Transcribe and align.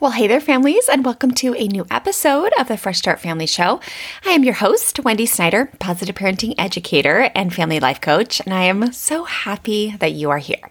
Well, 0.00 0.12
hey 0.12 0.28
there, 0.28 0.40
families, 0.40 0.88
and 0.88 1.04
welcome 1.04 1.32
to 1.32 1.54
a 1.54 1.68
new 1.68 1.86
episode 1.90 2.54
of 2.58 2.68
the 2.68 2.78
Fresh 2.78 3.00
Start 3.00 3.20
Family 3.20 3.44
Show. 3.44 3.80
I 4.24 4.30
am 4.30 4.44
your 4.44 4.54
host, 4.54 4.98
Wendy 5.00 5.26
Snyder, 5.26 5.70
positive 5.78 6.14
parenting 6.14 6.54
educator 6.56 7.30
and 7.34 7.52
family 7.52 7.80
life 7.80 8.00
coach, 8.00 8.40
and 8.40 8.54
I 8.54 8.62
am 8.62 8.94
so 8.94 9.24
happy 9.24 9.94
that 10.00 10.12
you 10.12 10.30
are 10.30 10.38
here. 10.38 10.70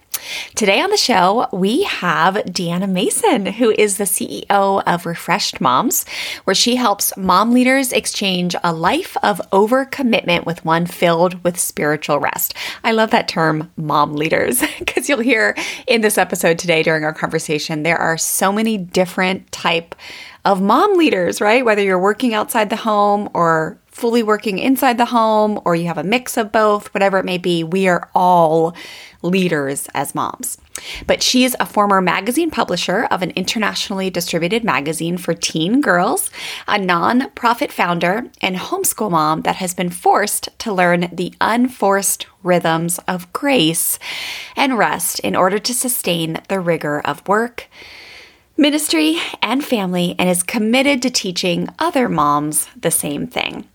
Today 0.54 0.80
on 0.80 0.90
the 0.90 0.96
show, 0.96 1.46
we 1.52 1.84
have 1.84 2.34
Deanna 2.34 2.90
Mason, 2.90 3.46
who 3.46 3.70
is 3.70 3.96
the 3.96 4.04
CEO 4.04 4.82
of 4.84 5.06
Refreshed 5.06 5.60
Moms, 5.60 6.04
where 6.44 6.54
she 6.54 6.76
helps 6.76 7.16
mom 7.16 7.52
leaders 7.52 7.92
exchange 7.92 8.54
a 8.62 8.72
life 8.72 9.16
of 9.22 9.40
overcommitment 9.52 10.44
with 10.44 10.62
one 10.64 10.86
filled 10.86 11.42
with 11.44 11.58
spiritual 11.58 12.18
rest. 12.18 12.54
I 12.84 12.90
love 12.90 13.12
that 13.12 13.28
term, 13.28 13.70
mom 13.76 14.14
leaders, 14.14 14.60
because 14.80 15.08
you'll 15.08 15.20
hear 15.20 15.56
in 15.86 16.00
this 16.00 16.18
episode 16.18 16.58
today 16.58 16.82
during 16.82 17.04
our 17.04 17.14
conversation, 17.14 17.84
there 17.84 17.98
are 17.98 18.18
so 18.18 18.52
many 18.52 18.76
different 18.76 19.19
type 19.50 19.94
of 20.44 20.60
mom 20.60 20.96
leaders, 20.96 21.40
right? 21.40 21.64
Whether 21.64 21.82
you're 21.82 21.98
working 21.98 22.34
outside 22.34 22.70
the 22.70 22.76
home 22.76 23.28
or 23.34 23.78
fully 23.90 24.22
working 24.22 24.58
inside 24.58 24.96
the 24.96 25.04
home 25.04 25.60
or 25.64 25.74
you 25.74 25.86
have 25.86 25.98
a 25.98 26.04
mix 26.04 26.36
of 26.36 26.52
both, 26.52 26.92
whatever 26.94 27.18
it 27.18 27.24
may 27.24 27.36
be, 27.36 27.62
we 27.62 27.86
are 27.88 28.08
all 28.14 28.74
leaders 29.22 29.88
as 29.92 30.14
moms. 30.14 30.56
But 31.06 31.22
she 31.22 31.44
is 31.44 31.54
a 31.60 31.66
former 31.66 32.00
magazine 32.00 32.50
publisher 32.50 33.06
of 33.10 33.20
an 33.20 33.32
internationally 33.32 34.08
distributed 34.08 34.64
magazine 34.64 35.18
for 35.18 35.34
teen 35.34 35.82
girls, 35.82 36.30
a 36.66 36.78
nonprofit 36.78 37.70
founder, 37.70 38.30
and 38.40 38.56
homeschool 38.56 39.10
mom 39.10 39.42
that 39.42 39.56
has 39.56 39.74
been 39.74 39.90
forced 39.90 40.48
to 40.60 40.72
learn 40.72 41.10
the 41.12 41.34
unforced 41.40 42.26
rhythms 42.42 42.98
of 43.06 43.30
grace 43.34 43.98
and 44.56 44.78
rest 44.78 45.20
in 45.20 45.36
order 45.36 45.58
to 45.58 45.74
sustain 45.74 46.40
the 46.48 46.60
rigor 46.60 47.00
of 47.00 47.26
work 47.28 47.68
ministry, 48.56 49.16
and 49.42 49.64
family, 49.64 50.14
and 50.18 50.28
is 50.28 50.42
committed 50.42 51.02
to 51.02 51.10
teaching 51.10 51.68
other 51.78 52.08
moms 52.08 52.66
the 52.78 52.90
same 52.90 53.26
thing. 53.26 53.66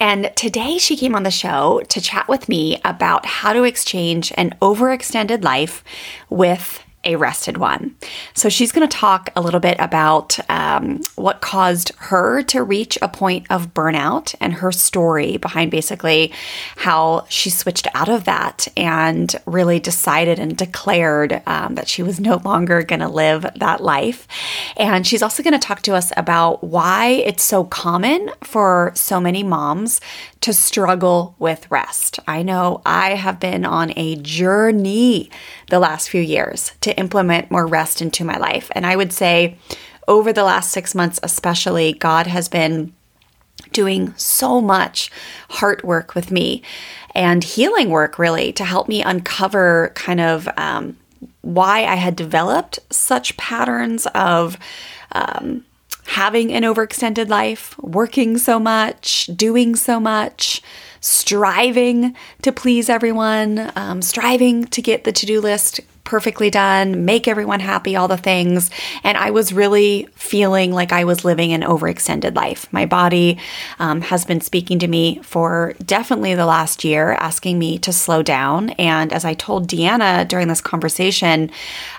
And 0.00 0.30
today 0.36 0.78
she 0.78 0.96
came 0.96 1.14
on 1.14 1.24
the 1.24 1.30
show 1.30 1.82
to 1.88 2.00
chat 2.00 2.28
with 2.28 2.48
me 2.48 2.80
about 2.84 3.26
how 3.26 3.52
to 3.52 3.64
exchange 3.64 4.32
an 4.36 4.54
overextended 4.62 5.42
life 5.42 5.82
with 6.30 6.82
a 7.04 7.16
rested 7.16 7.56
one. 7.56 7.94
So 8.34 8.48
she's 8.48 8.72
going 8.72 8.88
to 8.88 8.96
talk 8.96 9.30
a 9.36 9.40
little 9.40 9.60
bit 9.60 9.76
about 9.78 10.38
um, 10.50 11.00
what 11.14 11.40
caused 11.40 11.92
her 11.96 12.42
to 12.42 12.62
reach 12.62 12.98
a 13.00 13.08
point 13.08 13.46
of 13.50 13.72
burnout 13.72 14.34
and 14.40 14.54
her 14.54 14.72
story 14.72 15.36
behind 15.36 15.70
basically 15.70 16.32
how 16.76 17.24
she 17.28 17.50
switched 17.50 17.86
out 17.94 18.08
of 18.08 18.24
that 18.24 18.66
and 18.76 19.34
really 19.46 19.78
decided 19.78 20.38
and 20.38 20.56
declared 20.56 21.40
um, 21.46 21.76
that 21.76 21.88
she 21.88 22.02
was 22.02 22.18
no 22.18 22.40
longer 22.44 22.82
going 22.82 23.00
to 23.00 23.08
live 23.08 23.46
that 23.56 23.80
life. 23.80 24.26
And 24.76 25.06
she's 25.06 25.22
also 25.22 25.42
going 25.42 25.58
to 25.58 25.66
talk 25.66 25.82
to 25.82 25.94
us 25.94 26.12
about 26.16 26.64
why 26.64 27.08
it's 27.08 27.44
so 27.44 27.64
common 27.64 28.30
for 28.42 28.92
so 28.94 29.20
many 29.20 29.42
moms 29.42 30.00
to 30.40 30.52
struggle 30.52 31.34
with 31.38 31.70
rest. 31.70 32.20
I 32.26 32.42
know 32.42 32.80
I 32.86 33.14
have 33.14 33.40
been 33.40 33.64
on 33.64 33.92
a 33.96 34.16
journey 34.16 35.30
the 35.68 35.80
last 35.80 36.08
few 36.08 36.20
years 36.20 36.72
to 36.82 36.96
implement 36.98 37.50
more 37.50 37.66
rest 37.66 38.00
into 38.00 38.24
my 38.24 38.36
life. 38.36 38.70
And 38.72 38.86
I 38.86 38.96
would 38.96 39.12
say 39.12 39.58
over 40.06 40.32
the 40.32 40.44
last 40.44 40.70
six 40.70 40.94
months, 40.94 41.20
especially, 41.22 41.92
God 41.92 42.26
has 42.26 42.48
been 42.48 42.94
doing 43.72 44.14
so 44.16 44.60
much 44.60 45.10
heart 45.50 45.84
work 45.84 46.14
with 46.14 46.30
me 46.30 46.62
and 47.14 47.42
healing 47.42 47.90
work, 47.90 48.18
really, 48.18 48.52
to 48.52 48.64
help 48.64 48.88
me 48.88 49.02
uncover 49.02 49.92
kind 49.94 50.20
of 50.20 50.48
um, 50.56 50.96
why 51.42 51.84
I 51.84 51.96
had 51.96 52.16
developed 52.16 52.78
such 52.90 53.36
patterns 53.36 54.06
of. 54.14 54.58
Um, 55.12 55.64
having 56.18 56.52
an 56.52 56.64
overextended 56.64 57.28
life, 57.28 57.78
working 57.78 58.38
so 58.38 58.58
much, 58.58 59.26
doing 59.36 59.76
so 59.76 60.00
much, 60.00 60.60
striving 61.00 62.12
to 62.42 62.50
please 62.50 62.88
everyone, 62.88 63.70
um, 63.76 64.02
striving 64.02 64.64
to 64.64 64.82
get 64.82 65.04
the 65.04 65.12
to 65.12 65.26
do 65.26 65.40
list 65.40 65.78
perfectly 66.02 66.50
done, 66.50 67.04
make 67.04 67.28
everyone 67.28 67.60
happy, 67.60 67.94
all 67.94 68.08
the 68.08 68.16
things. 68.16 68.68
And 69.04 69.16
I 69.16 69.30
was 69.30 69.52
really 69.52 70.08
feeling 70.16 70.72
like 70.72 70.90
I 70.90 71.04
was 71.04 71.24
living 71.24 71.52
an 71.52 71.62
overextended 71.62 72.34
life. 72.34 72.66
My 72.72 72.84
body 72.84 73.38
um, 73.78 74.00
has 74.00 74.24
been 74.24 74.40
speaking 74.40 74.80
to 74.80 74.88
me 74.88 75.20
for 75.22 75.74
definitely 75.86 76.34
the 76.34 76.46
last 76.46 76.82
year, 76.82 77.12
asking 77.12 77.60
me 77.60 77.78
to 77.78 77.92
slow 77.92 78.24
down. 78.24 78.70
And 78.70 79.12
as 79.12 79.24
I 79.24 79.34
told 79.34 79.68
Deanna 79.68 80.26
during 80.26 80.48
this 80.48 80.60
conversation, 80.60 81.52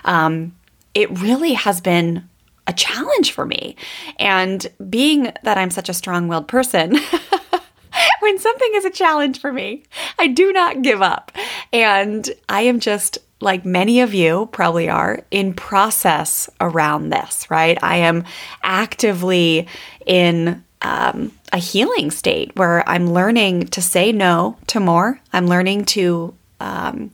um, 0.04 0.54
it 0.92 1.08
really 1.20 1.54
has 1.54 1.80
been 1.80 2.28
a 2.70 2.72
challenge 2.72 3.32
for 3.32 3.44
me. 3.44 3.74
And 4.18 4.66
being 4.88 5.32
that 5.42 5.58
I'm 5.58 5.70
such 5.70 5.88
a 5.88 5.94
strong 5.94 6.28
willed 6.28 6.46
person, 6.46 6.96
when 8.20 8.38
something 8.38 8.70
is 8.74 8.84
a 8.84 8.90
challenge 8.90 9.40
for 9.40 9.52
me, 9.52 9.82
I 10.18 10.28
do 10.28 10.52
not 10.52 10.82
give 10.82 11.02
up. 11.02 11.32
And 11.72 12.30
I 12.48 12.62
am 12.62 12.78
just 12.78 13.18
like 13.40 13.64
many 13.64 14.00
of 14.00 14.14
you 14.14 14.48
probably 14.52 14.88
are 14.88 15.24
in 15.32 15.52
process 15.52 16.48
around 16.60 17.10
this, 17.10 17.50
right? 17.50 17.76
I 17.82 17.96
am 17.96 18.24
actively 18.62 19.66
in 20.06 20.62
um, 20.82 21.32
a 21.52 21.58
healing 21.58 22.12
state 22.12 22.54
where 22.54 22.88
I'm 22.88 23.12
learning 23.12 23.66
to 23.68 23.82
say 23.82 24.12
no 24.12 24.58
to 24.68 24.78
more. 24.78 25.20
I'm 25.32 25.46
learning 25.46 25.86
to 25.86 26.34
um, 26.60 27.10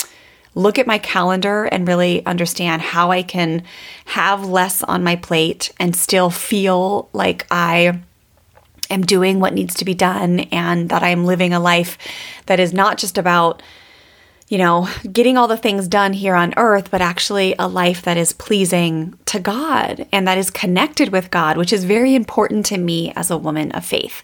look 0.56 0.78
at 0.78 0.86
my 0.86 0.98
calendar 0.98 1.64
and 1.66 1.86
really 1.86 2.24
understand 2.24 2.80
how 2.80 3.12
I 3.12 3.22
can 3.22 3.62
have 4.06 4.44
less 4.44 4.82
on 4.82 5.04
my 5.04 5.14
plate 5.14 5.70
and 5.78 5.94
still 5.94 6.30
feel 6.30 7.10
like 7.12 7.46
I 7.50 8.00
am 8.88 9.02
doing 9.02 9.38
what 9.38 9.52
needs 9.52 9.74
to 9.74 9.84
be 9.84 9.94
done 9.94 10.40
and 10.40 10.88
that 10.88 11.02
I'm 11.02 11.26
living 11.26 11.52
a 11.52 11.60
life 11.60 11.98
that 12.46 12.58
is 12.58 12.72
not 12.72 12.96
just 12.96 13.18
about 13.18 13.62
you 14.48 14.58
know, 14.58 14.88
getting 15.12 15.36
all 15.36 15.48
the 15.48 15.56
things 15.56 15.88
done 15.88 16.12
here 16.12 16.34
on 16.34 16.54
earth, 16.56 16.90
but 16.90 17.00
actually 17.00 17.54
a 17.58 17.66
life 17.66 18.02
that 18.02 18.16
is 18.16 18.32
pleasing 18.32 19.18
to 19.26 19.40
God 19.40 20.06
and 20.12 20.26
that 20.28 20.38
is 20.38 20.50
connected 20.50 21.10
with 21.10 21.32
God, 21.32 21.56
which 21.56 21.72
is 21.72 21.84
very 21.84 22.14
important 22.14 22.64
to 22.66 22.78
me 22.78 23.12
as 23.16 23.30
a 23.30 23.36
woman 23.36 23.72
of 23.72 23.84
faith. 23.84 24.22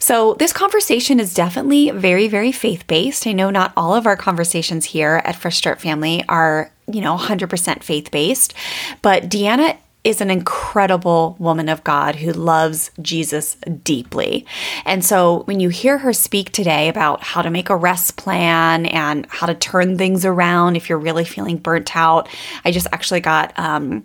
So, 0.00 0.34
this 0.34 0.52
conversation 0.52 1.20
is 1.20 1.34
definitely 1.34 1.90
very, 1.90 2.26
very 2.26 2.50
faith 2.50 2.86
based. 2.88 3.26
I 3.26 3.32
know 3.32 3.50
not 3.50 3.72
all 3.76 3.94
of 3.94 4.06
our 4.06 4.16
conversations 4.16 4.86
here 4.86 5.22
at 5.24 5.36
Fresh 5.36 5.58
Start 5.58 5.80
Family 5.80 6.24
are, 6.28 6.72
you 6.90 7.00
know, 7.00 7.16
100% 7.16 7.84
faith 7.84 8.10
based, 8.10 8.54
but 9.02 9.24
Deanna 9.24 9.76
is 10.02 10.20
an 10.20 10.30
incredible 10.30 11.36
woman 11.38 11.68
of 11.68 11.84
God 11.84 12.16
who 12.16 12.32
loves 12.32 12.90
Jesus 13.02 13.56
deeply. 13.84 14.46
And 14.84 15.04
so 15.04 15.42
when 15.44 15.60
you 15.60 15.68
hear 15.68 15.98
her 15.98 16.12
speak 16.12 16.52
today 16.52 16.88
about 16.88 17.22
how 17.22 17.42
to 17.42 17.50
make 17.50 17.68
a 17.68 17.76
rest 17.76 18.16
plan 18.16 18.86
and 18.86 19.26
how 19.28 19.46
to 19.46 19.54
turn 19.54 19.98
things 19.98 20.24
around 20.24 20.76
if 20.76 20.88
you're 20.88 20.98
really 20.98 21.24
feeling 21.24 21.58
burnt 21.58 21.94
out, 21.94 22.28
I 22.64 22.70
just 22.70 22.86
actually 22.92 23.20
got 23.20 23.56
um, 23.58 24.04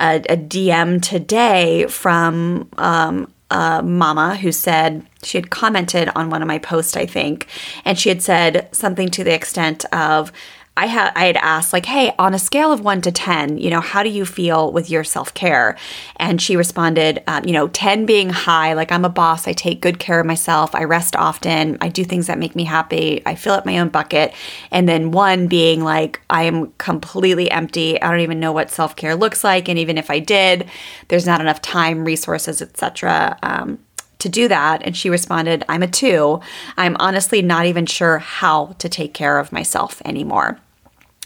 a, 0.00 0.16
a, 0.28 0.36
DM 0.36 1.02
today 1.02 1.86
from 1.86 2.68
um, 2.78 3.32
a 3.50 3.82
mama 3.82 4.36
who 4.36 4.52
said 4.52 5.04
she 5.22 5.38
had 5.38 5.50
commented 5.50 6.08
on 6.14 6.30
one 6.30 6.42
of 6.42 6.48
my 6.48 6.58
posts, 6.58 6.96
I 6.96 7.06
think, 7.06 7.48
and 7.84 7.98
she 7.98 8.08
had 8.08 8.22
said 8.22 8.68
something 8.72 9.08
to 9.10 9.24
the 9.24 9.34
extent 9.34 9.84
of, 9.92 10.32
I 10.74 10.86
had 10.86 11.12
I 11.14 11.26
had 11.26 11.36
asked 11.36 11.74
like, 11.74 11.84
"Hey, 11.84 12.14
on 12.18 12.32
a 12.32 12.38
scale 12.38 12.72
of 12.72 12.80
one 12.80 13.02
to 13.02 13.12
ten, 13.12 13.58
you 13.58 13.68
know, 13.68 13.80
how 13.82 14.02
do 14.02 14.08
you 14.08 14.24
feel 14.24 14.72
with 14.72 14.88
your 14.88 15.04
self 15.04 15.34
care?" 15.34 15.76
And 16.16 16.40
she 16.40 16.56
responded, 16.56 17.22
um, 17.26 17.44
"You 17.44 17.52
know, 17.52 17.68
ten 17.68 18.06
being 18.06 18.30
high, 18.30 18.72
like 18.72 18.90
I'm 18.90 19.04
a 19.04 19.10
boss. 19.10 19.46
I 19.46 19.52
take 19.52 19.82
good 19.82 19.98
care 19.98 20.18
of 20.20 20.26
myself. 20.26 20.74
I 20.74 20.84
rest 20.84 21.14
often. 21.14 21.76
I 21.82 21.88
do 21.88 22.04
things 22.04 22.26
that 22.26 22.38
make 22.38 22.56
me 22.56 22.64
happy. 22.64 23.20
I 23.26 23.34
fill 23.34 23.52
up 23.52 23.66
my 23.66 23.78
own 23.78 23.90
bucket." 23.90 24.32
And 24.70 24.88
then 24.88 25.10
one 25.10 25.46
being 25.46 25.84
like, 25.84 26.20
"I 26.30 26.44
am 26.44 26.72
completely 26.78 27.50
empty. 27.50 28.00
I 28.00 28.10
don't 28.10 28.20
even 28.20 28.40
know 28.40 28.52
what 28.52 28.70
self 28.70 28.96
care 28.96 29.14
looks 29.14 29.44
like, 29.44 29.68
and 29.68 29.78
even 29.78 29.98
if 29.98 30.10
I 30.10 30.20
did, 30.20 30.68
there's 31.08 31.26
not 31.26 31.40
enough 31.42 31.60
time, 31.60 32.04
resources, 32.04 32.62
etc." 32.62 33.36
Um, 33.42 33.78
to 34.22 34.28
do 34.28 34.48
that? 34.48 34.82
And 34.82 34.96
she 34.96 35.10
responded, 35.10 35.64
I'm 35.68 35.82
a 35.82 35.86
two. 35.86 36.40
I'm 36.76 36.96
honestly 36.98 37.42
not 37.42 37.66
even 37.66 37.86
sure 37.86 38.18
how 38.18 38.74
to 38.78 38.88
take 38.88 39.14
care 39.14 39.38
of 39.38 39.52
myself 39.52 40.00
anymore. 40.04 40.58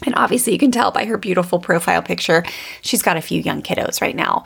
And 0.05 0.13
obviously, 0.15 0.53
you 0.53 0.59
can 0.59 0.71
tell 0.71 0.91
by 0.91 1.05
her 1.05 1.17
beautiful 1.17 1.59
profile 1.59 2.03
picture, 2.03 2.43
she's 2.81 3.01
got 3.01 3.17
a 3.17 3.21
few 3.21 3.41
young 3.41 3.63
kiddos 3.63 3.99
right 3.99 4.15
now. 4.15 4.45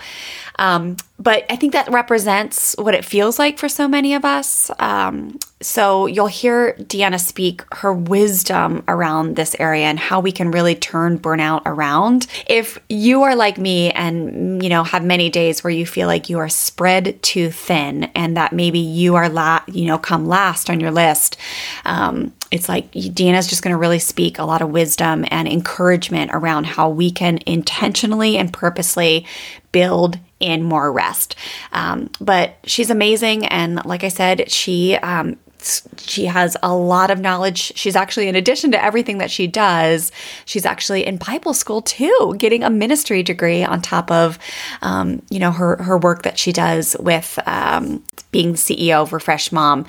Um, 0.57 0.95
but 1.21 1.45
I 1.51 1.55
think 1.55 1.73
that 1.73 1.91
represents 1.91 2.73
what 2.79 2.95
it 2.95 3.05
feels 3.05 3.37
like 3.37 3.59
for 3.59 3.69
so 3.69 3.87
many 3.87 4.15
of 4.15 4.25
us. 4.25 4.71
Um, 4.79 5.37
so 5.61 6.07
you'll 6.07 6.25
hear 6.25 6.73
Deanna 6.79 7.19
speak 7.19 7.61
her 7.75 7.93
wisdom 7.93 8.83
around 8.87 9.35
this 9.35 9.55
area 9.59 9.85
and 9.85 9.99
how 9.99 10.19
we 10.19 10.31
can 10.31 10.49
really 10.49 10.73
turn 10.73 11.19
burnout 11.19 11.61
around. 11.67 12.25
If 12.47 12.79
you 12.89 13.21
are 13.21 13.35
like 13.35 13.59
me 13.59 13.91
and 13.91 14.63
you 14.63 14.69
know 14.69 14.83
have 14.83 15.03
many 15.03 15.29
days 15.29 15.63
where 15.63 15.69
you 15.71 15.85
feel 15.85 16.07
like 16.07 16.27
you 16.27 16.39
are 16.39 16.49
spread 16.49 17.21
too 17.21 17.51
thin 17.51 18.05
and 18.15 18.35
that 18.35 18.51
maybe 18.51 18.79
you 18.79 19.13
are 19.13 19.29
la- 19.29 19.63
you 19.67 19.85
know 19.85 19.99
come 19.99 20.27
last 20.27 20.71
on 20.71 20.79
your 20.79 20.91
list, 20.91 21.37
um, 21.85 22.33
it's 22.49 22.67
like 22.67 22.91
Deanna's 22.93 23.47
just 23.47 23.61
going 23.61 23.73
to 23.73 23.77
really 23.77 23.99
speak 23.99 24.39
a 24.39 24.43
lot 24.43 24.63
of 24.63 24.71
wisdom 24.71 25.25
and 25.29 25.47
encouragement 25.47 26.31
around 26.33 26.65
how 26.65 26.89
we 26.89 27.11
can 27.11 27.37
intentionally 27.45 28.37
and 28.37 28.51
purposely 28.51 29.27
build 29.71 30.17
in 30.41 30.63
more 30.63 30.91
rest. 30.91 31.35
Um, 31.71 32.09
but 32.19 32.55
she's 32.65 32.89
amazing. 32.89 33.45
And 33.47 33.83
like 33.85 34.03
I 34.03 34.09
said, 34.09 34.51
she, 34.51 34.95
um, 34.95 35.37
she 35.97 36.25
has 36.25 36.57
a 36.63 36.73
lot 36.73 37.11
of 37.11 37.19
knowledge. 37.19 37.73
She's 37.75 37.95
actually, 37.95 38.27
in 38.27 38.35
addition 38.35 38.71
to 38.71 38.83
everything 38.83 39.19
that 39.19 39.31
she 39.31 39.47
does, 39.47 40.11
she's 40.45 40.65
actually 40.65 41.05
in 41.05 41.17
Bible 41.17 41.53
school 41.53 41.81
too, 41.81 42.35
getting 42.37 42.63
a 42.63 42.69
ministry 42.69 43.23
degree 43.23 43.63
on 43.63 43.81
top 43.81 44.11
of, 44.11 44.39
um, 44.81 45.21
you 45.29 45.39
know, 45.39 45.51
her 45.51 45.81
her 45.83 45.97
work 45.97 46.23
that 46.23 46.37
she 46.37 46.51
does 46.51 46.95
with 46.99 47.37
um, 47.45 48.03
being 48.31 48.53
CEO 48.53 49.03
of 49.03 49.13
Refresh 49.13 49.51
Mom, 49.51 49.85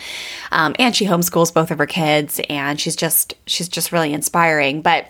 um, 0.50 0.75
and 0.78 0.94
she 0.94 1.06
homeschools 1.06 1.52
both 1.52 1.70
of 1.70 1.78
her 1.78 1.87
kids, 1.87 2.40
and 2.49 2.81
she's 2.81 2.96
just 2.96 3.34
she's 3.46 3.69
just 3.69 3.93
really 3.93 4.12
inspiring. 4.12 4.82
But 4.82 5.08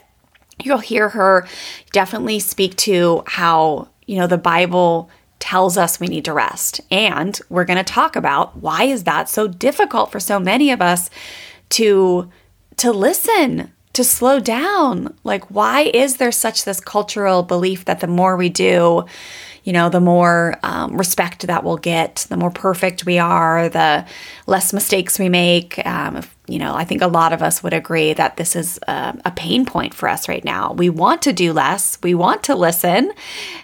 you'll 0.63 0.79
hear 0.79 1.09
her 1.09 1.49
definitely 1.93 2.39
speak 2.39 2.77
to 2.77 3.23
how 3.27 3.89
you 4.07 4.17
know 4.17 4.27
the 4.27 4.39
Bible 4.39 5.11
tells 5.43 5.77
us 5.77 5.99
we 5.99 6.07
need 6.07 6.25
to 6.25 6.33
rest. 6.33 6.81
And 6.89 7.37
we're 7.49 7.65
going 7.65 7.85
to 7.85 7.93
talk 7.93 8.15
about 8.15 8.57
why 8.59 8.85
is 8.85 9.03
that 9.03 9.29
so 9.29 9.49
difficult 9.49 10.13
for 10.13 10.21
so 10.21 10.39
many 10.39 10.71
of 10.71 10.81
us 10.81 11.11
to 11.71 12.31
to 12.77 12.93
listen, 12.93 13.73
to 13.93 14.05
slow 14.05 14.39
down. 14.39 15.15
Like 15.25 15.51
why 15.51 15.91
is 15.93 16.19
there 16.19 16.31
such 16.31 16.65
this 16.65 16.79
cultural 16.79 17.43
belief 17.43 17.85
that 17.87 17.99
the 17.99 18.07
more 18.07 18.37
we 18.37 18.51
do, 18.51 19.05
you 19.65 19.73
know, 19.73 19.89
the 19.89 20.01
more 20.01 20.59
um, 20.63 20.97
respect 20.97 21.47
that 21.47 21.63
we'll 21.63 21.77
get, 21.77 22.27
the 22.29 22.37
more 22.37 22.51
perfect 22.51 23.07
we 23.07 23.19
are, 23.19 23.69
the 23.69 24.05
less 24.47 24.73
mistakes 24.73 25.19
we 25.19 25.29
make. 25.29 25.85
Um, 25.87 26.17
if, 26.17 26.37
you 26.49 26.59
know, 26.59 26.75
I 26.75 26.85
think 26.85 27.01
a 27.01 27.07
lot 27.07 27.33
of 27.33 27.43
us 27.43 27.63
would 27.63 27.73
agree 27.73 28.13
that 28.13 28.37
this 28.37 28.57
is 28.57 28.79
a, 28.89 29.17
a 29.25 29.31
pain 29.31 29.65
point 29.65 29.95
for 29.95 30.09
us 30.09 30.29
right 30.29 30.45
now. 30.45 30.73
We 30.73 30.91
want 30.91 31.23
to 31.23 31.33
do 31.33 31.53
less, 31.53 31.99
we 32.03 32.15
want 32.15 32.43
to 32.45 32.57
listen. 32.57 33.13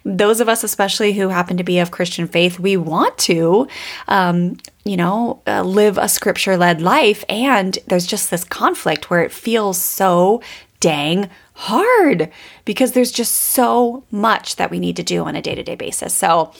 Those 0.05 0.41
of 0.41 0.49
us, 0.49 0.62
especially 0.62 1.12
who 1.15 1.29
happen 1.29 1.56
to 1.56 1.65
be 1.65 1.81
of 1.81 1.91
Christian 1.91 2.29
faith, 2.29 2.61
we 2.61 2.77
want 2.77 3.19
to. 3.19 3.67
Um, 4.06 4.59
you 4.85 4.97
know, 4.97 5.43
uh, 5.47 5.62
live 5.62 5.99
a 5.99 6.09
scripture 6.09 6.56
led 6.56 6.81
life. 6.81 7.23
And 7.29 7.79
there's 7.89 8.06
just 8.06 8.31
this 8.31 8.43
conflict 8.43 9.11
where 9.11 9.23
it 9.23 9.33
feels 9.33 9.77
so 9.77 10.41
dang 10.81 11.29
hard 11.58 12.31
because 12.64 12.93
there's 12.93 13.10
just 13.10 13.34
so 13.34 14.05
much 14.12 14.55
that 14.56 14.70
we 14.70 14.78
need 14.78 14.94
to 14.94 15.02
do 15.02 15.25
on 15.25 15.34
a 15.34 15.43
day 15.43 15.56
to 15.56 15.62
day 15.64 15.75
basis. 15.75 16.14
So 16.14 16.52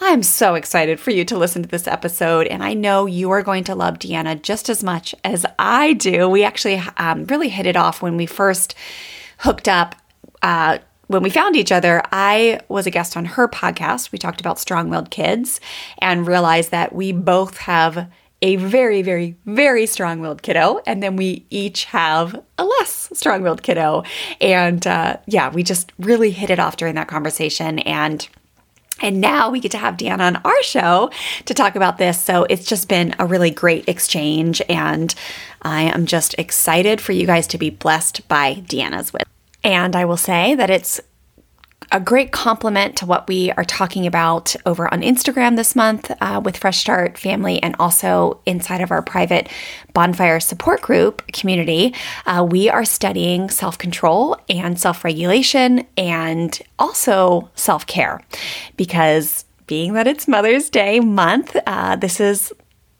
I'm 0.00 0.22
so 0.22 0.54
excited 0.54 0.98
for 0.98 1.10
you 1.10 1.26
to 1.26 1.36
listen 1.36 1.62
to 1.62 1.68
this 1.68 1.86
episode. 1.86 2.46
And 2.46 2.64
I 2.64 2.72
know 2.72 3.04
you 3.04 3.30
are 3.32 3.42
going 3.42 3.64
to 3.64 3.74
love 3.74 3.98
Deanna 3.98 4.40
just 4.40 4.70
as 4.70 4.82
much 4.82 5.14
as 5.24 5.44
I 5.58 5.92
do. 5.92 6.26
We 6.26 6.42
actually 6.42 6.82
um, 6.96 7.24
really 7.26 7.50
hit 7.50 7.66
it 7.66 7.76
off 7.76 8.00
when 8.00 8.16
we 8.16 8.24
first 8.24 8.74
hooked 9.40 9.68
up. 9.68 9.94
Uh, 10.40 10.78
when 11.08 11.22
we 11.22 11.28
found 11.28 11.54
each 11.54 11.70
other, 11.70 12.02
I 12.10 12.60
was 12.68 12.86
a 12.86 12.90
guest 12.90 13.14
on 13.14 13.26
her 13.26 13.48
podcast. 13.48 14.10
We 14.10 14.18
talked 14.18 14.40
about 14.40 14.58
strong 14.58 14.88
willed 14.88 15.10
kids 15.10 15.60
and 15.98 16.26
realized 16.26 16.70
that 16.70 16.94
we 16.94 17.12
both 17.12 17.58
have 17.58 18.10
a 18.46 18.54
very, 18.54 19.02
very, 19.02 19.34
very 19.44 19.86
strong 19.86 20.20
willed 20.20 20.40
kiddo. 20.40 20.80
And 20.86 21.02
then 21.02 21.16
we 21.16 21.44
each 21.50 21.86
have 21.86 22.40
a 22.56 22.64
less 22.64 23.10
strong 23.12 23.42
willed 23.42 23.64
kiddo. 23.64 24.04
And 24.40 24.86
uh, 24.86 25.16
yeah, 25.26 25.50
we 25.50 25.64
just 25.64 25.92
really 25.98 26.30
hit 26.30 26.48
it 26.48 26.60
off 26.60 26.76
during 26.76 26.94
that 26.94 27.08
conversation. 27.08 27.80
And 27.80 28.26
and 29.02 29.20
now 29.20 29.50
we 29.50 29.60
get 29.60 29.72
to 29.72 29.78
have 29.78 29.96
Deanna 29.96 30.20
on 30.20 30.36
our 30.36 30.62
show 30.62 31.10
to 31.44 31.52
talk 31.52 31.74
about 31.74 31.98
this. 31.98 32.22
So 32.22 32.44
it's 32.44 32.64
just 32.64 32.88
been 32.88 33.14
a 33.18 33.26
really 33.26 33.50
great 33.50 33.88
exchange. 33.88 34.62
And 34.70 35.12
I 35.60 35.82
am 35.82 36.06
just 36.06 36.34
excited 36.38 37.00
for 37.00 37.12
you 37.12 37.26
guys 37.26 37.48
to 37.48 37.58
be 37.58 37.68
blessed 37.68 38.26
by 38.28 38.54
Deanna's 38.54 39.12
wisdom. 39.12 39.28
And 39.64 39.96
I 39.96 40.04
will 40.04 40.16
say 40.16 40.54
that 40.54 40.70
it's 40.70 41.00
a 41.92 42.00
great 42.00 42.32
complement 42.32 42.96
to 42.96 43.06
what 43.06 43.28
we 43.28 43.50
are 43.52 43.64
talking 43.64 44.06
about 44.06 44.54
over 44.66 44.92
on 44.92 45.02
Instagram 45.02 45.56
this 45.56 45.76
month 45.76 46.10
uh, 46.20 46.40
with 46.44 46.56
Fresh 46.56 46.78
Start 46.78 47.18
Family 47.18 47.62
and 47.62 47.76
also 47.78 48.40
inside 48.46 48.80
of 48.80 48.90
our 48.90 49.02
private 49.02 49.48
bonfire 49.92 50.40
support 50.40 50.82
group 50.82 51.26
community. 51.28 51.94
Uh, 52.26 52.46
we 52.48 52.68
are 52.68 52.84
studying 52.84 53.50
self 53.50 53.78
control 53.78 54.36
and 54.48 54.78
self 54.78 55.04
regulation 55.04 55.86
and 55.96 56.60
also 56.78 57.50
self 57.54 57.86
care 57.86 58.20
because 58.76 59.44
being 59.66 59.94
that 59.94 60.06
it's 60.06 60.28
Mother's 60.28 60.70
Day 60.70 61.00
month, 61.00 61.56
uh, 61.66 61.96
this 61.96 62.20
is 62.20 62.52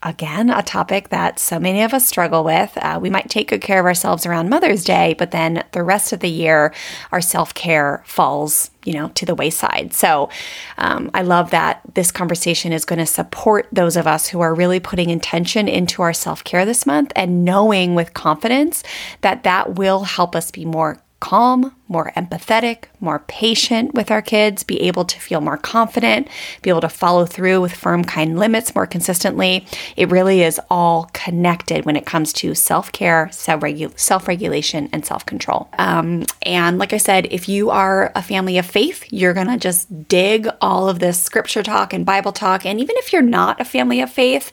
again, 0.06 0.50
a 0.50 0.62
topic 0.62 1.08
that 1.08 1.40
so 1.40 1.58
many 1.58 1.82
of 1.82 1.92
us 1.92 2.06
struggle 2.06 2.44
with. 2.44 2.78
Uh, 2.78 2.98
we 3.02 3.10
might 3.10 3.28
take 3.28 3.48
good 3.48 3.60
care 3.60 3.80
of 3.80 3.86
ourselves 3.86 4.24
around 4.24 4.48
Mother's 4.48 4.84
Day, 4.84 5.16
but 5.18 5.32
then 5.32 5.64
the 5.72 5.82
rest 5.82 6.12
of 6.12 6.20
the 6.20 6.30
year, 6.30 6.72
our 7.10 7.20
self 7.20 7.52
care 7.54 8.04
falls, 8.06 8.70
you 8.84 8.92
know, 8.92 9.08
to 9.08 9.26
the 9.26 9.34
wayside. 9.34 9.92
So 9.92 10.30
um, 10.78 11.10
I 11.12 11.22
love 11.22 11.50
that 11.50 11.80
this 11.94 12.12
conversation 12.12 12.72
is 12.72 12.84
going 12.84 13.00
to 13.00 13.06
support 13.06 13.66
those 13.72 13.96
of 13.96 14.06
us 14.06 14.28
who 14.28 14.40
are 14.40 14.54
really 14.54 14.78
putting 14.78 15.10
intention 15.10 15.66
into 15.66 16.02
our 16.02 16.12
self 16.12 16.44
care 16.44 16.64
this 16.64 16.86
month 16.86 17.12
and 17.16 17.44
knowing 17.44 17.96
with 17.96 18.14
confidence 18.14 18.84
that 19.22 19.42
that 19.42 19.74
will 19.74 20.04
help 20.04 20.36
us 20.36 20.52
be 20.52 20.64
more 20.64 21.02
calm, 21.26 21.74
more 21.88 22.12
empathetic, 22.16 22.84
more 23.00 23.18
patient 23.26 23.92
with 23.94 24.12
our 24.12 24.22
kids, 24.22 24.62
be 24.62 24.80
able 24.82 25.04
to 25.04 25.18
feel 25.18 25.40
more 25.40 25.56
confident, 25.56 26.28
be 26.62 26.70
able 26.70 26.80
to 26.80 26.88
follow 26.88 27.26
through 27.26 27.60
with 27.60 27.72
firm, 27.74 28.04
kind 28.04 28.38
limits 28.38 28.72
more 28.76 28.86
consistently. 28.86 29.66
It 29.96 30.08
really 30.08 30.44
is 30.44 30.60
all 30.70 31.10
connected 31.14 31.84
when 31.84 31.96
it 31.96 32.06
comes 32.06 32.32
to 32.34 32.54
self 32.54 32.92
care, 32.92 33.28
self 33.32 34.28
regulation, 34.28 34.88
and 34.92 35.04
self 35.04 35.26
control. 35.26 35.68
Um, 35.78 36.26
and 36.42 36.78
like 36.78 36.92
I 36.92 36.98
said, 36.98 37.26
if 37.32 37.48
you 37.48 37.70
are 37.70 38.12
a 38.14 38.22
family 38.22 38.56
of 38.56 38.66
faith, 38.66 39.04
you're 39.10 39.34
going 39.34 39.48
to 39.48 39.58
just 39.58 40.06
dig 40.06 40.46
all 40.60 40.88
of 40.88 41.00
this 41.00 41.20
scripture 41.20 41.64
talk 41.64 41.92
and 41.92 42.06
Bible 42.06 42.30
talk. 42.30 42.64
And 42.64 42.78
even 42.78 42.94
if 42.98 43.12
you're 43.12 43.20
not 43.20 43.60
a 43.60 43.64
family 43.64 44.00
of 44.00 44.12
faith, 44.12 44.52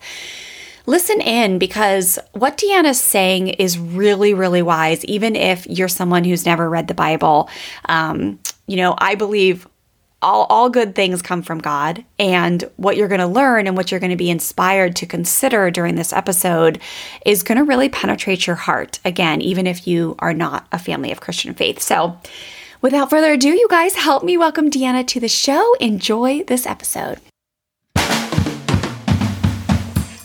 listen 0.86 1.22
in 1.22 1.60
because 1.60 2.20
what 2.34 2.58
Deanna's 2.58 3.00
saying 3.00 3.50
is 3.50 3.78
really, 3.78 4.34
really 4.34 4.62
wise, 4.62 5.04
even 5.06 5.36
if 5.36 5.66
you're 5.68 5.88
someone 5.88 6.24
who's 6.24 6.46
never 6.46 6.70
read 6.70 6.88
the 6.88 6.94
Bible. 6.94 7.50
Um, 7.86 8.40
you 8.68 8.78
know, 8.78 8.96
I 8.98 9.16
believe 9.16 9.68
all, 10.24 10.46
all 10.50 10.70
good 10.70 10.96
things 10.96 11.22
come 11.22 11.42
from 11.42 11.60
God. 11.60 12.04
And 12.18 12.64
what 12.78 12.96
you're 12.96 13.10
going 13.10 13.20
to 13.20 13.28
learn 13.28 13.68
and 13.68 13.76
what 13.76 13.92
you're 13.92 14.00
going 14.00 14.10
to 14.10 14.16
be 14.16 14.30
inspired 14.30 14.96
to 14.98 15.06
consider 15.06 15.70
during 15.70 15.96
this 15.96 16.14
episode 16.14 16.82
is 17.26 17.44
going 17.44 17.58
to 17.58 17.64
really 17.64 17.90
penetrate 17.90 18.48
your 18.48 18.56
heart. 18.56 19.00
Again, 19.06 19.42
even 19.42 19.68
if 19.68 19.86
you 19.86 20.16
are 20.20 20.34
not 20.34 20.66
a 20.72 20.80
family 20.80 21.12
of 21.12 21.22
Christian 21.22 21.54
faith. 21.54 21.82
So, 21.82 22.18
without 22.82 23.10
further 23.10 23.34
ado, 23.34 23.50
you 23.50 23.68
guys 23.70 23.96
help 23.96 24.24
me 24.24 24.38
welcome 24.38 24.72
Deanna 24.72 25.06
to 25.08 25.20
the 25.20 25.28
show. 25.28 25.76
Enjoy 25.76 26.44
this 26.44 26.66
episode. 26.66 27.20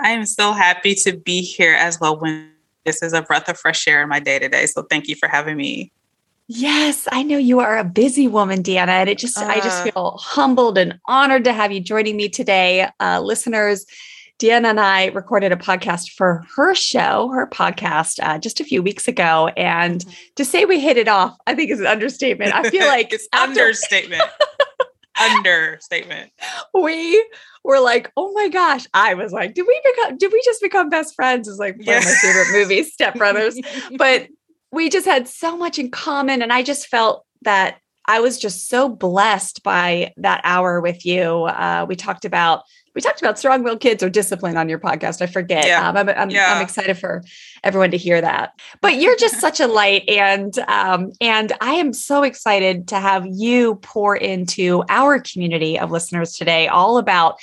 I 0.00 0.10
am 0.10 0.26
so 0.26 0.52
happy 0.52 0.94
to 0.96 1.16
be 1.16 1.40
here 1.42 1.74
as 1.74 2.00
well 2.00 2.18
when 2.18 2.50
this 2.84 3.02
is 3.02 3.12
a 3.12 3.22
breath 3.22 3.48
of 3.48 3.58
fresh 3.58 3.86
air 3.88 4.02
in 4.02 4.08
my 4.08 4.20
day 4.20 4.38
to 4.38 4.48
day. 4.48 4.66
So 4.66 4.82
thank 4.82 5.08
you 5.08 5.16
for 5.16 5.28
having 5.28 5.56
me. 5.56 5.92
Yes, 6.46 7.08
I 7.10 7.22
know 7.22 7.38
you 7.38 7.60
are 7.60 7.78
a 7.78 7.84
busy 7.84 8.28
woman, 8.28 8.62
Deanna, 8.62 8.88
and 8.88 9.08
it 9.08 9.16
just 9.16 9.38
uh, 9.38 9.46
I 9.46 9.56
just 9.60 9.80
uh. 9.80 9.90
feel 9.90 10.18
humbled 10.20 10.76
and 10.76 10.98
honored 11.06 11.44
to 11.44 11.54
have 11.54 11.72
you 11.72 11.80
joining 11.80 12.16
me 12.16 12.28
today. 12.28 12.88
Uh, 13.00 13.20
listeners, 13.20 13.86
Deanna 14.38 14.66
and 14.66 14.80
I 14.80 15.06
recorded 15.06 15.52
a 15.52 15.56
podcast 15.56 16.10
for 16.10 16.44
her 16.56 16.74
show, 16.74 17.28
her 17.28 17.46
podcast, 17.46 18.18
uh, 18.22 18.38
just 18.38 18.60
a 18.60 18.64
few 18.64 18.82
weeks 18.82 19.08
ago. 19.08 19.48
And 19.56 20.00
mm-hmm. 20.00 20.10
to 20.36 20.44
say 20.44 20.66
we 20.66 20.80
hit 20.80 20.98
it 20.98 21.08
off, 21.08 21.34
I 21.46 21.54
think 21.54 21.70
is 21.70 21.80
an 21.80 21.86
understatement. 21.86 22.54
I 22.54 22.68
feel 22.68 22.86
like 22.88 23.12
it's 23.12 23.28
after- 23.32 23.60
understatement. 23.60 24.22
understatement. 25.30 26.32
We 26.74 27.24
were 27.62 27.80
like, 27.80 28.10
oh 28.16 28.32
my 28.32 28.48
gosh. 28.48 28.86
I 28.92 29.14
was 29.14 29.32
like, 29.32 29.54
did 29.54 29.66
we 29.66 29.80
become 29.84 30.18
did 30.18 30.32
we 30.32 30.42
just 30.44 30.60
become 30.60 30.88
best 30.88 31.14
friends? 31.14 31.48
Is 31.48 31.58
like 31.58 31.76
one 31.76 31.86
yeah. 31.86 31.98
of 31.98 32.04
my 32.04 32.14
favorite 32.14 32.52
movies, 32.52 32.92
Step 32.92 33.14
Brothers. 33.14 33.58
but 33.96 34.28
we 34.72 34.88
just 34.88 35.06
had 35.06 35.28
so 35.28 35.56
much 35.56 35.78
in 35.78 35.90
common. 35.90 36.42
And 36.42 36.52
I 36.52 36.62
just 36.62 36.88
felt 36.88 37.24
that 37.42 37.78
I 38.06 38.20
was 38.20 38.38
just 38.38 38.68
so 38.68 38.88
blessed 38.88 39.62
by 39.62 40.12
that 40.18 40.40
hour 40.44 40.80
with 40.80 41.06
you. 41.06 41.44
Uh, 41.44 41.86
we 41.88 41.96
talked 41.96 42.24
about 42.24 42.62
we 42.94 43.00
talked 43.00 43.20
about 43.20 43.38
strong-willed 43.38 43.80
kids 43.80 44.02
or 44.02 44.08
discipline 44.08 44.56
on 44.56 44.68
your 44.68 44.78
podcast. 44.78 45.20
I 45.20 45.26
forget. 45.26 45.66
Yeah. 45.66 45.88
Um, 45.88 45.96
I'm, 45.96 46.08
I'm, 46.08 46.30
yeah. 46.30 46.54
I'm, 46.54 46.62
excited 46.62 46.96
for 46.96 47.22
everyone 47.62 47.90
to 47.90 47.96
hear 47.96 48.20
that. 48.20 48.58
But 48.80 48.96
you're 48.96 49.16
just 49.16 49.40
such 49.40 49.60
a 49.60 49.66
light, 49.66 50.08
and 50.08 50.56
um, 50.60 51.12
and 51.20 51.52
I 51.60 51.74
am 51.74 51.92
so 51.92 52.22
excited 52.22 52.88
to 52.88 53.00
have 53.00 53.26
you 53.26 53.76
pour 53.76 54.16
into 54.16 54.84
our 54.88 55.18
community 55.18 55.78
of 55.78 55.90
listeners 55.90 56.32
today, 56.32 56.68
all 56.68 56.98
about 56.98 57.38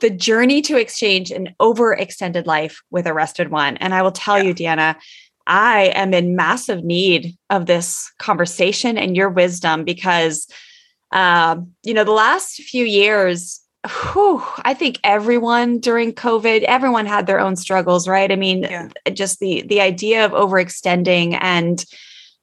the 0.00 0.10
journey 0.10 0.62
to 0.62 0.78
exchange 0.78 1.30
an 1.30 1.54
overextended 1.60 2.46
life 2.46 2.82
with 2.90 3.06
a 3.06 3.14
rested 3.14 3.50
one. 3.50 3.76
And 3.78 3.94
I 3.94 4.02
will 4.02 4.12
tell 4.12 4.38
yeah. 4.38 4.44
you, 4.44 4.54
Deanna, 4.54 4.96
I 5.46 5.92
am 5.94 6.14
in 6.14 6.36
massive 6.36 6.84
need 6.84 7.36
of 7.50 7.66
this 7.66 8.12
conversation 8.18 8.98
and 8.98 9.16
your 9.16 9.30
wisdom 9.30 9.84
because, 9.84 10.46
um, 11.10 11.72
you 11.82 11.94
know, 11.94 12.04
the 12.04 12.12
last 12.12 12.56
few 12.56 12.84
years, 12.84 13.60
whew, 13.86 14.42
I 14.62 14.74
think 14.74 14.98
everyone 15.04 15.78
during 15.78 16.12
COVID, 16.12 16.62
everyone 16.62 17.06
had 17.06 17.26
their 17.26 17.40
own 17.40 17.56
struggles, 17.56 18.08
right? 18.08 18.30
I 18.30 18.36
mean, 18.36 18.62
yeah. 18.62 18.88
just 19.12 19.38
the 19.38 19.62
the 19.62 19.80
idea 19.80 20.24
of 20.24 20.32
overextending 20.32 21.38
and 21.40 21.84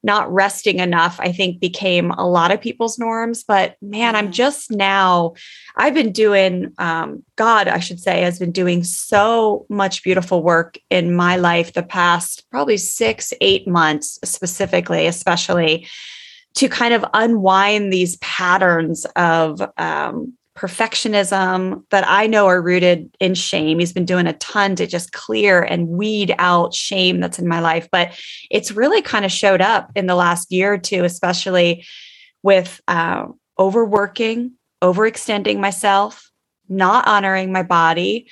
not 0.02 0.32
resting 0.32 0.78
enough, 0.78 1.18
I 1.18 1.32
think 1.32 1.58
became 1.60 2.12
a 2.12 2.26
lot 2.26 2.52
of 2.52 2.60
people's 2.60 2.96
norms. 2.96 3.42
But 3.42 3.76
man, 3.82 4.14
I'm 4.14 4.26
mm-hmm. 4.26 4.32
just 4.32 4.70
now, 4.70 5.34
I've 5.76 5.94
been 5.94 6.12
doing, 6.12 6.72
um, 6.78 7.24
God, 7.34 7.66
I 7.66 7.80
should 7.80 7.98
say, 7.98 8.22
has 8.22 8.38
been 8.38 8.52
doing 8.52 8.84
so 8.84 9.66
much 9.68 10.04
beautiful 10.04 10.44
work 10.44 10.78
in 10.90 11.16
my 11.16 11.36
life 11.36 11.72
the 11.72 11.82
past 11.82 12.46
probably 12.52 12.76
six, 12.76 13.32
eight 13.40 13.66
months, 13.66 14.20
specifically, 14.24 15.06
especially 15.06 15.88
to 16.54 16.68
kind 16.68 16.94
of 16.94 17.04
unwind 17.12 17.92
these 17.92 18.16
patterns 18.18 19.06
of 19.16 19.60
um, 19.76 20.34
perfectionism 20.56 21.84
that 21.90 22.04
I 22.06 22.26
know 22.26 22.46
are 22.46 22.62
rooted 22.62 23.14
in 23.20 23.34
shame. 23.34 23.78
He's 23.78 23.92
been 23.92 24.06
doing 24.06 24.26
a 24.26 24.32
ton 24.34 24.74
to 24.76 24.86
just 24.86 25.12
clear 25.12 25.62
and 25.62 25.88
weed 25.88 26.34
out 26.38 26.74
shame 26.74 27.20
that's 27.20 27.38
in 27.38 27.46
my 27.46 27.60
life. 27.60 27.88
But 27.92 28.18
it's 28.50 28.72
really 28.72 29.02
kind 29.02 29.24
of 29.24 29.30
showed 29.30 29.60
up 29.60 29.90
in 29.94 30.06
the 30.06 30.14
last 30.14 30.50
year 30.50 30.72
or 30.72 30.78
two, 30.78 31.04
especially 31.04 31.84
with 32.42 32.80
uh, 32.88 33.26
overworking, 33.58 34.52
overextending 34.82 35.58
myself, 35.58 36.30
not 36.68 37.06
honoring 37.06 37.52
my 37.52 37.62
body, 37.62 38.28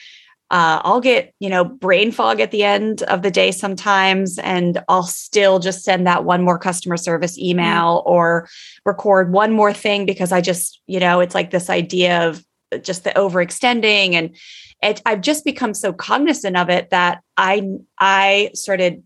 uh, 0.54 0.80
I'll 0.84 1.00
get, 1.00 1.34
you 1.40 1.50
know, 1.50 1.64
brain 1.64 2.12
fog 2.12 2.38
at 2.38 2.52
the 2.52 2.62
end 2.62 3.02
of 3.02 3.23
the 3.23 3.30
day 3.32 3.50
sometimes, 3.50 4.38
and 4.38 4.80
I'll 4.88 5.02
still 5.02 5.58
just 5.58 5.82
send 5.82 6.06
that 6.06 6.25
one 6.25 6.44
more 6.44 6.61
customer 6.61 6.96
service 6.96 7.37
mm-hmm. 7.37 7.50
email 7.50 7.99
mm-hmm. 7.99 8.12
or 8.12 8.49
record 8.87 9.32
one 9.32 9.52
more 9.52 9.73
thing 9.73 10.06
because 10.06 10.30
I 10.30 10.40
just, 10.40 10.80
you 10.87 11.00
know, 11.00 11.18
it's 11.18 11.34
like 11.34 11.50
this 11.50 11.68
idea 11.68 12.28
of 12.28 12.44
just 12.82 13.02
the 13.02 13.11
overextending 13.11 14.12
and 14.12 14.37
it, 14.80 15.02
I've 15.04 15.23
just 15.23 15.44
become 15.44 15.75
so 15.75 15.92
cognizant 15.92 16.56
of 16.56 16.70
it 16.70 16.90
that 16.90 17.23
I 17.37 17.68
I 17.99 18.50
started 18.54 19.02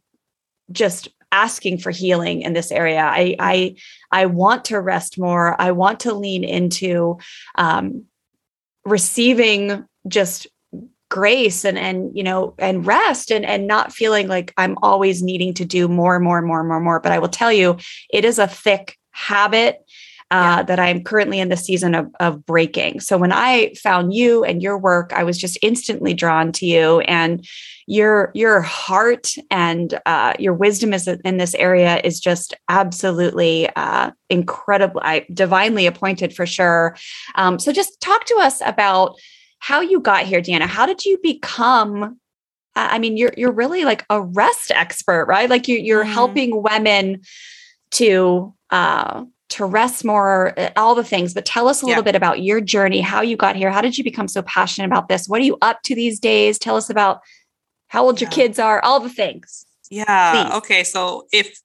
just 0.71 1.09
asking 1.33 1.79
for 1.79 1.91
healing 1.91 2.43
in 2.43 2.53
this 2.53 2.71
area. 2.71 3.01
I 3.01 3.37
I 3.39 3.77
I 4.13 4.27
want 4.27 4.67
to 4.67 4.81
rest 4.81 5.19
more. 5.19 5.59
I 5.59 5.71
want 5.71 6.01
to 6.01 6.13
lean 6.13 6.45
into 6.45 7.17
um, 7.55 8.05
receiving 8.85 9.87
just 10.07 10.47
grace 11.09 11.65
and 11.65 11.79
and 11.79 12.17
you 12.17 12.23
know 12.23 12.55
and 12.59 12.87
rest 12.87 13.31
and 13.31 13.45
and 13.45 13.67
not 13.67 13.93
feeling 13.93 14.29
like 14.29 14.53
I'm 14.57 14.77
always 14.83 15.23
needing 15.23 15.55
to 15.55 15.65
do 15.65 15.89
more 15.89 16.17
and 16.17 16.25
more 16.25 16.39
and 16.39 16.47
more 16.47 16.61
and 16.61 16.69
more 16.69 16.77
and 16.77 16.85
more. 16.85 17.01
But 17.01 17.13
I 17.13 17.19
will 17.19 17.29
tell 17.29 17.53
you, 17.53 17.77
it 18.11 18.25
is 18.25 18.39
a 18.39 18.47
thick 18.47 18.99
habit 19.11 19.85
uh, 20.31 20.57
yeah. 20.59 20.63
that 20.65 20.79
I'm 20.79 21.03
currently 21.03 21.41
in 21.41 21.49
the 21.49 21.57
season 21.57 21.95
of, 21.95 22.07
of 22.21 22.45
breaking. 22.45 23.01
So 23.01 23.17
when 23.17 23.33
I 23.33 23.73
found 23.83 24.13
you 24.13 24.45
and 24.45 24.63
your 24.63 24.77
work, 24.77 25.13
I 25.15 25.25
was 25.25 25.39
just 25.39 25.59
instantly 25.63 26.13
drawn 26.13 26.53
to 26.53 26.67
you 26.67 27.01
and 27.01 27.47
your 27.87 28.31
your 28.35 28.61
heart 28.61 29.35
and 29.51 29.99
uh, 30.05 30.35
your 30.39 30.53
wisdom 30.53 30.93
is 30.93 31.09
in 31.09 31.39
this 31.39 31.55
area 31.55 32.03
is 32.05 32.21
just 32.21 32.55
absolutely 32.69 33.71
uh, 33.77 34.11
incredible, 34.29 35.01
I, 35.03 35.25
divinely 35.33 35.87
appointed 35.87 36.35
for 36.35 36.45
sure. 36.45 36.95
Um, 37.37 37.59
so 37.59 37.73
just 37.73 37.99
talk 38.03 38.27
to 38.27 38.35
us 38.41 38.61
about 38.67 39.19
how 39.59 39.81
you 39.81 40.01
got 40.01 40.25
here, 40.25 40.41
Deanna. 40.41 40.67
How 40.67 40.87
did 40.87 41.05
you 41.05 41.19
become? 41.23 42.19
I 42.75 42.99
mean, 42.99 43.17
you're 43.17 43.33
you're 43.37 43.53
really 43.53 43.85
like 43.85 44.05
a 44.09 44.23
rest 44.23 44.71
expert, 44.71 45.27
right? 45.27 45.51
Like 45.51 45.67
you, 45.69 45.79
you're 45.79 46.05
mm. 46.05 46.13
helping 46.13 46.63
women 46.63 47.23
to 47.93 48.55
uh, 48.71 49.25
to 49.51 49.65
rest 49.65 50.05
more, 50.05 50.59
uh, 50.59 50.71
all 50.77 50.95
the 50.95 51.05
things. 51.05 51.35
But 51.35 51.45
tell 51.45 51.69
us 51.69 51.83
a 51.83 51.87
little 51.87 52.03
bit 52.03 52.15
about 52.15 52.43
your 52.43 52.61
journey, 52.61 53.01
how 53.01 53.23
you 53.23 53.37
got 53.37 53.57
here. 53.57 53.71
How 53.71 53.81
did 53.81 53.97
you 53.97 54.05
become 54.05 54.29
so 54.29 54.43
passionate 54.43 54.87
about 54.87 55.09
this? 55.09 55.29
What 55.29 55.41
are 55.41 55.45
you 55.45 55.57
up 55.63 55.83
to 55.85 55.95
these 55.95 56.21
days? 56.21 56.59
Tell 56.59 56.77
us 56.77 56.91
about 56.91 57.21
how 57.89 58.05
old 58.05 58.21
yeah. 58.21 58.27
your 58.27 58.33
kids 58.33 58.59
are, 58.59 58.81
all 58.85 59.01
the 59.01 59.09
things. 59.09 59.65
Yeah. 59.91 60.33
Please. 60.33 60.57
Okay. 60.59 60.85
So 60.85 61.27
if 61.33 61.59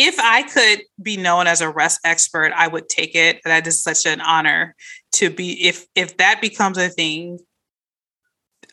if 0.00 0.18
I 0.18 0.42
could 0.44 0.82
be 1.00 1.18
known 1.18 1.46
as 1.46 1.60
a 1.60 1.68
rest 1.68 2.00
expert, 2.04 2.52
I 2.56 2.66
would 2.66 2.88
take 2.88 3.14
it. 3.14 3.40
That 3.44 3.66
is 3.66 3.82
such 3.82 4.06
an 4.06 4.22
honor 4.22 4.74
to 5.12 5.28
be. 5.28 5.66
If 5.66 5.86
if 5.94 6.16
that 6.16 6.40
becomes 6.40 6.78
a 6.78 6.88
thing, 6.88 7.38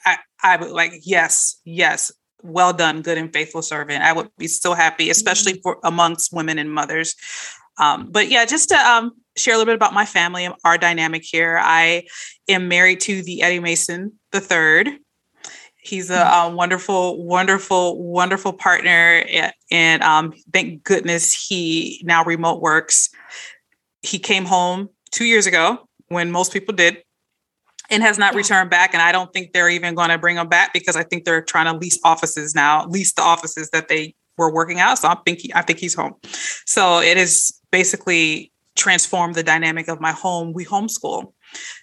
I 0.05 0.17
I 0.41 0.55
would 0.55 0.71
like 0.71 0.93
yes, 1.03 1.59
yes, 1.65 2.13
well 2.43 2.71
done, 2.71 3.01
good 3.01 3.17
and 3.17 3.31
faithful 3.33 3.61
servant. 3.61 4.03
I 4.03 4.13
would 4.13 4.29
be 4.37 4.47
so 4.47 4.73
happy, 4.73 5.09
especially 5.09 5.53
mm-hmm. 5.53 5.63
for 5.63 5.79
amongst 5.83 6.31
women 6.31 6.57
and 6.59 6.71
mothers. 6.71 7.13
Um, 7.77 8.09
but 8.09 8.29
yeah, 8.29 8.45
just 8.45 8.69
to 8.69 8.77
um, 8.77 9.11
share 9.35 9.53
a 9.53 9.57
little 9.57 9.69
bit 9.69 9.75
about 9.75 9.93
my 9.93 10.05
family, 10.05 10.49
our 10.63 10.77
dynamic 10.77 11.23
here. 11.25 11.59
I 11.61 12.05
am 12.47 12.69
married 12.69 13.01
to 13.01 13.21
the 13.21 13.41
Eddie 13.41 13.59
Mason 13.59 14.13
the 14.31 14.39
third. 14.39 14.89
He's 15.87 16.09
a, 16.09 16.15
a, 16.15 16.25
mm-hmm. 16.25 16.55
wonderful, 16.55 17.23
wonderful, 17.23 18.03
wonderful 18.03 18.53
partner. 18.53 19.23
And 19.71 20.03
um, 20.03 20.33
thank 20.51 20.83
goodness 20.83 21.33
he 21.33 22.01
now 22.03 22.23
remote 22.23 22.61
works. 22.61 23.09
He 24.01 24.19
came 24.19 24.45
home 24.45 24.89
two 25.11 25.25
years 25.25 25.47
ago 25.47 25.87
when 26.09 26.31
most 26.31 26.53
people 26.53 26.75
did 26.75 27.03
and 27.89 28.03
has 28.03 28.17
not 28.17 28.33
yeah. 28.33 28.39
returned 28.39 28.69
back. 28.69 28.93
And 28.93 29.01
I 29.01 29.11
don't 29.11 29.31
think 29.31 29.53
they're 29.53 29.69
even 29.69 29.95
going 29.95 30.09
to 30.09 30.17
bring 30.17 30.37
him 30.37 30.49
back 30.49 30.73
because 30.73 30.95
I 30.95 31.03
think 31.03 31.25
they're 31.25 31.41
trying 31.41 31.71
to 31.71 31.77
lease 31.77 31.99
offices 32.03 32.53
now, 32.53 32.85
lease 32.87 33.13
the 33.13 33.21
offices 33.21 33.69
that 33.71 33.87
they 33.87 34.15
were 34.37 34.53
working 34.53 34.79
out. 34.79 34.99
So 34.99 35.07
I 35.07 35.15
think 35.25 35.39
he, 35.39 35.53
I 35.53 35.61
think 35.61 35.79
he's 35.79 35.95
home. 35.95 36.15
So 36.65 36.99
it 36.99 37.17
is 37.17 37.59
basically 37.71 38.51
transformed 38.75 39.35
the 39.35 39.43
dynamic 39.43 39.87
of 39.87 39.99
my 39.99 40.11
home. 40.11 40.53
We 40.53 40.65
homeschool. 40.65 41.33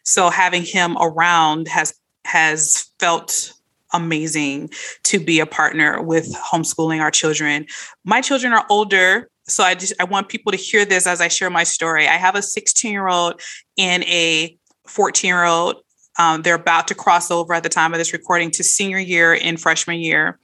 So 0.04 0.30
having 0.30 0.62
him 0.62 0.96
around 1.00 1.68
has 1.68 1.94
has 2.26 2.90
felt 2.99 3.52
amazing 3.94 4.70
to 5.04 5.18
be 5.18 5.40
a 5.40 5.46
partner 5.46 6.02
with 6.02 6.34
homeschooling 6.34 7.00
our 7.00 7.10
children. 7.10 7.66
My 8.04 8.20
children 8.20 8.52
are 8.52 8.66
older, 8.68 9.30
so 9.46 9.64
I 9.64 9.74
just 9.74 9.94
I 10.00 10.04
want 10.04 10.28
people 10.28 10.52
to 10.52 10.58
hear 10.58 10.84
this 10.84 11.06
as 11.06 11.20
I 11.20 11.28
share 11.28 11.50
my 11.50 11.64
story. 11.64 12.06
I 12.06 12.16
have 12.16 12.34
a 12.34 12.42
16 12.42 12.92
year 12.92 13.08
old 13.08 13.40
and 13.78 14.02
a 14.04 14.56
14 14.86 15.28
year 15.28 15.44
old. 15.44 15.76
Um, 16.18 16.42
they're 16.42 16.54
about 16.54 16.88
to 16.88 16.94
cross 16.94 17.30
over 17.30 17.54
at 17.54 17.62
the 17.62 17.68
time 17.68 17.92
of 17.92 17.98
this 17.98 18.12
recording 18.12 18.50
to 18.52 18.62
senior 18.62 18.98
year 18.98 19.34
in 19.34 19.56
freshman 19.56 19.98
year. 19.98 20.38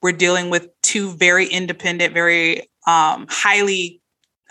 We're 0.00 0.12
dealing 0.12 0.50
with 0.50 0.68
two 0.82 1.12
very 1.12 1.46
independent, 1.46 2.12
very 2.12 2.62
um, 2.86 3.26
highly 3.28 4.00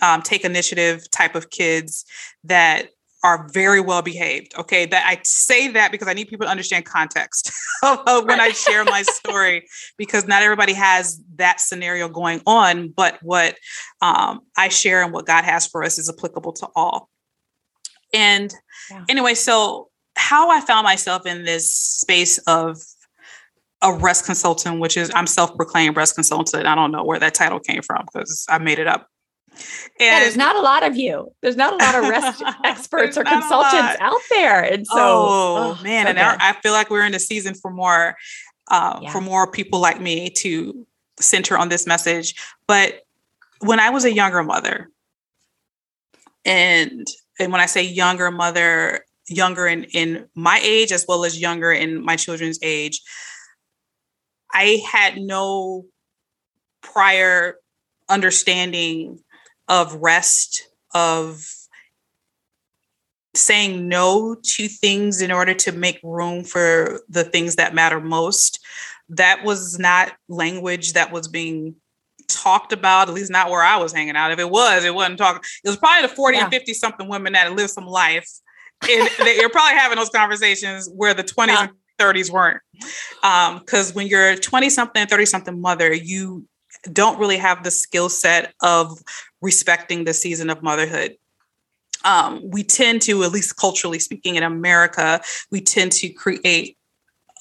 um, 0.02 0.22
take 0.22 0.46
initiative 0.46 1.10
type 1.12 1.36
of 1.36 1.50
kids 1.50 2.06
that 2.46 2.90
are 3.24 3.48
very 3.54 3.80
well 3.80 4.02
behaved. 4.02 4.54
Okay. 4.58 4.86
That 4.86 5.06
I 5.06 5.20
say 5.24 5.68
that 5.70 5.92
because 5.92 6.08
I 6.08 6.14
need 6.14 6.28
people 6.28 6.46
to 6.46 6.52
understand 6.52 6.86
context 6.86 7.52
when 7.82 8.40
I 8.40 8.50
share 8.50 8.84
my 8.84 9.02
story, 9.04 9.68
because 9.98 10.28
not 10.28 10.44
everybody 10.44 10.74
has 10.74 11.22
that 11.36 11.60
scenario 11.60 12.10
going 12.10 12.42
on. 12.46 12.90
But 12.90 13.20
what 13.22 13.58
um, 14.02 14.42
I 14.58 14.70
share 14.70 15.04
and 15.04 15.14
what 15.14 15.26
God 15.26 15.44
has 15.44 15.68
for 15.68 15.84
us 15.84 16.00
is 16.00 16.10
applicable 16.10 16.54
to 16.54 16.68
all. 16.76 17.10
And 18.14 18.54
yeah. 18.90 19.06
anyway, 19.10 19.36
so 19.36 19.90
how 20.16 20.50
I 20.50 20.60
found 20.62 20.84
myself 20.84 21.26
in 21.26 21.46
this 21.46 21.74
space 21.74 22.38
of 22.40 22.78
a 23.82 23.94
rest 23.94 24.26
consultant, 24.26 24.80
which 24.80 24.98
is 24.98 25.12
I'm 25.16 25.28
self-proclaimed 25.28 25.96
rest 25.98 26.16
consultant. 26.16 26.66
I 26.66 26.76
don't 26.76 26.92
know 26.92 27.04
where 27.04 27.20
that 27.20 27.34
title 27.34 27.60
came 27.60 27.82
from 27.82 28.06
because 28.06 28.46
I 28.50 28.60
made 28.60 28.80
it 28.80 28.88
up. 28.88 29.08
And 29.52 29.62
yeah, 30.00 30.20
there's 30.22 30.38
not 30.38 30.56
a 30.56 30.62
lot 30.62 30.84
of 30.84 30.96
you. 30.96 31.32
There's 31.42 31.56
not 31.56 31.74
a 31.74 31.76
lot 31.78 31.96
of 31.96 32.10
rest 32.10 32.44
experts 32.64 33.18
or 33.18 33.24
consultants 33.24 33.98
out 34.00 34.22
there. 34.30 34.64
And 34.64 34.88
so, 34.88 34.96
oh, 34.98 35.78
oh 35.80 35.84
man, 35.84 36.08
and 36.08 36.18
I 36.20 36.54
feel 36.54 36.72
like 36.72 36.90
we're 36.90 37.06
in 37.06 37.14
a 37.14 37.20
season 37.20 37.54
for 37.54 37.70
more, 37.70 38.16
uh, 38.70 39.00
yeah. 39.02 39.12
for 39.12 39.22
more 39.22 39.52
people 39.52 39.80
like 39.80 40.00
me 40.00 40.30
to 40.30 40.88
center 41.20 41.58
on 41.58 41.70
this 41.70 41.86
message. 41.86 42.36
But 42.68 43.02
when 43.60 43.80
I 43.80 43.90
was 43.90 44.06
a 44.06 44.14
younger 44.14 44.44
mother, 44.44 44.90
and 46.46 47.06
and 47.40 47.52
when 47.52 47.62
I 47.62 47.66
say 47.66 47.84
younger 47.84 48.32
mother, 48.32 49.06
younger 49.28 49.68
in, 49.68 49.84
in 49.86 50.28
my 50.36 50.60
age 50.64 50.92
as 50.92 51.06
well 51.08 51.26
as 51.26 51.40
younger 51.40 51.72
in 51.72 52.04
my 52.04 52.16
children's 52.16 52.60
age, 52.62 53.02
I 54.52 54.82
had 54.92 55.18
no 55.18 55.86
prior 56.82 57.56
understanding 58.10 59.20
of 59.68 59.96
rest, 59.96 60.68
of 60.94 61.46
saying 63.34 63.88
no 63.88 64.36
to 64.44 64.68
things 64.68 65.22
in 65.22 65.32
order 65.32 65.54
to 65.54 65.72
make 65.72 66.00
room 66.04 66.44
for 66.44 67.02
the 67.10 67.24
things 67.24 67.56
that 67.56 67.74
matter 67.74 68.00
most. 68.00 68.60
That 69.10 69.44
was 69.44 69.80
not 69.80 70.14
language 70.28 70.94
that 70.94 71.12
was 71.12 71.28
being 71.28 71.76
talked 72.28 72.74
about, 72.74 73.10
at 73.10 73.14
least 73.14 73.32
not 73.32 73.50
where 73.50 73.64
I 73.64 73.78
was 73.78 73.94
hanging 73.94 74.16
out. 74.16 74.32
If 74.32 74.40
it 74.40 74.50
was, 74.50 74.84
it 74.84 74.94
wasn't 74.94 75.18
talking. 75.18 75.42
It 75.64 75.70
was 75.70 75.78
probably 75.78 76.08
the 76.08 76.14
40 76.14 76.38
yeah. 76.38 76.44
and 76.44 76.54
50 76.54 76.74
something 76.74 77.08
women 77.08 77.34
that 77.34 77.54
lived 77.54 77.72
some 77.72 77.86
life. 77.86 78.30
And 78.90 79.10
you're 79.38 79.50
probably 79.50 79.78
having 79.78 79.98
those 79.98 80.10
conversations 80.10 80.90
where 80.94 81.14
the 81.14 81.24
20s 81.24 81.48
yeah. 81.48 81.62
and 81.64 81.72
30s 82.00 82.32
weren't. 82.32 82.62
Because 83.22 83.92
um, 83.92 83.96
when 83.96 84.08
you're 84.08 84.36
20 84.36 84.70
something, 84.70 85.06
30 85.06 85.26
something 85.26 85.62
mother, 85.62 85.94
you 85.94 86.46
don't 86.92 87.20
really 87.20 87.38
have 87.38 87.64
the 87.64 87.72
skill 87.72 88.10
set 88.10 88.54
of 88.62 88.98
respecting 89.42 90.04
the 90.04 90.14
season 90.14 90.50
of 90.50 90.64
motherhood. 90.64 91.16
Um, 92.04 92.42
we 92.50 92.64
tend 92.64 93.02
to, 93.04 93.24
at 93.24 93.32
least 93.32 93.58
culturally 93.58 94.00
speaking, 94.00 94.36
in 94.36 94.44
America, 94.44 95.22
we 95.52 95.62
tend 95.62 95.92
to 95.94 96.10
create 96.10 96.78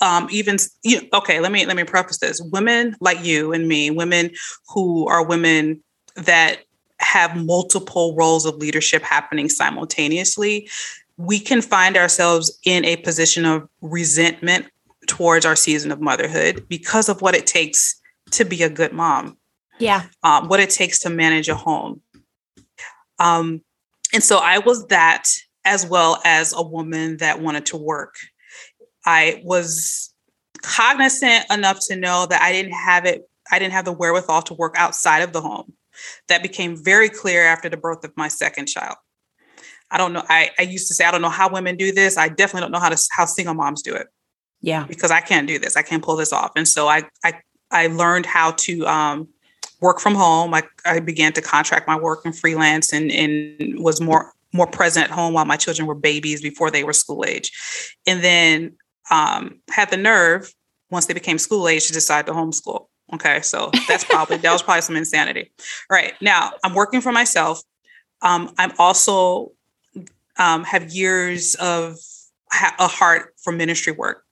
um, 0.00 0.28
even 0.30 0.56
you 0.82 1.02
know, 1.02 1.08
okay 1.14 1.40
let 1.40 1.52
me 1.52 1.66
let 1.66 1.76
me 1.76 1.84
preface 1.84 2.18
this 2.18 2.40
women 2.40 2.96
like 3.00 3.22
you 3.24 3.52
and 3.52 3.68
me 3.68 3.90
women 3.90 4.30
who 4.68 5.06
are 5.06 5.24
women 5.24 5.82
that 6.16 6.60
have 6.98 7.36
multiple 7.36 8.14
roles 8.16 8.46
of 8.46 8.56
leadership 8.56 9.02
happening 9.02 9.48
simultaneously 9.48 10.68
we 11.16 11.38
can 11.38 11.60
find 11.60 11.96
ourselves 11.96 12.58
in 12.64 12.84
a 12.84 12.96
position 12.96 13.44
of 13.44 13.68
resentment 13.82 14.66
towards 15.06 15.44
our 15.44 15.56
season 15.56 15.92
of 15.92 16.00
motherhood 16.00 16.64
because 16.68 17.08
of 17.08 17.20
what 17.20 17.34
it 17.34 17.46
takes 17.46 18.00
to 18.30 18.44
be 18.44 18.62
a 18.62 18.70
good 18.70 18.92
mom 18.92 19.36
yeah. 19.80 20.04
Um, 20.22 20.48
what 20.48 20.60
it 20.60 20.70
takes 20.70 21.00
to 21.00 21.10
manage 21.10 21.48
a 21.48 21.54
home. 21.54 22.02
Um, 23.18 23.62
and 24.12 24.22
so 24.22 24.38
I 24.38 24.58
was 24.58 24.86
that 24.86 25.28
as 25.64 25.86
well 25.86 26.20
as 26.24 26.54
a 26.56 26.62
woman 26.62 27.18
that 27.18 27.40
wanted 27.40 27.66
to 27.66 27.76
work. 27.76 28.14
I 29.04 29.42
was 29.44 30.12
cognizant 30.62 31.46
enough 31.50 31.78
to 31.88 31.96
know 31.96 32.26
that 32.26 32.40
I 32.42 32.52
didn't 32.52 32.72
have 32.72 33.04
it, 33.04 33.28
I 33.50 33.58
didn't 33.58 33.72
have 33.72 33.84
the 33.84 33.92
wherewithal 33.92 34.42
to 34.42 34.54
work 34.54 34.74
outside 34.76 35.20
of 35.20 35.32
the 35.32 35.40
home. 35.40 35.72
That 36.28 36.42
became 36.42 36.82
very 36.82 37.08
clear 37.08 37.44
after 37.44 37.68
the 37.68 37.76
birth 37.76 38.04
of 38.04 38.12
my 38.16 38.28
second 38.28 38.66
child. 38.66 38.96
I 39.90 39.98
don't 39.98 40.12
know. 40.12 40.24
I, 40.28 40.50
I 40.58 40.62
used 40.62 40.88
to 40.88 40.94
say, 40.94 41.04
I 41.04 41.10
don't 41.10 41.20
know 41.20 41.28
how 41.28 41.50
women 41.50 41.76
do 41.76 41.92
this. 41.92 42.16
I 42.16 42.28
definitely 42.28 42.62
don't 42.62 42.70
know 42.70 42.78
how 42.78 42.88
to 42.88 43.08
how 43.10 43.26
single 43.26 43.54
moms 43.54 43.82
do 43.82 43.94
it. 43.94 44.06
Yeah. 44.62 44.84
Because 44.84 45.10
I 45.10 45.20
can't 45.20 45.48
do 45.48 45.58
this. 45.58 45.76
I 45.76 45.82
can't 45.82 46.02
pull 46.02 46.16
this 46.16 46.32
off. 46.32 46.52
And 46.56 46.66
so 46.66 46.88
I 46.88 47.02
I 47.24 47.40
I 47.70 47.88
learned 47.88 48.26
how 48.26 48.52
to 48.52 48.86
um 48.86 49.28
work 49.80 50.00
from 50.00 50.14
home. 50.14 50.54
I, 50.54 50.62
I 50.84 51.00
began 51.00 51.32
to 51.34 51.42
contract 51.42 51.86
my 51.86 51.96
work 51.96 52.24
and 52.24 52.36
freelance 52.36 52.92
and, 52.92 53.10
and 53.10 53.82
was 53.82 54.00
more 54.00 54.32
more 54.52 54.66
present 54.66 55.04
at 55.04 55.10
home 55.10 55.32
while 55.32 55.44
my 55.44 55.56
children 55.56 55.86
were 55.86 55.94
babies 55.94 56.42
before 56.42 56.72
they 56.72 56.82
were 56.82 56.92
school 56.92 57.24
age. 57.24 57.92
And 58.06 58.22
then 58.22 58.76
um, 59.10 59.60
had 59.70 59.90
the 59.90 59.96
nerve 59.96 60.52
once 60.90 61.06
they 61.06 61.14
became 61.14 61.38
school 61.38 61.68
age 61.68 61.86
to 61.86 61.92
decide 61.92 62.26
to 62.26 62.32
homeschool. 62.32 62.86
Okay, 63.12 63.40
so 63.40 63.70
that's 63.88 64.04
probably 64.04 64.36
that 64.38 64.52
was 64.52 64.62
probably 64.62 64.82
some 64.82 64.96
insanity. 64.96 65.50
All 65.90 65.96
right, 65.96 66.14
now 66.20 66.52
I'm 66.62 66.74
working 66.74 67.00
for 67.00 67.10
myself. 67.10 67.60
Um, 68.22 68.54
I'm 68.58 68.72
also 68.78 69.52
um, 70.38 70.64
have 70.64 70.92
years 70.92 71.56
of 71.56 71.96
ha- 72.52 72.76
a 72.78 72.86
heart 72.86 73.34
for 73.42 73.52
ministry 73.52 73.92
work, 73.92 74.24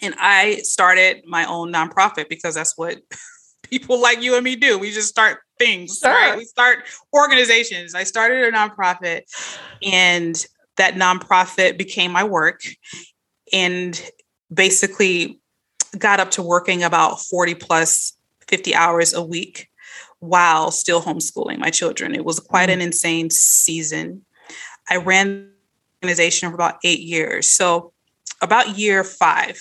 and 0.00 0.14
I 0.18 0.56
started 0.58 1.22
my 1.26 1.44
own 1.44 1.72
nonprofit 1.72 2.28
because 2.28 2.54
that's 2.54 2.78
what 2.78 2.98
people 3.70 4.00
like 4.00 4.22
you 4.22 4.34
and 4.34 4.44
me 4.44 4.56
do. 4.56 4.78
We 4.78 4.90
just 4.90 5.08
start 5.08 5.38
things, 5.58 5.98
sure. 5.98 6.10
right? 6.10 6.36
We 6.36 6.44
start 6.44 6.84
organizations. 7.14 7.94
I 7.94 8.04
started 8.04 8.44
a 8.44 8.56
nonprofit 8.56 9.22
and 9.82 10.46
that 10.76 10.94
nonprofit 10.94 11.76
became 11.76 12.12
my 12.12 12.24
work 12.24 12.62
and 13.52 14.00
basically 14.52 15.40
got 15.96 16.20
up 16.20 16.30
to 16.32 16.42
working 16.42 16.82
about 16.82 17.20
40 17.20 17.54
plus 17.54 18.16
50 18.46 18.74
hours 18.74 19.14
a 19.14 19.22
week 19.22 19.68
while 20.20 20.70
still 20.70 21.00
homeschooling 21.00 21.58
my 21.58 21.70
children. 21.70 22.14
It 22.14 22.24
was 22.24 22.40
quite 22.40 22.70
an 22.70 22.80
mm. 22.80 22.84
insane 22.86 23.30
season. 23.30 24.24
I 24.88 24.96
ran 24.96 25.50
the 26.00 26.06
organization 26.06 26.48
for 26.48 26.54
about 26.54 26.78
eight 26.84 27.00
years. 27.00 27.48
So 27.48 27.92
about 28.40 28.78
year 28.78 29.04
five, 29.04 29.60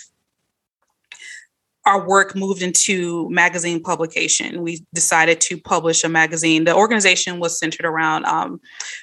our 1.88 2.06
work 2.06 2.36
moved 2.36 2.62
into 2.62 3.30
magazine 3.30 3.82
publication. 3.82 4.62
We 4.62 4.86
decided 4.93 5.39
to 5.41 5.58
publish 5.58 6.04
a 6.04 6.10
magazine. 6.10 6.65
The 6.65 6.76
organization 6.76 7.39
was 7.39 7.58
centered 7.58 7.86
around 7.86 8.26
um, 8.26 8.60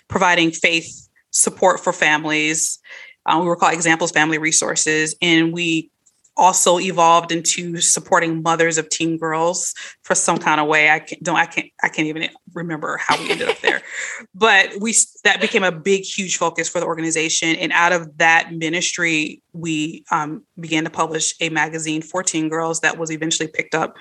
providing 0.07 0.51
faith 0.51 1.09
support 1.31 1.81
for 1.81 1.95
families. 1.95 2.79
Uh, 3.25 3.39
we 3.41 3.47
were 3.47 3.57
called 3.57 3.73
Examples 3.73 4.11
Family 4.11 4.37
Resources, 4.37 5.17
and 5.23 5.55
we 5.55 5.91
also 6.37 6.79
evolved 6.79 7.31
into 7.31 7.81
supporting 7.81 8.43
mothers 8.43 8.79
of 8.79 8.89
teen 8.89 9.17
girls 9.17 9.75
for 10.03 10.15
some 10.15 10.39
kind 10.39 10.61
of 10.61 10.67
way. 10.67 10.91
I 10.91 10.99
can't, 10.99 11.23
don't 11.23 11.37
I 11.37 11.47
can't 11.47 11.71
I 11.83 11.89
can't 11.89 12.09
even 12.09 12.29
remember 12.53 12.99
how 12.99 13.19
we 13.19 13.31
ended 13.31 13.49
up 13.49 13.61
there, 13.61 13.83
but 14.35 14.71
we 14.81 14.95
that 15.25 15.41
became 15.41 15.65
a 15.65 15.73
big 15.73 16.03
huge 16.03 16.37
focus 16.37 16.69
for 16.69 16.81
the 16.81 16.87
organization. 16.87 17.57
And 17.57 17.73
out 17.73 17.93
of 17.93 18.19
that 18.19 18.53
ministry, 18.53 19.43
we 19.53 20.05
um, 20.11 20.45
began 20.59 20.85
to 20.85 20.91
publish 20.91 21.35
a 21.41 21.49
magazine 21.49 22.03
for 22.03 22.23
teen 22.23 22.49
girls 22.49 22.81
that 22.81 22.99
was 22.99 23.11
eventually 23.11 23.49
picked 23.49 23.75
up 23.75 23.97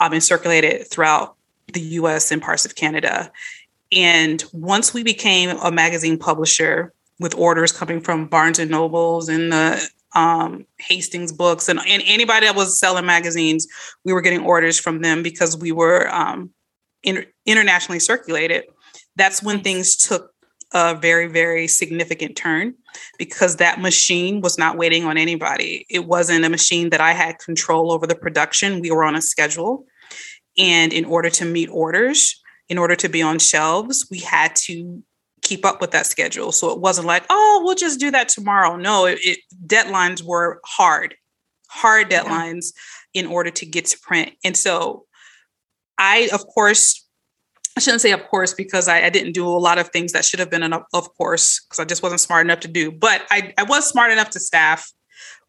um, 0.00 0.12
and 0.12 0.22
circulated 0.22 0.88
throughout 0.88 1.36
the 1.72 1.80
U.S. 1.80 2.30
and 2.30 2.40
parts 2.40 2.64
of 2.64 2.74
Canada. 2.74 3.30
And 3.92 4.42
once 4.52 4.92
we 4.92 5.02
became 5.02 5.56
a 5.58 5.70
magazine 5.70 6.18
publisher 6.18 6.92
with 7.18 7.34
orders 7.34 7.72
coming 7.72 8.00
from 8.00 8.26
Barnes 8.26 8.58
and 8.58 8.70
Nobles 8.70 9.28
and 9.28 9.52
the 9.52 9.88
um, 10.16 10.64
Hastings 10.78 11.32
Books, 11.32 11.68
and, 11.68 11.78
and 11.86 12.02
anybody 12.06 12.46
that 12.46 12.56
was 12.56 12.78
selling 12.78 13.04
magazines, 13.04 13.68
we 14.04 14.12
were 14.12 14.22
getting 14.22 14.44
orders 14.44 14.80
from 14.80 15.02
them 15.02 15.22
because 15.22 15.56
we 15.58 15.72
were 15.72 16.12
um, 16.12 16.50
in, 17.02 17.26
internationally 17.44 18.00
circulated. 18.00 18.64
That's 19.16 19.42
when 19.42 19.60
things 19.60 19.94
took 19.94 20.32
a 20.72 20.94
very, 20.94 21.26
very 21.26 21.68
significant 21.68 22.34
turn 22.34 22.74
because 23.18 23.56
that 23.56 23.80
machine 23.80 24.40
was 24.40 24.58
not 24.58 24.78
waiting 24.78 25.04
on 25.04 25.18
anybody. 25.18 25.86
It 25.90 26.06
wasn't 26.06 26.44
a 26.44 26.50
machine 26.50 26.90
that 26.90 27.00
I 27.00 27.12
had 27.12 27.38
control 27.38 27.92
over 27.92 28.06
the 28.06 28.16
production. 28.16 28.80
We 28.80 28.90
were 28.90 29.04
on 29.04 29.16
a 29.16 29.22
schedule. 29.22 29.84
And 30.58 30.92
in 30.94 31.04
order 31.04 31.28
to 31.30 31.44
meet 31.44 31.68
orders, 31.70 32.42
in 32.68 32.78
order 32.78 32.96
to 32.96 33.08
be 33.08 33.20
on 33.20 33.38
shelves, 33.38 34.06
we 34.10 34.18
had 34.20 34.56
to 34.64 35.02
keep 35.42 35.64
up 35.64 35.80
with 35.80 35.92
that 35.92 36.06
schedule. 36.06 36.52
So 36.52 36.70
it 36.72 36.80
wasn't 36.80 37.06
like, 37.06 37.24
oh, 37.30 37.62
we'll 37.64 37.74
just 37.74 38.00
do 38.00 38.10
that 38.10 38.28
tomorrow. 38.28 38.76
No, 38.76 39.06
it, 39.06 39.18
it 39.22 39.38
deadlines 39.66 40.22
were 40.22 40.60
hard, 40.64 41.14
hard 41.68 42.10
deadlines 42.10 42.72
yeah. 43.12 43.22
in 43.22 43.26
order 43.28 43.50
to 43.50 43.66
get 43.66 43.86
to 43.86 43.98
print. 44.00 44.32
And 44.44 44.56
so 44.56 45.04
I, 45.98 46.28
of 46.32 46.46
course, 46.46 47.06
I 47.76 47.80
shouldn't 47.80 48.00
say 48.00 48.12
of 48.12 48.26
course 48.28 48.54
because 48.54 48.88
I, 48.88 49.04
I 49.04 49.10
didn't 49.10 49.32
do 49.32 49.46
a 49.46 49.50
lot 49.50 49.78
of 49.78 49.90
things 49.90 50.12
that 50.12 50.24
should 50.24 50.40
have 50.40 50.50
been 50.50 50.62
an 50.62 50.72
of 50.72 51.14
course 51.16 51.60
because 51.64 51.78
I 51.78 51.84
just 51.84 52.02
wasn't 52.02 52.20
smart 52.20 52.46
enough 52.46 52.60
to 52.60 52.68
do. 52.68 52.90
But 52.90 53.22
I, 53.30 53.52
I 53.58 53.64
was 53.64 53.86
smart 53.86 54.12
enough 54.12 54.30
to 54.30 54.40
staff 54.40 54.90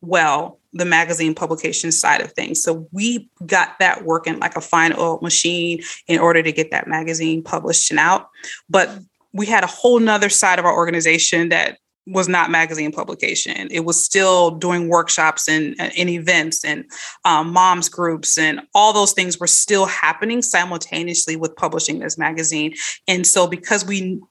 well 0.01 0.59
the 0.73 0.85
magazine 0.85 1.33
publication 1.33 1.91
side 1.91 2.21
of 2.21 2.33
things. 2.33 2.61
So 2.61 2.87
we 2.91 3.29
got 3.45 3.79
that 3.79 4.03
working 4.03 4.39
like 4.39 4.55
a 4.55 4.61
fine 4.61 4.93
oil 4.93 5.19
machine 5.21 5.81
in 6.07 6.19
order 6.19 6.43
to 6.43 6.51
get 6.51 6.71
that 6.71 6.87
magazine 6.87 7.41
published 7.43 7.89
and 7.89 7.99
out. 7.99 8.29
But 8.69 8.89
we 9.33 9.45
had 9.45 9.63
a 9.63 9.67
whole 9.67 9.99
nother 9.99 10.29
side 10.29 10.59
of 10.59 10.65
our 10.65 10.73
organization 10.73 11.49
that 11.49 11.77
was 12.07 12.29
not 12.29 12.49
magazine 12.49 12.91
publication. 12.91 13.67
It 13.69 13.81
was 13.81 14.01
still 14.01 14.51
doing 14.51 14.87
workshops 14.87 15.49
and, 15.49 15.75
and 15.79 16.09
events 16.09 16.63
and 16.63 16.85
um, 17.25 17.51
moms 17.51 17.89
groups 17.89 18.37
and 18.37 18.61
all 18.73 18.93
those 18.93 19.11
things 19.11 19.39
were 19.39 19.47
still 19.47 19.85
happening 19.85 20.41
simultaneously 20.41 21.35
with 21.35 21.55
publishing 21.57 21.99
this 21.99 22.17
magazine. 22.17 22.73
And 23.07 23.27
so 23.27 23.45
because 23.45 23.85
we 23.85 24.21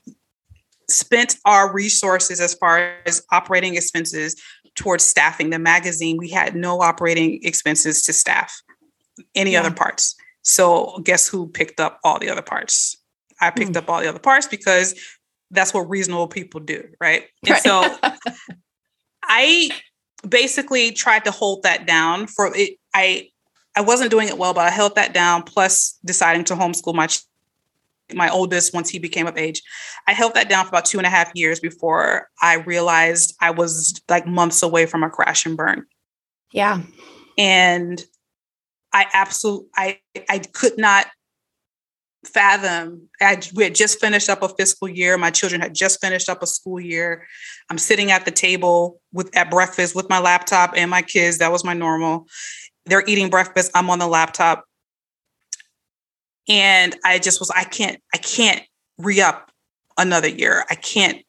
spent 0.88 1.36
our 1.44 1.72
resources 1.72 2.40
as 2.40 2.54
far 2.54 2.94
as 3.04 3.22
operating 3.30 3.76
expenses 3.76 4.40
towards 4.74 5.04
staffing 5.04 5.50
the 5.50 5.58
magazine, 5.58 6.16
we 6.16 6.30
had 6.30 6.56
no 6.56 6.80
operating 6.80 7.40
expenses 7.42 8.02
to 8.02 8.12
staff 8.12 8.62
any 9.34 9.52
yeah. 9.52 9.60
other 9.60 9.72
parts. 9.72 10.14
So 10.42 11.00
guess 11.04 11.28
who 11.28 11.48
picked 11.48 11.80
up 11.80 11.98
all 12.04 12.18
the 12.18 12.30
other 12.30 12.42
parts? 12.42 12.96
I 13.40 13.50
picked 13.50 13.72
mm. 13.72 13.76
up 13.76 13.88
all 13.88 14.00
the 14.00 14.08
other 14.08 14.18
parts 14.18 14.46
because 14.46 14.94
that's 15.50 15.72
what 15.72 15.88
reasonable 15.88 16.28
people 16.28 16.60
do, 16.60 16.84
right? 17.00 17.24
And 17.44 17.50
right. 17.50 17.62
so 17.62 17.96
I 19.22 19.70
basically 20.28 20.92
tried 20.92 21.24
to 21.24 21.30
hold 21.30 21.62
that 21.62 21.86
down 21.86 22.26
for 22.26 22.50
it. 22.54 22.78
I 22.94 23.28
I 23.76 23.82
wasn't 23.82 24.10
doing 24.10 24.28
it 24.28 24.38
well, 24.38 24.54
but 24.54 24.66
I 24.66 24.70
held 24.70 24.94
that 24.94 25.12
down. 25.12 25.42
Plus, 25.42 25.98
deciding 26.04 26.44
to 26.44 26.54
homeschool 26.54 26.94
my 26.94 27.08
my 28.14 28.30
oldest 28.30 28.72
once 28.72 28.88
he 28.88 28.98
became 28.98 29.26
of 29.26 29.36
age. 29.36 29.62
I 30.06 30.12
held 30.12 30.34
that 30.34 30.48
down 30.48 30.64
for 30.64 30.68
about 30.70 30.84
two 30.84 30.98
and 30.98 31.06
a 31.06 31.10
half 31.10 31.30
years 31.34 31.60
before 31.60 32.28
I 32.40 32.54
realized 32.54 33.34
I 33.40 33.50
was 33.50 34.00
like 34.08 34.26
months 34.26 34.62
away 34.62 34.86
from 34.86 35.02
a 35.02 35.10
crash 35.10 35.44
and 35.44 35.56
burn. 35.56 35.84
Yeah. 36.52 36.82
And 37.36 38.02
I 38.92 39.06
absolutely 39.12 39.68
I 39.76 40.00
I 40.28 40.38
could 40.38 40.78
not 40.78 41.06
fathom. 42.26 43.08
I, 43.20 43.40
we 43.54 43.64
had 43.64 43.74
just 43.74 44.00
finished 44.00 44.28
up 44.28 44.42
a 44.42 44.48
fiscal 44.48 44.88
year. 44.88 45.16
My 45.16 45.30
children 45.30 45.60
had 45.60 45.74
just 45.74 46.00
finished 46.00 46.28
up 46.28 46.42
a 46.42 46.46
school 46.46 46.80
year. 46.80 47.26
I'm 47.70 47.78
sitting 47.78 48.10
at 48.10 48.24
the 48.24 48.30
table 48.30 49.00
with 49.12 49.34
at 49.36 49.50
breakfast 49.50 49.94
with 49.94 50.08
my 50.08 50.18
laptop 50.18 50.74
and 50.76 50.90
my 50.90 51.02
kids. 51.02 51.38
That 51.38 51.52
was 51.52 51.64
my 51.64 51.74
normal. 51.74 52.26
They're 52.84 53.04
eating 53.06 53.30
breakfast. 53.30 53.70
I'm 53.74 53.90
on 53.90 53.98
the 53.98 54.06
laptop. 54.06 54.64
And 56.48 56.96
I 57.04 57.18
just 57.18 57.40
was, 57.40 57.50
I 57.50 57.64
can't, 57.64 58.00
I 58.14 58.18
can't 58.18 58.62
re-up 58.98 59.50
another 59.98 60.28
year. 60.28 60.64
I 60.70 60.76
can't 60.76 61.22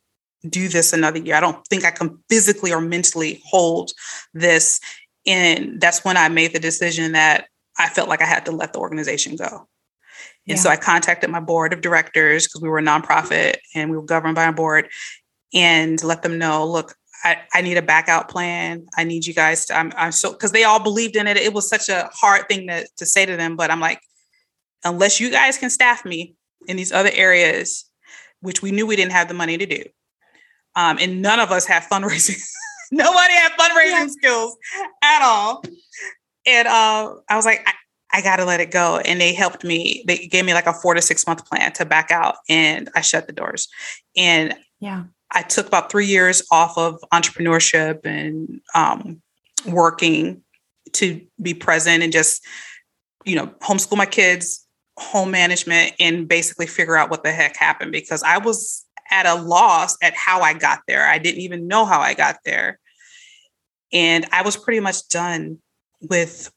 do 0.48 0.68
this 0.68 0.94
another 0.94 1.20
year. 1.20 1.36
I 1.36 1.40
don't 1.40 1.66
think 1.68 1.84
I 1.84 1.92
can 1.92 2.20
physically 2.30 2.72
or 2.72 2.82
mentally 2.82 3.42
hold 3.46 3.92
this. 4.34 4.80
And 5.26 5.82
that's 5.82 6.06
when 6.06 6.18
I 6.18 6.30
made 6.30 6.54
the 6.54 6.60
decision 6.60 7.14
that 7.14 7.48
I 7.78 7.90
felt 7.90 8.10
like 8.10 8.22
I 8.22 8.26
had 8.26 8.46
to 8.46 8.52
let 8.52 8.74
the 8.74 8.80
organization 8.80 9.36
go. 9.36 9.68
And 10.48 10.58
yeah. 10.58 10.64
so 10.64 10.70
I 10.70 10.78
contacted 10.78 11.30
my 11.30 11.40
board 11.40 11.74
of 11.74 11.82
directors 11.82 12.48
because 12.48 12.62
we 12.62 12.70
were 12.70 12.80
a 12.80 12.84
nonprofit 12.84 13.58
and 13.76 13.92
we 13.92 13.98
were 13.98 14.04
governed 14.04 14.36
by 14.36 14.46
a 14.46 14.54
board 14.54 14.90
and 15.54 16.02
let 16.04 16.24
them 16.24 16.38
know, 16.38 16.66
look, 16.66 16.96
I, 17.24 17.40
I 17.54 17.62
need 17.62 17.78
a 17.78 17.82
back 17.82 18.08
out 18.08 18.30
plan. 18.30 18.86
I 18.96 19.04
need 19.04 19.26
you 19.26 19.34
guys 19.34 19.66
to, 19.66 19.76
I'm, 19.76 19.92
I'm 19.98 20.12
so, 20.12 20.34
cause 20.34 20.52
they 20.52 20.64
all 20.64 20.82
believed 20.82 21.16
in 21.16 21.28
it. 21.28 21.36
It 21.36 21.54
was 21.54 21.70
such 21.70 21.90
a 21.90 22.10
hard 22.14 22.48
thing 22.48 22.68
to, 22.68 22.88
to 22.98 23.06
say 23.06 23.26
to 23.26 23.36
them, 23.36 23.56
but 23.56 23.72
I'm 23.72 23.80
like, 23.80 24.00
unless 24.84 25.20
you 25.20 25.32
guys 25.32 25.58
can 25.58 25.70
staff 25.70 26.06
me 26.06 26.36
in 26.68 26.78
these 26.78 26.92
other 26.92 27.12
areas, 27.14 27.86
which 28.42 28.62
we 28.62 28.72
knew 28.72 28.86
we 28.86 28.96
didn't 28.96 29.12
have 29.14 29.28
the 29.28 29.34
money 29.34 29.58
to 29.58 29.66
do. 29.66 29.84
Um, 30.76 30.98
and 31.02 31.22
none 31.22 31.40
of 31.40 31.52
us 31.52 31.66
have 31.66 31.84
fundraising. 31.84 32.40
Nobody 32.92 33.34
had 33.34 33.52
fundraising 33.54 33.92
yeah. 33.92 34.08
skills 34.08 34.58
at 35.04 35.22
all. 35.24 35.64
And 36.46 36.68
uh, 36.68 37.16
I 37.28 37.36
was 37.36 37.46
like, 37.46 37.64
I, 37.68 37.74
I 38.14 38.22
got 38.22 38.38
to 38.38 38.46
let 38.46 38.60
it 38.60 38.72
go. 38.72 38.98
And 38.98 39.20
they 39.20 39.34
helped 39.34 39.64
me. 39.64 40.04
They 40.08 40.28
gave 40.28 40.46
me 40.46 40.54
like 40.54 40.68
a 40.68 40.74
four 40.74 40.94
to 40.94 41.02
six 41.02 41.28
month 41.28 41.46
plan 41.46 41.74
to 41.74 41.86
back 41.86 42.12
out, 42.12 42.36
and 42.50 42.90
I 42.96 43.02
shut 43.02 43.28
the 43.28 43.34
doors. 43.34 43.68
And 44.16 44.56
yeah, 44.80 45.06
I 45.32 45.42
took 45.42 45.68
about 45.68 45.92
three 45.92 46.06
years 46.06 46.44
off 46.52 46.78
of 46.78 47.00
entrepreneurship 47.14 48.06
and 48.06 48.62
um, 48.76 49.22
working 49.66 50.44
to 50.94 51.22
be 51.42 51.54
present 51.54 52.04
and 52.04 52.14
just, 52.14 52.46
you 53.26 53.36
know, 53.36 53.48
homeschool 53.62 53.98
my 53.98 54.06
kids, 54.06 54.66
home 54.98 55.32
management, 55.32 55.94
and 56.00 56.28
basically 56.28 56.68
figure 56.68 56.96
out 56.96 57.10
what 57.10 57.24
the 57.24 57.32
heck 57.32 57.58
happened 57.58 57.92
because 57.92 58.24
I 58.24 58.38
was 58.38 58.86
at 59.10 59.26
a 59.26 59.36
loss 59.36 59.98
at 60.02 60.14
how 60.14 60.42
I 60.42 60.54
got 60.54 60.80
there. 60.88 61.08
I 61.08 61.18
didn't 61.18 61.42
even 61.42 61.68
know 61.68 61.86
how 61.86 62.00
I 62.00 62.14
got 62.14 62.38
there. 62.46 62.80
And 63.94 64.26
I 64.32 64.42
was 64.42 64.58
pretty 64.58 64.80
much 64.80 65.08
done 65.08 65.60
with 66.02 66.52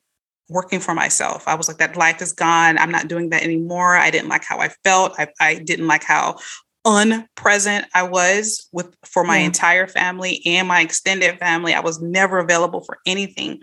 working 0.50 0.80
for 0.80 0.94
myself. 0.94 1.46
I 1.46 1.54
was 1.54 1.68
like, 1.68 1.78
that 1.78 1.96
life 1.96 2.20
is 2.20 2.32
gone. 2.32 2.76
I'm 2.76 2.90
not 2.90 3.08
doing 3.08 3.30
that 3.30 3.42
anymore. 3.42 3.96
I 3.96 4.10
didn't 4.10 4.28
like 4.28 4.44
how 4.44 4.58
I 4.58 4.68
felt. 4.84 5.14
I, 5.18 5.28
I 5.40 5.54
didn't 5.54 5.86
like 5.86 6.02
how 6.02 6.36
unpresent 6.84 7.86
I 7.94 8.02
was 8.02 8.68
with 8.72 8.94
for 9.04 9.22
my 9.22 9.38
yeah. 9.38 9.46
entire 9.46 9.86
family 9.86 10.42
and 10.44 10.66
my 10.66 10.80
extended 10.80 11.38
family. 11.38 11.72
I 11.72 11.80
was 11.80 12.00
never 12.00 12.38
available 12.38 12.82
for 12.82 12.98
anything. 13.06 13.60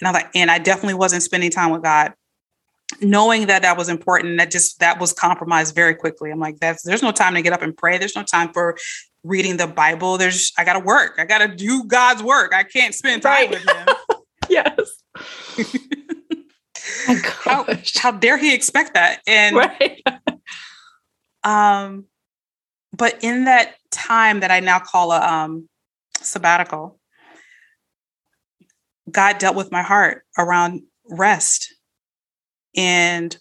And 0.00 0.08
I 0.08 0.10
like, 0.10 0.30
and 0.34 0.50
I 0.50 0.58
definitely 0.58 0.94
wasn't 0.94 1.22
spending 1.22 1.50
time 1.50 1.70
with 1.70 1.82
God. 1.82 2.12
Knowing 3.00 3.46
that 3.46 3.62
that 3.62 3.76
was 3.76 3.88
important, 3.88 4.38
that 4.38 4.50
just 4.50 4.78
that 4.78 5.00
was 5.00 5.12
compromised 5.12 5.74
very 5.74 5.94
quickly. 5.94 6.30
I'm 6.30 6.38
like, 6.38 6.58
that's 6.60 6.84
there's 6.84 7.02
no 7.02 7.10
time 7.10 7.34
to 7.34 7.42
get 7.42 7.52
up 7.52 7.62
and 7.62 7.76
pray. 7.76 7.98
There's 7.98 8.14
no 8.14 8.22
time 8.22 8.52
for 8.52 8.76
reading 9.24 9.56
the 9.56 9.66
Bible. 9.66 10.18
There's 10.18 10.52
I 10.56 10.64
gotta 10.64 10.78
work. 10.78 11.14
I 11.18 11.24
gotta 11.24 11.48
do 11.48 11.82
God's 11.84 12.22
work. 12.22 12.54
I 12.54 12.62
can't 12.62 12.94
spend 12.94 13.22
time 13.22 13.32
right. 13.32 13.50
with 13.50 13.68
him. 13.68 13.86
yes. 14.48 15.82
how, 17.44 17.66
how 17.94 18.10
dare 18.10 18.36
he 18.38 18.54
expect 18.54 18.94
that? 18.94 19.20
And 19.26 19.56
right. 19.56 20.02
um, 21.44 22.04
but 22.92 23.18
in 23.22 23.44
that 23.44 23.74
time 23.90 24.40
that 24.40 24.50
I 24.50 24.60
now 24.60 24.78
call 24.78 25.12
a 25.12 25.20
um, 25.20 25.68
sabbatical, 26.20 26.98
God 29.10 29.38
dealt 29.38 29.56
with 29.56 29.70
my 29.70 29.82
heart 29.82 30.24
around 30.36 30.82
rest 31.08 31.74
and 32.76 33.36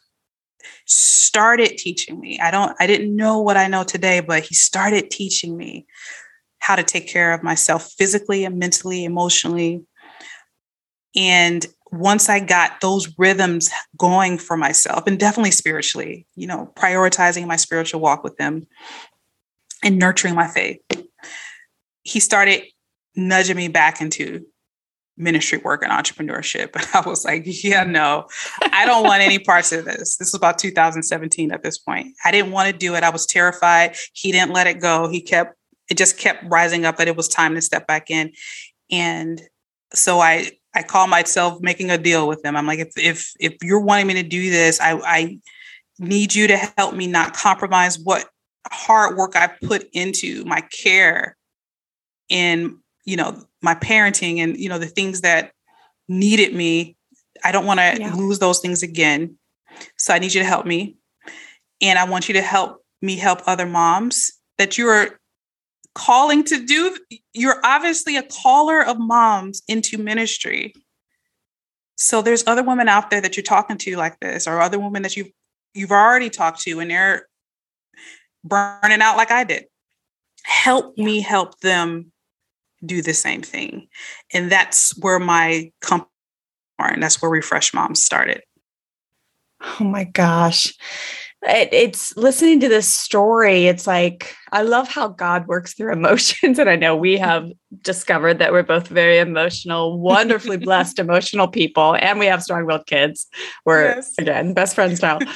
started 0.85 1.77
teaching 1.77 2.19
me. 2.19 2.39
I 2.39 2.51
don't 2.51 2.75
I 2.79 2.87
didn't 2.87 3.15
know 3.15 3.39
what 3.39 3.57
I 3.57 3.67
know 3.67 3.83
today, 3.83 4.19
but 4.19 4.43
he 4.43 4.53
started 4.55 5.09
teaching 5.09 5.57
me 5.57 5.85
how 6.59 6.75
to 6.75 6.83
take 6.83 7.07
care 7.07 7.33
of 7.33 7.43
myself 7.43 7.91
physically 7.97 8.45
and 8.45 8.57
mentally, 8.57 9.05
emotionally. 9.05 9.83
And 11.15 11.65
once 11.91 12.29
I 12.29 12.39
got 12.39 12.81
those 12.81 13.13
rhythms 13.17 13.69
going 13.97 14.37
for 14.37 14.57
myself 14.57 15.05
and 15.07 15.19
definitely 15.19 15.51
spiritually, 15.51 16.25
you 16.35 16.47
know, 16.47 16.71
prioritizing 16.75 17.47
my 17.47 17.55
spiritual 17.55 18.01
walk 18.01 18.23
with 18.23 18.37
him 18.39 18.67
and 19.83 19.97
nurturing 19.97 20.35
my 20.35 20.47
faith, 20.47 20.79
he 22.03 22.19
started 22.19 22.63
nudging 23.15 23.55
me 23.55 23.67
back 23.67 24.01
into 24.01 24.45
ministry 25.17 25.59
work 25.59 25.83
and 25.83 25.91
entrepreneurship. 25.91 26.75
And 26.75 26.87
I 27.05 27.07
was 27.07 27.23
like, 27.23 27.43
yeah, 27.45 27.83
no, 27.83 28.27
I 28.71 28.85
don't 28.85 29.03
want 29.03 29.21
any 29.21 29.39
parts 29.39 29.71
of 29.71 29.85
this. 29.85 30.17
This 30.17 30.31
was 30.31 30.35
about 30.35 30.57
2017 30.57 31.51
at 31.51 31.63
this 31.63 31.77
point. 31.77 32.15
I 32.25 32.31
didn't 32.31 32.51
want 32.51 32.71
to 32.71 32.77
do 32.77 32.95
it. 32.95 33.03
I 33.03 33.09
was 33.09 33.25
terrified. 33.25 33.95
He 34.13 34.31
didn't 34.31 34.51
let 34.51 34.67
it 34.67 34.81
go. 34.81 35.07
He 35.07 35.21
kept, 35.21 35.55
it 35.89 35.97
just 35.97 36.17
kept 36.17 36.43
rising 36.45 36.85
up 36.85 36.97
that 36.97 37.07
it 37.07 37.15
was 37.15 37.27
time 37.27 37.55
to 37.55 37.61
step 37.61 37.87
back 37.87 38.09
in. 38.09 38.33
And 38.91 39.41
so 39.93 40.19
I 40.19 40.51
I 40.75 40.83
call 40.83 41.07
myself 41.07 41.61
making 41.61 41.89
a 41.89 41.97
deal 41.97 42.27
with 42.27 42.43
them. 42.43 42.55
I'm 42.55 42.67
like, 42.67 42.79
if 42.79 42.97
if 42.97 43.31
if 43.39 43.55
you're 43.63 43.79
wanting 43.79 44.07
me 44.07 44.13
to 44.15 44.23
do 44.23 44.49
this, 44.49 44.79
I 44.79 44.93
I 44.99 45.39
need 45.97 46.35
you 46.35 46.47
to 46.47 46.57
help 46.57 46.93
me 46.93 47.07
not 47.07 47.33
compromise 47.33 47.97
what 47.97 48.27
hard 48.71 49.15
work 49.15 49.35
I 49.35 49.47
put 49.47 49.87
into 49.93 50.43
my 50.43 50.61
care 50.61 51.37
and 52.29 52.75
you 53.05 53.15
know 53.15 53.43
my 53.61 53.75
parenting 53.75 54.39
and 54.39 54.57
you 54.57 54.67
know 54.67 54.79
the 54.79 54.87
things 54.87 55.21
that 55.21 55.51
needed 56.07 56.53
me. 56.53 56.97
I 57.43 57.51
don't 57.51 57.65
want 57.65 57.79
to 57.79 57.97
yeah. 57.99 58.13
lose 58.13 58.39
those 58.39 58.59
things 58.59 58.83
again. 58.83 59.37
So 59.97 60.13
I 60.13 60.19
need 60.19 60.33
you 60.33 60.41
to 60.41 60.47
help 60.47 60.65
me. 60.65 60.97
And 61.81 61.99
I 61.99 62.05
want 62.05 62.27
you 62.27 62.33
to 62.33 62.41
help 62.41 62.83
me 63.01 63.17
help 63.17 63.41
other 63.45 63.65
moms 63.65 64.31
that 64.57 64.77
you're 64.77 65.19
calling 65.95 66.43
to 66.43 66.63
do 66.63 66.95
you're 67.33 67.59
obviously 67.63 68.17
a 68.17 68.23
caller 68.23 68.85
of 68.85 68.99
moms 68.99 69.63
into 69.67 69.97
ministry. 69.97 70.73
So 71.95 72.21
there's 72.21 72.45
other 72.45 72.63
women 72.63 72.87
out 72.87 73.09
there 73.09 73.21
that 73.21 73.35
you're 73.35 73.43
talking 73.43 73.77
to 73.79 73.95
like 73.95 74.19
this 74.19 74.47
or 74.47 74.61
other 74.61 74.77
women 74.77 75.01
that 75.01 75.17
you've 75.17 75.31
you've 75.73 75.91
already 75.91 76.29
talked 76.29 76.61
to 76.61 76.79
and 76.79 76.91
they're 76.91 77.27
burning 78.43 79.01
out 79.01 79.17
like 79.17 79.31
i 79.31 79.43
did. 79.43 79.65
Help 80.43 80.93
yeah. 80.97 81.05
me 81.05 81.21
help 81.21 81.59
them 81.61 82.11
do 82.85 83.01
the 83.01 83.13
same 83.13 83.41
thing. 83.41 83.87
And 84.33 84.51
that's 84.51 84.95
where 84.99 85.19
my 85.19 85.71
company 85.81 86.09
and 86.77 87.01
that's 87.01 87.21
where 87.21 87.31
refresh 87.31 87.73
moms 87.73 88.03
started. 88.03 88.43
Oh 89.79 89.85
my 89.85 90.03
gosh 90.03 90.73
it, 91.47 91.69
it's 91.71 92.15
listening 92.17 92.59
to 92.59 92.69
this 92.69 92.87
story 92.87 93.67
it's 93.67 93.87
like 93.87 94.35
i 94.51 94.61
love 94.61 94.87
how 94.87 95.07
god 95.07 95.47
works 95.47 95.73
through 95.73 95.91
emotions 95.91 96.59
and 96.59 96.69
i 96.69 96.75
know 96.75 96.95
we 96.95 97.17
have 97.17 97.51
discovered 97.81 98.39
that 98.39 98.51
we're 98.51 98.63
both 98.63 98.87
very 98.87 99.17
emotional 99.17 99.99
wonderfully 99.99 100.57
blessed 100.65 100.99
emotional 100.99 101.47
people 101.47 101.95
and 101.95 102.19
we 102.19 102.25
have 102.25 102.43
strong-willed 102.43 102.85
kids. 102.85 103.27
We're 103.65 103.95
yes. 103.95 104.13
again 104.17 104.53
best 104.53 104.75
friends 104.75 105.01
now. 105.01 105.19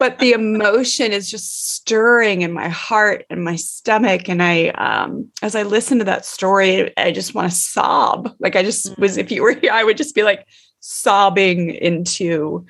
But 0.00 0.20
the 0.20 0.30
emotion 0.30 1.10
is 1.10 1.28
just 1.28 1.70
stirring 1.70 2.42
in 2.42 2.52
my 2.52 2.68
heart 2.68 3.26
and 3.30 3.42
my 3.42 3.56
stomach 3.56 4.28
and 4.28 4.40
i 4.40 4.68
um 4.68 5.28
as 5.42 5.56
i 5.56 5.64
listen 5.64 5.98
to 5.98 6.04
that 6.04 6.24
story 6.24 6.96
i 6.96 7.10
just 7.10 7.34
want 7.34 7.50
to 7.50 7.56
sob. 7.56 8.32
Like 8.38 8.54
i 8.54 8.62
just 8.62 8.96
was 8.96 9.16
if 9.16 9.32
you 9.32 9.42
were 9.42 9.54
here 9.54 9.72
i 9.72 9.82
would 9.82 9.96
just 9.96 10.14
be 10.14 10.22
like 10.22 10.46
sobbing 10.78 11.70
into 11.70 12.64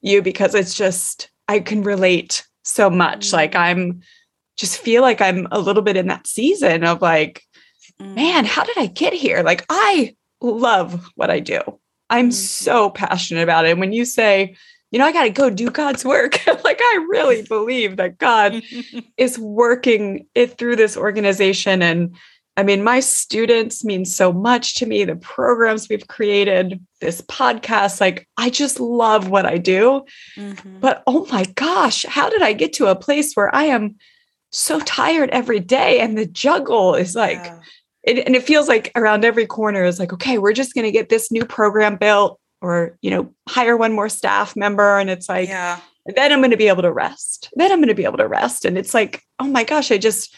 you 0.00 0.22
because 0.22 0.54
it's 0.54 0.74
just 0.74 1.28
I 1.50 1.58
can 1.58 1.82
relate 1.82 2.46
so 2.62 2.88
much. 2.88 3.26
Mm-hmm. 3.26 3.36
Like 3.36 3.56
I'm 3.56 4.02
just 4.56 4.78
feel 4.78 5.02
like 5.02 5.20
I'm 5.20 5.48
a 5.50 5.58
little 5.58 5.82
bit 5.82 5.96
in 5.96 6.06
that 6.06 6.28
season 6.28 6.84
of 6.84 7.02
like, 7.02 7.42
mm-hmm. 8.00 8.14
man, 8.14 8.44
how 8.44 8.62
did 8.62 8.78
I 8.78 8.86
get 8.86 9.12
here? 9.12 9.42
Like 9.42 9.66
I 9.68 10.14
love 10.40 11.08
what 11.16 11.28
I 11.28 11.40
do. 11.40 11.60
I'm 12.08 12.26
mm-hmm. 12.26 12.30
so 12.30 12.90
passionate 12.90 13.42
about 13.42 13.66
it. 13.66 13.72
And 13.72 13.80
when 13.80 13.92
you 13.92 14.04
say, 14.04 14.54
you 14.92 15.00
know, 15.00 15.06
I 15.06 15.12
got 15.12 15.24
to 15.24 15.30
go 15.30 15.50
do 15.50 15.70
God's 15.70 16.04
work. 16.04 16.46
like 16.64 16.78
I 16.80 17.06
really 17.10 17.42
believe 17.48 17.96
that 17.96 18.18
God 18.18 18.62
is 19.16 19.36
working 19.36 20.28
it 20.36 20.56
through 20.56 20.76
this 20.76 20.96
organization 20.96 21.82
and 21.82 22.14
I 22.56 22.62
mean, 22.62 22.82
my 22.82 23.00
students 23.00 23.84
mean 23.84 24.04
so 24.04 24.32
much 24.32 24.74
to 24.76 24.86
me, 24.86 25.04
the 25.04 25.16
programs 25.16 25.88
we've 25.88 26.06
created, 26.08 26.84
this 27.00 27.22
podcast. 27.22 28.00
Like, 28.00 28.28
I 28.36 28.50
just 28.50 28.80
love 28.80 29.30
what 29.30 29.46
I 29.46 29.56
do. 29.56 30.04
Mm-hmm. 30.36 30.80
But 30.80 31.02
oh 31.06 31.26
my 31.30 31.44
gosh, 31.54 32.04
how 32.04 32.28
did 32.28 32.42
I 32.42 32.52
get 32.52 32.72
to 32.74 32.88
a 32.88 32.96
place 32.96 33.34
where 33.34 33.54
I 33.54 33.64
am 33.64 33.96
so 34.50 34.80
tired 34.80 35.30
every 35.30 35.60
day? 35.60 36.00
And 36.00 36.18
the 36.18 36.26
juggle 36.26 36.96
is 36.96 37.14
like, 37.14 37.36
yeah. 37.36 37.60
it, 38.02 38.26
and 38.26 38.34
it 38.34 38.42
feels 38.42 38.68
like 38.68 38.90
around 38.94 39.24
every 39.24 39.46
corner 39.46 39.84
is 39.84 39.98
like, 39.98 40.12
okay, 40.12 40.36
we're 40.36 40.52
just 40.52 40.74
going 40.74 40.86
to 40.86 40.92
get 40.92 41.08
this 41.08 41.30
new 41.30 41.44
program 41.44 41.96
built 41.96 42.38
or, 42.60 42.98
you 43.00 43.10
know, 43.10 43.32
hire 43.48 43.76
one 43.76 43.92
more 43.92 44.08
staff 44.08 44.54
member. 44.56 44.98
And 44.98 45.08
it's 45.08 45.28
like, 45.28 45.48
yeah. 45.48 45.78
then 46.04 46.32
I'm 46.32 46.40
going 46.40 46.50
to 46.50 46.58
be 46.58 46.68
able 46.68 46.82
to 46.82 46.92
rest. 46.92 47.48
Then 47.54 47.72
I'm 47.72 47.78
going 47.78 47.88
to 47.88 47.94
be 47.94 48.04
able 48.04 48.18
to 48.18 48.28
rest. 48.28 48.64
And 48.64 48.76
it's 48.76 48.92
like, 48.92 49.22
oh 49.38 49.46
my 49.46 49.64
gosh, 49.64 49.90
I 49.90 49.96
just, 49.96 50.34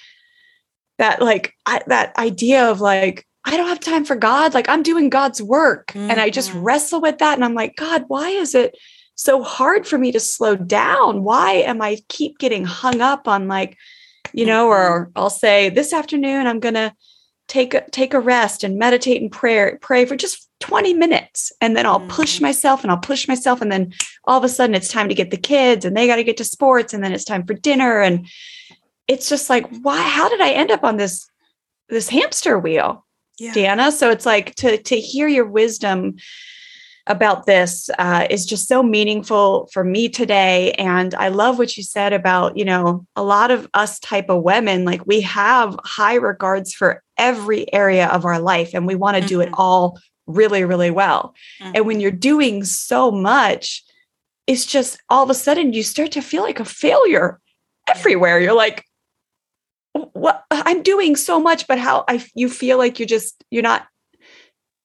that 0.98 1.20
like 1.20 1.54
I, 1.66 1.80
that 1.86 2.16
idea 2.16 2.70
of 2.70 2.80
like 2.80 3.26
I 3.44 3.56
don't 3.56 3.68
have 3.68 3.80
time 3.80 4.04
for 4.04 4.16
God. 4.16 4.54
Like 4.54 4.68
I'm 4.68 4.82
doing 4.82 5.10
God's 5.10 5.42
work. 5.42 5.88
Mm-hmm. 5.88 6.10
And 6.10 6.20
I 6.20 6.30
just 6.30 6.50
mm-hmm. 6.50 6.62
wrestle 6.62 7.00
with 7.00 7.18
that. 7.18 7.34
And 7.34 7.44
I'm 7.44 7.54
like, 7.54 7.76
God, 7.76 8.04
why 8.08 8.28
is 8.28 8.54
it 8.54 8.76
so 9.14 9.42
hard 9.42 9.86
for 9.86 9.98
me 9.98 10.12
to 10.12 10.20
slow 10.20 10.56
down? 10.56 11.24
Why 11.24 11.52
am 11.54 11.82
I 11.82 11.98
keep 12.08 12.38
getting 12.38 12.64
hung 12.64 13.00
up 13.00 13.26
on 13.26 13.48
like, 13.48 13.76
you 14.32 14.46
know, 14.46 14.68
or 14.68 15.06
mm-hmm. 15.06 15.18
I'll 15.18 15.30
say 15.30 15.70
this 15.70 15.92
afternoon, 15.92 16.46
I'm 16.46 16.60
gonna 16.60 16.94
take 17.48 17.74
a 17.74 17.88
take 17.90 18.14
a 18.14 18.20
rest 18.20 18.64
and 18.64 18.78
meditate 18.78 19.20
and 19.20 19.30
prayer, 19.30 19.78
pray 19.82 20.04
for 20.04 20.16
just 20.16 20.48
20 20.60 20.94
minutes. 20.94 21.52
And 21.60 21.76
then 21.76 21.84
I'll 21.84 21.98
mm-hmm. 21.98 22.08
push 22.08 22.40
myself 22.40 22.82
and 22.82 22.90
I'll 22.90 22.98
push 22.98 23.26
myself. 23.26 23.60
And 23.60 23.70
then 23.70 23.92
all 24.24 24.38
of 24.38 24.44
a 24.44 24.48
sudden 24.48 24.76
it's 24.76 24.88
time 24.88 25.08
to 25.08 25.14
get 25.14 25.30
the 25.30 25.36
kids 25.36 25.84
and 25.84 25.96
they 25.96 26.06
got 26.06 26.16
to 26.16 26.24
get 26.24 26.36
to 26.36 26.44
sports. 26.44 26.94
And 26.94 27.02
then 27.02 27.12
it's 27.12 27.24
time 27.24 27.44
for 27.44 27.54
dinner. 27.54 28.00
And 28.00 28.28
it's 29.08 29.28
just 29.28 29.50
like, 29.50 29.66
why, 29.82 30.00
how 30.00 30.28
did 30.28 30.40
I 30.40 30.50
end 30.50 30.70
up 30.70 30.84
on 30.84 30.96
this, 30.96 31.28
this 31.88 32.08
hamster 32.08 32.58
wheel, 32.58 33.04
yeah. 33.38 33.52
Deanna? 33.52 33.92
So 33.92 34.10
it's 34.10 34.26
like 34.26 34.54
to, 34.56 34.76
to 34.76 35.00
hear 35.00 35.28
your 35.28 35.46
wisdom 35.46 36.16
about 37.06 37.46
this 37.46 37.90
uh, 37.98 38.26
is 38.30 38.46
just 38.46 38.68
so 38.68 38.82
meaningful 38.82 39.68
for 39.72 39.82
me 39.82 40.08
today. 40.08 40.72
And 40.72 41.14
I 41.14 41.28
love 41.28 41.58
what 41.58 41.76
you 41.76 41.82
said 41.82 42.12
about, 42.12 42.56
you 42.56 42.64
know, 42.64 43.06
a 43.16 43.22
lot 43.22 43.50
of 43.50 43.68
us 43.74 43.98
type 43.98 44.30
of 44.30 44.42
women, 44.42 44.84
like 44.84 45.04
we 45.06 45.20
have 45.22 45.76
high 45.84 46.14
regards 46.14 46.72
for 46.72 47.02
every 47.18 47.72
area 47.72 48.06
of 48.08 48.24
our 48.24 48.38
life 48.38 48.72
and 48.72 48.86
we 48.86 48.94
want 48.94 49.16
to 49.16 49.20
mm-hmm. 49.20 49.28
do 49.28 49.40
it 49.40 49.46
mm-hmm. 49.46 49.60
all 49.60 49.98
really, 50.26 50.64
really 50.64 50.90
well. 50.90 51.34
Mm-hmm. 51.60 51.72
And 51.74 51.86
when 51.86 52.00
you're 52.00 52.12
doing 52.12 52.64
so 52.64 53.10
much, 53.10 53.82
it's 54.46 54.66
just 54.66 55.00
all 55.08 55.24
of 55.24 55.30
a 55.30 55.34
sudden 55.34 55.72
you 55.72 55.82
start 55.82 56.12
to 56.12 56.22
feel 56.22 56.42
like 56.42 56.60
a 56.60 56.64
failure 56.64 57.40
everywhere. 57.88 58.40
You're 58.40 58.54
like, 58.54 58.84
what 59.94 60.44
I'm 60.50 60.82
doing 60.82 61.16
so 61.16 61.40
much, 61.40 61.66
but 61.66 61.78
how 61.78 62.04
I 62.08 62.24
you 62.34 62.48
feel 62.48 62.78
like 62.78 62.98
you're 62.98 63.06
just 63.06 63.44
you're 63.50 63.62
not 63.62 63.86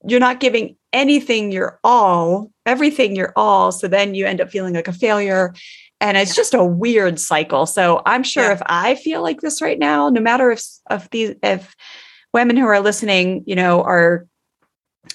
you're 0.06 0.20
not 0.20 0.40
giving 0.40 0.76
anything 0.94 1.52
your 1.52 1.80
all, 1.84 2.52
everything 2.66 3.16
your 3.16 3.34
all. 3.36 3.72
So 3.72 3.88
then 3.88 4.16
you 4.16 4.26
end 4.26 4.42
up 4.42 4.50
feeling 4.50 4.74
like 4.74 4.88
a 4.88 4.94
failure. 4.94 5.54
And 6.00 6.16
it's 6.16 6.36
just 6.36 6.54
a 6.54 6.64
weird 6.64 7.20
cycle. 7.20 7.66
So 7.66 8.04
I'm 8.06 8.22
sure 8.22 8.44
yeah. 8.44 8.54
if 8.54 8.62
I 8.68 8.96
feel 8.96 9.24
like 9.24 9.42
this 9.42 9.62
right 9.62 9.80
now, 9.80 10.10
no 10.10 10.22
matter 10.22 10.52
if 10.52 10.64
if 10.92 11.10
these 11.10 11.36
if 11.42 11.76
women 12.34 12.56
who 12.56 12.66
are 12.66 12.80
listening, 12.80 13.44
you 13.48 13.56
know, 13.56 13.82
are 13.82 14.28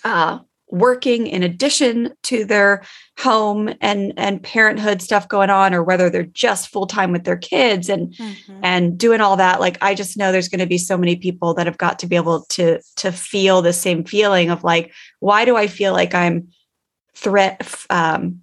uh 0.04 0.40
working 0.72 1.28
in 1.28 1.44
addition 1.44 2.12
to 2.24 2.44
their 2.44 2.82
home 3.18 3.72
and 3.80 4.12
and 4.16 4.42
parenthood 4.42 5.00
stuff 5.00 5.28
going 5.28 5.50
on 5.50 5.72
or 5.72 5.82
whether 5.82 6.10
they're 6.10 6.24
just 6.24 6.68
full 6.68 6.86
time 6.86 7.12
with 7.12 7.24
their 7.24 7.36
kids 7.36 7.88
and 7.88 8.14
mm-hmm. 8.14 8.60
and 8.64 8.98
doing 8.98 9.20
all 9.20 9.36
that 9.36 9.60
like 9.60 9.76
i 9.82 9.94
just 9.94 10.16
know 10.16 10.32
there's 10.32 10.48
going 10.48 10.58
to 10.58 10.66
be 10.66 10.78
so 10.78 10.96
many 10.96 11.14
people 11.14 11.52
that 11.52 11.66
have 11.66 11.76
got 11.76 11.98
to 11.98 12.06
be 12.06 12.16
able 12.16 12.46
to 12.46 12.80
to 12.96 13.12
feel 13.12 13.60
the 13.60 13.72
same 13.72 14.02
feeling 14.02 14.48
of 14.48 14.64
like 14.64 14.92
why 15.20 15.44
do 15.44 15.56
i 15.56 15.66
feel 15.66 15.92
like 15.92 16.14
i'm 16.14 16.48
threat 17.14 17.84
um, 17.90 18.40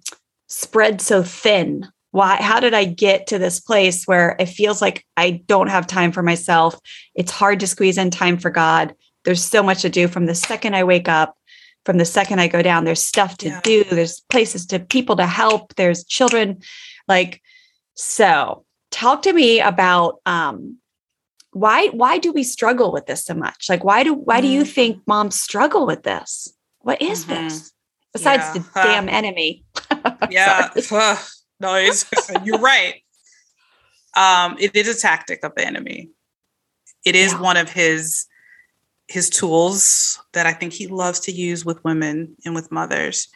spread 0.48 1.00
so 1.00 1.22
thin? 1.22 1.86
Why 2.12 2.36
how 2.36 2.58
did 2.58 2.74
i 2.74 2.84
get 2.84 3.28
to 3.28 3.38
this 3.38 3.60
place 3.60 4.04
where 4.04 4.34
it 4.40 4.46
feels 4.46 4.82
like 4.82 5.04
i 5.16 5.42
don't 5.46 5.68
have 5.68 5.86
time 5.86 6.10
for 6.12 6.22
myself? 6.22 6.78
It's 7.14 7.30
hard 7.30 7.60
to 7.60 7.66
squeeze 7.66 7.98
in 7.98 8.10
time 8.10 8.36
for 8.36 8.50
god. 8.50 8.94
There's 9.24 9.44
so 9.44 9.62
much 9.62 9.82
to 9.82 9.90
do 9.90 10.08
from 10.08 10.26
the 10.26 10.34
second 10.34 10.74
i 10.74 10.82
wake 10.82 11.08
up 11.08 11.36
from 11.84 11.98
the 11.98 12.04
second 12.04 12.40
I 12.40 12.48
go 12.48 12.62
down. 12.62 12.84
There's 12.84 13.02
stuff 13.02 13.38
to 13.38 13.48
yeah. 13.48 13.60
do, 13.62 13.84
there's 13.84 14.20
places 14.20 14.66
to 14.66 14.78
people 14.78 15.16
to 15.16 15.26
help, 15.26 15.74
there's 15.76 16.04
children. 16.04 16.60
Like, 17.08 17.42
so 17.94 18.64
talk 18.90 19.22
to 19.22 19.32
me 19.32 19.60
about 19.60 20.20
um 20.26 20.76
why 21.52 21.88
why 21.88 22.18
do 22.18 22.32
we 22.32 22.44
struggle 22.44 22.92
with 22.92 23.06
this 23.06 23.24
so 23.24 23.34
much? 23.34 23.68
Like 23.68 23.84
why 23.84 24.02
do 24.02 24.14
why 24.14 24.38
mm. 24.38 24.42
do 24.42 24.48
you 24.48 24.62
mm-hmm. 24.62 24.70
think 24.70 25.02
moms 25.06 25.40
struggle 25.40 25.86
with 25.86 26.02
this? 26.02 26.52
What 26.80 27.02
is 27.02 27.24
mm-hmm. 27.24 27.44
this? 27.44 27.72
Besides 28.12 28.42
yeah. 28.44 28.52
the 28.52 28.60
huh. 28.74 28.82
damn 28.82 29.08
enemy. 29.08 29.64
yeah. 30.30 30.70
no, 31.60 31.76
you're 32.44 32.58
right. 32.58 32.94
Um, 34.16 34.56
it 34.58 34.74
is 34.74 34.88
a 34.88 35.00
tactic 35.00 35.44
of 35.44 35.54
the 35.54 35.64
enemy. 35.64 36.10
It 37.04 37.14
is 37.14 37.32
yeah. 37.32 37.40
one 37.40 37.56
of 37.56 37.70
his 37.70 38.26
his 39.10 39.28
tools 39.28 40.22
that 40.32 40.46
I 40.46 40.52
think 40.52 40.72
he 40.72 40.86
loves 40.86 41.18
to 41.20 41.32
use 41.32 41.64
with 41.64 41.82
women 41.84 42.36
and 42.44 42.54
with 42.54 42.70
mothers. 42.70 43.28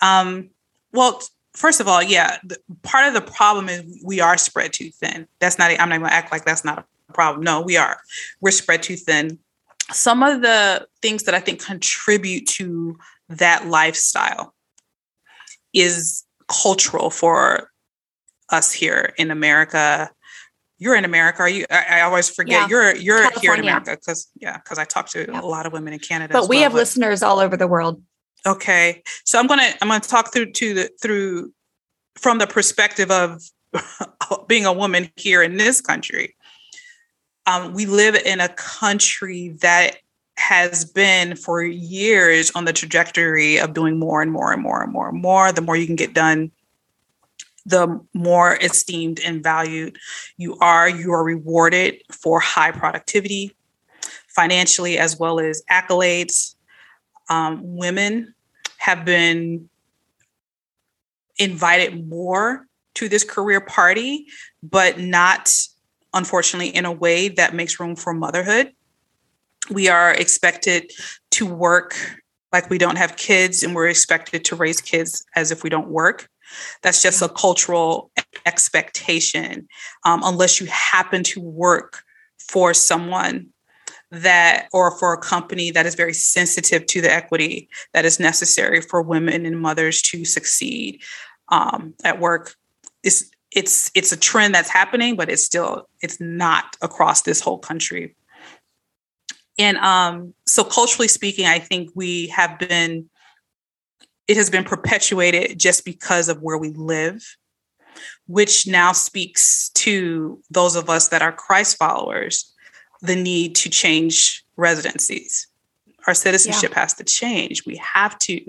Um, 0.00 0.48
well, 0.92 1.20
first 1.52 1.78
of 1.78 1.86
all, 1.86 2.02
yeah, 2.02 2.38
the, 2.42 2.56
part 2.82 3.06
of 3.06 3.12
the 3.12 3.20
problem 3.20 3.68
is 3.68 4.02
we 4.02 4.20
are 4.20 4.38
spread 4.38 4.72
too 4.72 4.90
thin. 4.90 5.28
That's 5.40 5.58
not, 5.58 5.70
I'm 5.70 5.90
not 5.90 5.98
going 5.98 6.10
to 6.10 6.14
act 6.14 6.32
like 6.32 6.46
that's 6.46 6.64
not 6.64 6.86
a 7.10 7.12
problem. 7.12 7.44
No, 7.44 7.60
we 7.60 7.76
are. 7.76 8.00
We're 8.40 8.50
spread 8.50 8.82
too 8.82 8.96
thin. 8.96 9.38
Some 9.90 10.22
of 10.22 10.40
the 10.40 10.86
things 11.02 11.24
that 11.24 11.34
I 11.34 11.40
think 11.40 11.62
contribute 11.62 12.46
to 12.48 12.98
that 13.28 13.66
lifestyle 13.66 14.54
is 15.74 16.24
cultural 16.48 17.10
for 17.10 17.70
us 18.48 18.72
here 18.72 19.12
in 19.18 19.30
America 19.30 20.10
you're 20.78 20.96
in 20.96 21.04
America. 21.04 21.42
Are 21.42 21.48
you? 21.48 21.66
I, 21.70 21.98
I 21.98 22.00
always 22.02 22.28
forget 22.28 22.62
yeah. 22.62 22.68
you're 22.68 22.96
you're 22.96 23.18
California. 23.22 23.40
here 23.40 23.54
in 23.54 23.60
America 23.60 23.96
because 24.00 24.28
yeah, 24.36 24.58
because 24.58 24.78
I 24.78 24.84
talk 24.84 25.08
to 25.10 25.26
yeah. 25.28 25.40
a 25.40 25.42
lot 25.42 25.66
of 25.66 25.72
women 25.72 25.92
in 25.92 25.98
Canada. 25.98 26.32
But 26.32 26.48
we 26.48 26.56
well, 26.56 26.62
have 26.64 26.72
but, 26.72 26.78
listeners 26.78 27.22
all 27.22 27.38
over 27.38 27.56
the 27.56 27.68
world. 27.68 28.02
Okay, 28.46 29.02
so 29.24 29.38
I'm 29.38 29.46
gonna 29.46 29.70
I'm 29.80 29.88
gonna 29.88 30.00
talk 30.00 30.32
through 30.32 30.52
to 30.52 30.74
the 30.74 30.90
through 31.00 31.52
from 32.16 32.38
the 32.38 32.46
perspective 32.46 33.10
of 33.10 33.42
being 34.48 34.66
a 34.66 34.72
woman 34.72 35.10
here 35.16 35.42
in 35.42 35.56
this 35.56 35.80
country. 35.80 36.34
Um, 37.46 37.74
we 37.74 37.86
live 37.86 38.14
in 38.14 38.40
a 38.40 38.48
country 38.48 39.50
that 39.60 39.98
has 40.36 40.84
been 40.84 41.36
for 41.36 41.62
years 41.62 42.50
on 42.54 42.64
the 42.64 42.72
trajectory 42.72 43.58
of 43.58 43.72
doing 43.72 43.98
more 43.98 44.20
and 44.20 44.32
more 44.32 44.52
and 44.52 44.62
more 44.62 44.82
and 44.82 44.92
more 44.92 45.08
and 45.08 45.20
more. 45.20 45.52
The 45.52 45.60
more 45.60 45.76
you 45.76 45.86
can 45.86 45.96
get 45.96 46.14
done 46.14 46.50
the 47.66 48.00
more 48.12 48.56
esteemed 48.56 49.20
and 49.20 49.42
valued 49.42 49.96
you 50.36 50.56
are. 50.58 50.88
You 50.88 51.12
are 51.12 51.24
rewarded 51.24 52.02
for 52.12 52.40
high 52.40 52.70
productivity, 52.70 53.56
financially, 54.28 54.98
as 54.98 55.18
well 55.18 55.40
as 55.40 55.62
accolades. 55.70 56.54
Um, 57.30 57.60
women 57.62 58.34
have 58.78 59.04
been 59.04 59.68
invited 61.38 62.06
more 62.08 62.66
to 62.94 63.08
this 63.08 63.24
career 63.24 63.60
party, 63.60 64.26
but 64.62 65.00
not, 65.00 65.50
unfortunately, 66.12 66.68
in 66.68 66.84
a 66.84 66.92
way 66.92 67.28
that 67.28 67.54
makes 67.54 67.80
room 67.80 67.96
for 67.96 68.12
motherhood. 68.12 68.72
We 69.70 69.88
are 69.88 70.12
expected 70.12 70.92
to 71.32 71.46
work 71.46 71.96
like 72.52 72.70
we 72.70 72.78
don't 72.78 72.96
have 72.96 73.16
kids, 73.16 73.62
and 73.62 73.74
we're 73.74 73.88
expected 73.88 74.44
to 74.44 74.54
raise 74.54 74.80
kids 74.80 75.24
as 75.34 75.50
if 75.50 75.64
we 75.64 75.70
don't 75.70 75.88
work. 75.88 76.28
That's 76.82 77.02
just 77.02 77.22
a 77.22 77.28
cultural 77.28 78.10
expectation, 78.46 79.68
um, 80.04 80.22
unless 80.24 80.60
you 80.60 80.66
happen 80.66 81.22
to 81.24 81.40
work 81.40 82.02
for 82.38 82.74
someone 82.74 83.48
that 84.10 84.68
or 84.72 84.96
for 84.98 85.12
a 85.12 85.18
company 85.18 85.70
that 85.70 85.86
is 85.86 85.94
very 85.94 86.14
sensitive 86.14 86.86
to 86.86 87.00
the 87.00 87.12
equity 87.12 87.68
that 87.92 88.04
is 88.04 88.20
necessary 88.20 88.80
for 88.80 89.02
women 89.02 89.44
and 89.44 89.60
mothers 89.60 90.02
to 90.02 90.24
succeed 90.24 91.02
um, 91.48 91.94
at 92.04 92.20
work. 92.20 92.54
It's 93.02 93.30
it's 93.50 93.90
it's 93.94 94.12
a 94.12 94.16
trend 94.16 94.54
that's 94.54 94.70
happening, 94.70 95.16
but 95.16 95.30
it's 95.30 95.44
still 95.44 95.88
it's 96.00 96.20
not 96.20 96.76
across 96.82 97.22
this 97.22 97.40
whole 97.40 97.58
country. 97.58 98.14
And 99.58 99.76
um, 99.78 100.34
so, 100.46 100.64
culturally 100.64 101.08
speaking, 101.08 101.46
I 101.46 101.58
think 101.58 101.90
we 101.94 102.26
have 102.28 102.58
been 102.58 103.08
it 104.28 104.36
has 104.36 104.50
been 104.50 104.64
perpetuated 104.64 105.58
just 105.58 105.84
because 105.84 106.28
of 106.28 106.40
where 106.42 106.58
we 106.58 106.70
live, 106.70 107.36
which 108.26 108.66
now 108.66 108.92
speaks 108.92 109.70
to 109.70 110.40
those 110.50 110.76
of 110.76 110.88
us 110.88 111.08
that 111.08 111.22
are 111.22 111.32
Christ 111.32 111.76
followers 111.76 112.52
the 113.02 113.16
need 113.16 113.54
to 113.56 113.68
change 113.68 114.44
residencies. 114.56 115.46
Our 116.06 116.14
citizenship 116.14 116.70
yeah. 116.70 116.80
has 116.80 116.94
to 116.94 117.04
change. 117.04 117.66
We 117.66 117.76
have 117.76 118.18
to 118.20 118.40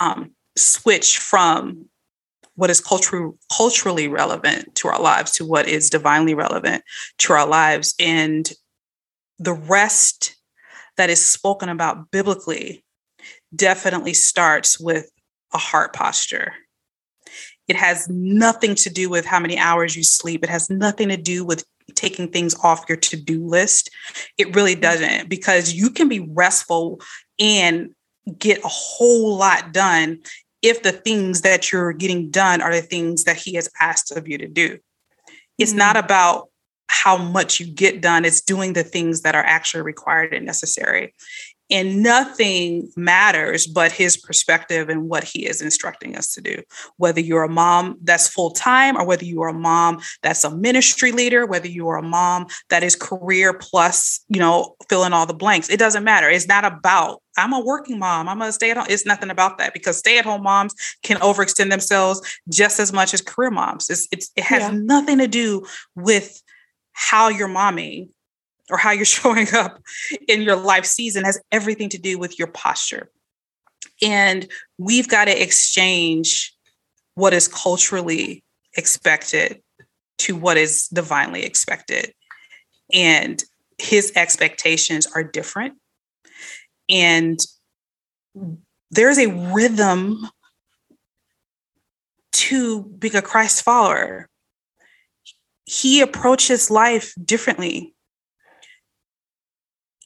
um, 0.00 0.32
switch 0.56 1.18
from 1.18 1.86
what 2.54 2.70
is 2.70 2.80
cultural, 2.80 3.38
culturally 3.54 4.08
relevant 4.08 4.74
to 4.76 4.88
our 4.88 5.00
lives 5.00 5.32
to 5.32 5.46
what 5.46 5.68
is 5.68 5.90
divinely 5.90 6.34
relevant 6.34 6.82
to 7.18 7.32
our 7.32 7.46
lives. 7.46 7.94
And 7.98 8.50
the 9.38 9.54
rest 9.54 10.36
that 10.96 11.10
is 11.10 11.24
spoken 11.24 11.68
about 11.68 12.10
biblically 12.10 12.84
definitely 13.54 14.14
starts 14.14 14.78
with 14.80 15.10
a 15.52 15.58
heart 15.58 15.92
posture. 15.92 16.52
It 17.68 17.76
has 17.76 18.08
nothing 18.08 18.74
to 18.76 18.90
do 18.90 19.08
with 19.08 19.24
how 19.24 19.38
many 19.38 19.58
hours 19.58 19.96
you 19.96 20.02
sleep. 20.02 20.42
It 20.42 20.50
has 20.50 20.68
nothing 20.68 21.08
to 21.08 21.16
do 21.16 21.44
with 21.44 21.64
taking 21.94 22.28
things 22.28 22.54
off 22.62 22.84
your 22.88 22.96
to 22.96 23.16
do 23.16 23.46
list. 23.46 23.90
It 24.38 24.54
really 24.54 24.74
doesn't, 24.74 25.28
because 25.28 25.72
you 25.72 25.90
can 25.90 26.08
be 26.08 26.20
restful 26.20 27.00
and 27.38 27.94
get 28.38 28.64
a 28.64 28.68
whole 28.68 29.36
lot 29.36 29.72
done 29.72 30.20
if 30.62 30.82
the 30.82 30.92
things 30.92 31.40
that 31.42 31.72
you're 31.72 31.92
getting 31.92 32.30
done 32.30 32.60
are 32.62 32.72
the 32.72 32.82
things 32.82 33.24
that 33.24 33.36
He 33.36 33.54
has 33.54 33.68
asked 33.80 34.12
of 34.12 34.28
you 34.28 34.38
to 34.38 34.48
do. 34.48 34.78
It's 35.58 35.72
mm-hmm. 35.72 35.78
not 35.78 35.96
about 35.96 36.48
how 36.88 37.16
much 37.16 37.58
you 37.58 37.66
get 37.66 38.02
done, 38.02 38.24
it's 38.24 38.42
doing 38.42 38.74
the 38.74 38.84
things 38.84 39.22
that 39.22 39.34
are 39.34 39.44
actually 39.44 39.82
required 39.82 40.34
and 40.34 40.44
necessary 40.44 41.14
and 41.72 42.02
nothing 42.02 42.90
matters 42.96 43.66
but 43.66 43.90
his 43.90 44.16
perspective 44.16 44.88
and 44.88 45.08
what 45.08 45.24
he 45.24 45.46
is 45.46 45.60
instructing 45.60 46.16
us 46.16 46.32
to 46.34 46.40
do. 46.40 46.62
Whether 46.98 47.20
you're 47.20 47.42
a 47.42 47.48
mom 47.48 47.98
that's 48.02 48.28
full 48.28 48.50
time 48.50 48.96
or 48.96 49.04
whether 49.04 49.24
you 49.24 49.42
are 49.42 49.48
a 49.48 49.54
mom 49.54 50.00
that's 50.22 50.44
a 50.44 50.54
ministry 50.54 51.12
leader 51.12 51.46
whether 51.46 51.68
you 51.68 51.88
are 51.88 51.96
a 51.96 52.02
mom 52.02 52.46
that 52.68 52.82
is 52.82 52.94
career 52.94 53.52
plus 53.52 54.24
you 54.28 54.38
know 54.38 54.76
fill 54.88 55.04
in 55.04 55.12
all 55.12 55.26
the 55.26 55.34
blanks 55.34 55.68
it 55.68 55.78
doesn't 55.78 56.04
matter. 56.04 56.28
It's 56.28 56.46
not 56.46 56.64
about 56.64 57.22
i'm 57.38 57.54
a 57.54 57.60
working 57.60 57.98
mom 57.98 58.28
i'm 58.28 58.42
a 58.42 58.52
stay 58.52 58.70
at 58.70 58.76
home 58.76 58.86
it's 58.90 59.06
nothing 59.06 59.30
about 59.30 59.56
that 59.56 59.72
because 59.72 59.96
stay 59.96 60.18
at 60.18 60.24
home 60.26 60.42
moms 60.42 60.74
can 61.02 61.16
overextend 61.16 61.70
themselves 61.70 62.20
just 62.48 62.78
as 62.78 62.92
much 62.92 63.14
as 63.14 63.20
career 63.20 63.50
moms. 63.50 63.90
It's, 63.90 64.08
it's 64.12 64.30
it 64.36 64.44
has 64.44 64.62
yeah. 64.62 64.78
nothing 64.78 65.18
to 65.18 65.28
do 65.28 65.64
with 65.94 66.42
how 66.92 67.28
you're 67.28 67.48
momming 67.48 68.10
or 68.70 68.78
how 68.78 68.90
you're 68.90 69.04
showing 69.20 69.52
up 69.54 69.80
in 70.28 70.42
your 70.42 70.56
life 70.56 70.84
season 70.84 71.24
has 71.24 71.40
everything 71.50 71.88
to 71.90 71.98
do 71.98 72.18
with 72.18 72.38
your 72.38 72.48
posture. 72.48 73.10
And 74.02 74.48
we've 74.78 75.08
got 75.08 75.26
to 75.26 75.42
exchange 75.42 76.54
what 77.14 77.32
is 77.32 77.48
culturally 77.48 78.42
expected 78.76 79.62
to 80.18 80.36
what 80.36 80.56
is 80.56 80.88
divinely 80.88 81.44
expected. 81.44 82.12
And 82.92 83.42
his 83.78 84.12
expectations 84.14 85.06
are 85.14 85.24
different. 85.24 85.74
And 86.88 87.38
there's 88.90 89.18
a 89.18 89.28
rhythm 89.52 90.28
to 92.32 92.82
being 92.82 93.16
a 93.16 93.22
Christ 93.22 93.62
follower. 93.62 94.28
He 95.64 96.00
approaches 96.00 96.70
life 96.70 97.14
differently 97.24 97.91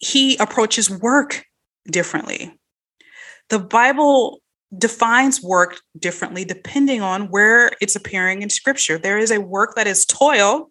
he 0.01 0.37
approaches 0.37 0.91
work 0.91 1.45
differently. 1.91 2.59
The 3.49 3.59
Bible 3.59 4.41
defines 4.77 5.43
work 5.43 5.77
differently 5.99 6.45
depending 6.45 7.01
on 7.01 7.29
where 7.29 7.71
it's 7.81 7.97
appearing 7.97 8.43
in 8.43 8.51
scripture. 8.51 8.99
There 8.99 9.19
is 9.19 9.31
a 9.31 9.41
work 9.41 9.75
that 9.77 9.87
is 9.87 10.05
toil, 10.05 10.71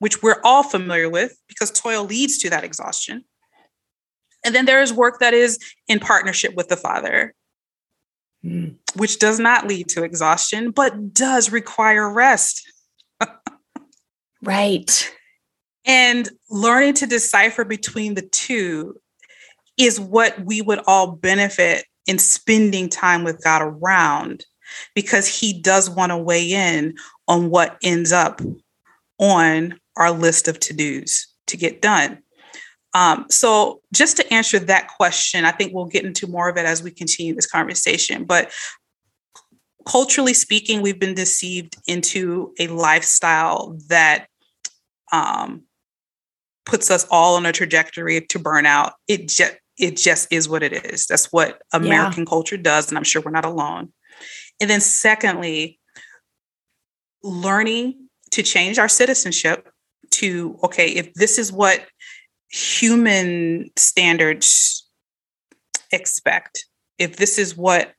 which 0.00 0.22
we're 0.22 0.40
all 0.44 0.62
familiar 0.62 1.08
with 1.08 1.36
because 1.48 1.70
toil 1.70 2.04
leads 2.04 2.38
to 2.38 2.50
that 2.50 2.64
exhaustion. 2.64 3.24
And 4.44 4.54
then 4.54 4.66
there 4.66 4.82
is 4.82 4.92
work 4.92 5.20
that 5.20 5.34
is 5.34 5.58
in 5.88 5.98
partnership 5.98 6.54
with 6.54 6.68
the 6.68 6.76
Father, 6.76 7.34
mm. 8.44 8.76
which 8.94 9.18
does 9.18 9.38
not 9.38 9.66
lead 9.66 9.88
to 9.90 10.04
exhaustion, 10.04 10.70
but 10.70 11.12
does 11.12 11.50
require 11.50 12.12
rest. 12.12 12.70
right. 14.42 15.12
And 15.88 16.28
learning 16.50 16.94
to 16.94 17.06
decipher 17.06 17.64
between 17.64 18.14
the 18.14 18.22
two 18.22 19.00
is 19.78 19.98
what 19.98 20.38
we 20.44 20.60
would 20.60 20.80
all 20.86 21.12
benefit 21.12 21.86
in 22.06 22.18
spending 22.18 22.88
time 22.88 23.24
with 23.24 23.42
God 23.42 23.62
around 23.62 24.44
because 24.94 25.26
He 25.26 25.58
does 25.58 25.88
want 25.88 26.10
to 26.10 26.18
weigh 26.18 26.52
in 26.52 26.94
on 27.26 27.48
what 27.48 27.78
ends 27.82 28.12
up 28.12 28.40
on 29.18 29.80
our 29.96 30.10
list 30.10 30.46
of 30.46 30.60
to 30.60 30.74
dos 30.74 31.26
to 31.46 31.56
get 31.56 31.80
done. 31.80 32.18
Um, 32.94 33.26
so, 33.30 33.80
just 33.92 34.16
to 34.16 34.32
answer 34.32 34.58
that 34.58 34.88
question, 34.88 35.44
I 35.44 35.52
think 35.52 35.72
we'll 35.72 35.86
get 35.86 36.04
into 36.04 36.26
more 36.26 36.48
of 36.48 36.56
it 36.56 36.66
as 36.66 36.82
we 36.82 36.90
continue 36.90 37.34
this 37.34 37.46
conversation. 37.46 38.24
But 38.24 38.52
culturally 39.86 40.34
speaking, 40.34 40.82
we've 40.82 40.98
been 40.98 41.14
deceived 41.14 41.76
into 41.86 42.52
a 42.58 42.66
lifestyle 42.68 43.78
that 43.88 44.26
um, 45.12 45.64
puts 46.68 46.90
us 46.90 47.06
all 47.10 47.34
on 47.34 47.46
a 47.46 47.52
trajectory 47.52 48.20
to 48.20 48.38
burnout. 48.38 48.92
It 49.08 49.28
just 49.28 49.54
it 49.78 49.96
just 49.96 50.32
is 50.32 50.48
what 50.48 50.62
it 50.62 50.84
is. 50.86 51.06
That's 51.06 51.32
what 51.32 51.62
American 51.72 52.22
yeah. 52.22 52.28
culture 52.28 52.56
does, 52.56 52.88
and 52.88 52.98
I'm 52.98 53.04
sure 53.04 53.22
we're 53.22 53.30
not 53.30 53.44
alone. 53.44 53.92
And 54.60 54.68
then 54.68 54.80
secondly, 54.80 55.80
learning 57.22 58.08
to 58.32 58.42
change 58.42 58.78
our 58.78 58.88
citizenship 58.88 59.68
to 60.10 60.58
okay, 60.62 60.88
if 60.88 61.12
this 61.14 61.38
is 61.38 61.52
what 61.52 61.86
human 62.50 63.70
standards 63.76 64.86
expect, 65.90 66.66
if 66.98 67.16
this 67.16 67.38
is 67.38 67.56
what 67.56 67.92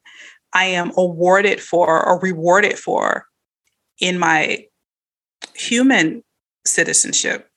I 0.53 0.65
am 0.65 0.91
awarded 0.97 1.59
for 1.59 2.05
or 2.05 2.19
rewarded 2.19 2.77
for 2.77 3.25
in 3.99 4.19
my 4.19 4.65
human 5.55 6.23
citizenship, 6.65 7.48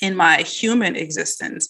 in 0.00 0.16
my 0.16 0.42
human 0.42 0.96
existence, 0.96 1.68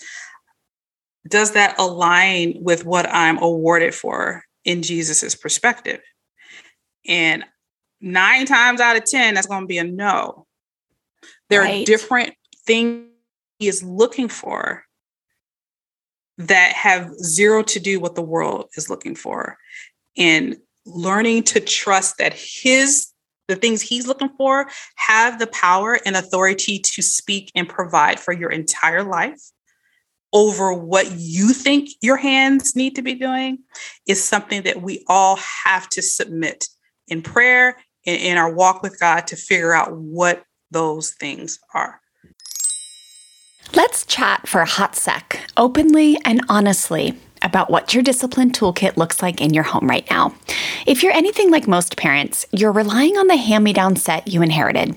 does 1.28 1.52
that 1.52 1.78
align 1.78 2.54
with 2.60 2.84
what 2.84 3.08
I'm 3.08 3.38
awarded 3.38 3.94
for 3.94 4.44
in 4.64 4.82
Jesus's 4.82 5.34
perspective? 5.34 6.00
And 7.06 7.44
nine 8.00 8.46
times 8.46 8.80
out 8.80 8.96
of 8.96 9.04
10, 9.04 9.34
that's 9.34 9.46
going 9.46 9.62
to 9.62 9.66
be 9.66 9.78
a 9.78 9.84
no. 9.84 10.46
There 11.48 11.60
right. 11.60 11.82
are 11.82 11.84
different 11.84 12.34
things 12.66 13.06
he 13.58 13.68
is 13.68 13.82
looking 13.82 14.28
for 14.28 14.84
that 16.38 16.72
have 16.72 17.12
zero 17.16 17.62
to 17.62 17.78
do 17.78 18.00
what 18.00 18.14
the 18.14 18.22
world 18.22 18.70
is 18.76 18.88
looking 18.88 19.14
for. 19.14 19.58
And 20.16 20.56
learning 20.86 21.42
to 21.44 21.60
trust 21.60 22.16
that 22.18 22.34
his 22.34 23.08
the 23.50 23.56
things 23.56 23.82
he's 23.82 24.06
looking 24.06 24.30
for 24.38 24.68
have 24.94 25.38
the 25.38 25.48
power 25.48 25.98
and 26.06 26.16
authority 26.16 26.78
to 26.78 27.02
speak 27.02 27.50
and 27.54 27.68
provide 27.68 28.20
for 28.20 28.32
your 28.32 28.50
entire 28.50 29.02
life 29.02 29.40
over 30.32 30.72
what 30.72 31.10
you 31.16 31.52
think 31.52 31.90
your 32.00 32.16
hands 32.16 32.76
need 32.76 32.94
to 32.94 33.02
be 33.02 33.14
doing 33.14 33.58
is 34.06 34.22
something 34.22 34.62
that 34.62 34.80
we 34.80 35.04
all 35.08 35.36
have 35.64 35.88
to 35.88 36.00
submit 36.00 36.68
in 37.08 37.20
prayer 37.20 37.76
and 38.06 38.20
in 38.22 38.38
our 38.38 38.54
walk 38.54 38.82
with 38.82 38.98
God 39.00 39.26
to 39.26 39.36
figure 39.36 39.74
out 39.74 39.92
what 39.92 40.44
those 40.70 41.10
things 41.10 41.58
are. 41.74 42.00
Let's 43.74 44.06
chat 44.06 44.48
for 44.48 44.60
a 44.60 44.66
hot 44.66 44.94
sec, 44.94 45.40
openly 45.56 46.18
and 46.24 46.40
honestly, 46.48 47.18
about 47.42 47.70
what 47.70 47.94
your 47.94 48.02
discipline 48.02 48.50
toolkit 48.50 48.96
looks 48.96 49.22
like 49.22 49.40
in 49.40 49.54
your 49.54 49.64
home 49.64 49.88
right 49.88 50.08
now. 50.10 50.34
If 50.86 51.02
you're 51.02 51.12
anything 51.12 51.50
like 51.50 51.66
most 51.68 51.96
parents, 51.96 52.46
you're 52.52 52.72
relying 52.72 53.16
on 53.16 53.26
the 53.26 53.36
hand 53.36 53.64
me 53.64 53.72
down 53.72 53.96
set 53.96 54.28
you 54.28 54.42
inherited 54.42 54.96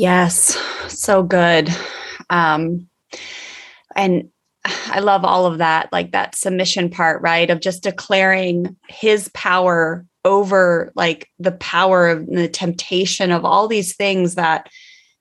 Yes, 0.00 0.56
so 0.88 1.22
good. 1.22 1.68
Um, 2.30 2.88
and 3.94 4.30
I 4.86 5.00
love 5.00 5.26
all 5.26 5.44
of 5.44 5.58
that, 5.58 5.92
like 5.92 6.12
that 6.12 6.34
submission 6.34 6.88
part, 6.88 7.20
right? 7.20 7.50
Of 7.50 7.60
just 7.60 7.82
declaring 7.82 8.78
his 8.88 9.28
power 9.34 10.06
over 10.24 10.90
like 10.94 11.28
the 11.38 11.52
power 11.52 12.08
of 12.08 12.26
the 12.28 12.48
temptation 12.48 13.30
of 13.30 13.44
all 13.44 13.68
these 13.68 13.94
things 13.94 14.36
that 14.36 14.70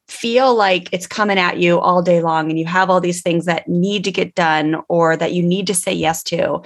feel 0.07 0.55
like 0.55 0.87
it's 0.93 1.07
coming 1.07 1.37
at 1.37 1.57
you 1.57 1.77
all 1.77 2.01
day 2.01 2.21
long 2.21 2.49
and 2.49 2.57
you 2.57 2.65
have 2.65 2.89
all 2.89 3.01
these 3.01 3.21
things 3.21 3.43
that 3.47 3.67
need 3.67 4.05
to 4.05 4.13
get 4.13 4.33
done 4.33 4.81
or 4.87 5.17
that 5.17 5.33
you 5.33 5.43
need 5.43 5.67
to 5.67 5.73
say 5.73 5.91
yes 5.91 6.23
to. 6.23 6.61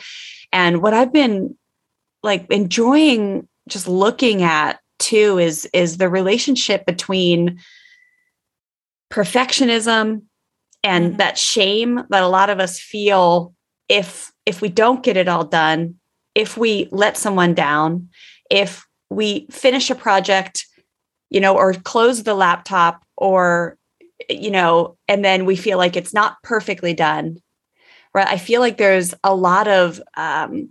And 0.51 0.83
what 0.83 0.93
I've 0.93 1.11
been 1.11 1.57
like 2.21 2.45
enjoying 2.51 3.47
just 3.67 3.87
looking 3.87 4.43
at 4.43 4.79
too 4.99 5.39
is 5.39 5.67
is 5.73 5.97
the 5.97 6.09
relationship 6.09 6.85
between 6.85 7.59
perfectionism 9.13 10.23
and 10.83 11.05
mm-hmm. 11.05 11.17
that 11.17 11.37
shame 11.37 12.03
that 12.09 12.23
a 12.23 12.27
lot 12.27 12.49
of 12.49 12.59
us 12.59 12.79
feel 12.79 13.53
if 13.87 14.31
if 14.47 14.59
we 14.59 14.69
don't 14.69 15.03
get 15.03 15.15
it 15.15 15.27
all 15.27 15.45
done 15.45 15.95
if 16.33 16.57
we 16.57 16.89
let 16.91 17.15
someone 17.15 17.53
down 17.53 18.09
if 18.49 18.85
we 19.11 19.45
finish 19.51 19.91
a 19.91 19.95
project 19.95 20.65
you 21.29 21.39
know 21.39 21.55
or 21.55 21.73
close 21.73 22.23
the 22.23 22.33
laptop 22.33 23.03
or 23.15 23.77
you 24.29 24.49
know 24.49 24.97
and 25.07 25.23
then 25.23 25.45
we 25.45 25.55
feel 25.55 25.77
like 25.77 25.95
it's 25.95 26.13
not 26.13 26.41
perfectly 26.41 26.95
done 26.95 27.37
right 28.15 28.27
i 28.27 28.37
feel 28.37 28.61
like 28.61 28.77
there's 28.77 29.13
a 29.23 29.35
lot 29.35 29.67
of 29.67 30.01
um 30.17 30.69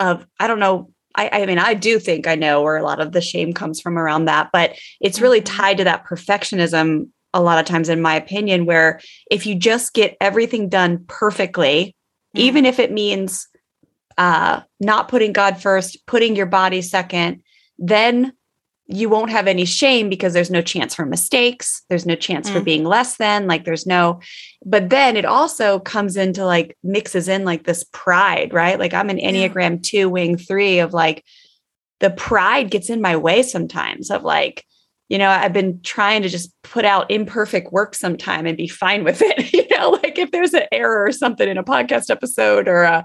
of 0.00 0.26
i 0.38 0.46
don't 0.46 0.60
know 0.60 0.90
I, 1.16 1.30
I 1.42 1.46
mean, 1.46 1.60
I 1.60 1.74
do 1.74 2.00
think 2.00 2.26
I 2.26 2.34
know 2.34 2.60
where 2.60 2.76
a 2.76 2.82
lot 2.82 3.00
of 3.00 3.12
the 3.12 3.20
shame 3.20 3.52
comes 3.52 3.80
from 3.80 3.96
around 3.96 4.24
that, 4.24 4.50
but 4.52 4.76
it's 5.00 5.20
really 5.20 5.40
mm-hmm. 5.40 5.56
tied 5.56 5.76
to 5.76 5.84
that 5.84 6.04
perfectionism 6.04 7.06
a 7.34 7.42
lot 7.42 7.58
of 7.58 7.66
times 7.66 7.90
in 7.90 8.00
my 8.00 8.14
opinion 8.14 8.64
where 8.64 9.00
if 9.30 9.44
you 9.44 9.54
just 9.54 9.92
get 9.92 10.16
everything 10.20 10.68
done 10.68 11.04
perfectly 11.08 11.94
mm. 12.34 12.40
even 12.40 12.64
if 12.64 12.78
it 12.78 12.92
means 12.92 13.48
uh 14.16 14.60
not 14.80 15.08
putting 15.08 15.32
god 15.32 15.60
first 15.60 16.06
putting 16.06 16.34
your 16.34 16.46
body 16.46 16.80
second 16.80 17.42
then 17.78 18.32
you 18.86 19.08
won't 19.08 19.30
have 19.30 19.46
any 19.46 19.64
shame 19.64 20.10
because 20.10 20.34
there's 20.34 20.50
no 20.50 20.62
chance 20.62 20.94
for 20.94 21.04
mistakes 21.04 21.82
there's 21.88 22.06
no 22.06 22.14
chance 22.14 22.48
mm. 22.48 22.52
for 22.52 22.60
being 22.60 22.84
less 22.84 23.16
than 23.16 23.48
like 23.48 23.64
there's 23.64 23.86
no 23.86 24.20
but 24.64 24.88
then 24.90 25.16
it 25.16 25.24
also 25.24 25.80
comes 25.80 26.16
into 26.16 26.44
like 26.44 26.78
mixes 26.84 27.28
in 27.28 27.44
like 27.44 27.64
this 27.64 27.84
pride 27.92 28.54
right 28.54 28.78
like 28.78 28.94
i'm 28.94 29.10
an 29.10 29.18
enneagram 29.18 29.72
yeah. 29.92 30.02
2 30.02 30.08
wing 30.08 30.36
3 30.36 30.78
of 30.78 30.94
like 30.94 31.24
the 31.98 32.10
pride 32.10 32.70
gets 32.70 32.90
in 32.90 33.00
my 33.00 33.16
way 33.16 33.42
sometimes 33.42 34.10
of 34.10 34.22
like 34.22 34.64
you 35.08 35.18
know 35.18 35.28
i've 35.28 35.52
been 35.52 35.80
trying 35.82 36.22
to 36.22 36.28
just 36.28 36.50
put 36.62 36.84
out 36.84 37.10
imperfect 37.10 37.72
work 37.72 37.94
sometime 37.94 38.46
and 38.46 38.56
be 38.56 38.68
fine 38.68 39.04
with 39.04 39.20
it 39.22 39.52
you 39.52 39.66
know 39.76 39.90
like 39.90 40.18
if 40.18 40.30
there's 40.30 40.54
an 40.54 40.64
error 40.72 41.04
or 41.04 41.12
something 41.12 41.48
in 41.48 41.58
a 41.58 41.64
podcast 41.64 42.10
episode 42.10 42.68
or 42.68 42.82
a 42.82 43.04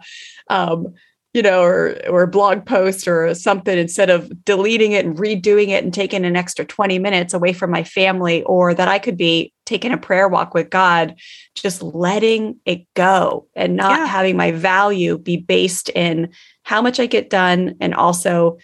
um, 0.49 0.93
you 1.33 1.43
know 1.43 1.61
or 1.61 1.95
or 2.09 2.23
a 2.23 2.27
blog 2.27 2.65
post 2.65 3.07
or 3.07 3.33
something 3.35 3.77
instead 3.77 4.09
of 4.09 4.31
deleting 4.45 4.93
it 4.93 5.05
and 5.05 5.17
redoing 5.17 5.69
it 5.69 5.83
and 5.83 5.93
taking 5.93 6.25
an 6.25 6.35
extra 6.35 6.65
20 6.65 6.97
minutes 6.97 7.33
away 7.33 7.53
from 7.53 7.69
my 7.69 7.83
family 7.83 8.41
or 8.43 8.73
that 8.73 8.87
i 8.87 8.97
could 8.97 9.17
be 9.17 9.53
taking 9.65 9.91
a 9.91 9.97
prayer 9.97 10.27
walk 10.27 10.53
with 10.53 10.69
god 10.69 11.15
just 11.53 11.83
letting 11.83 12.57
it 12.65 12.85
go 12.95 13.47
and 13.55 13.75
not 13.75 13.99
yeah. 13.99 14.05
having 14.07 14.35
my 14.35 14.51
value 14.51 15.17
be 15.17 15.37
based 15.37 15.89
in 15.89 16.29
how 16.63 16.81
much 16.81 16.99
i 16.99 17.05
get 17.05 17.29
done 17.29 17.75
and 17.79 17.93
also 17.93 18.57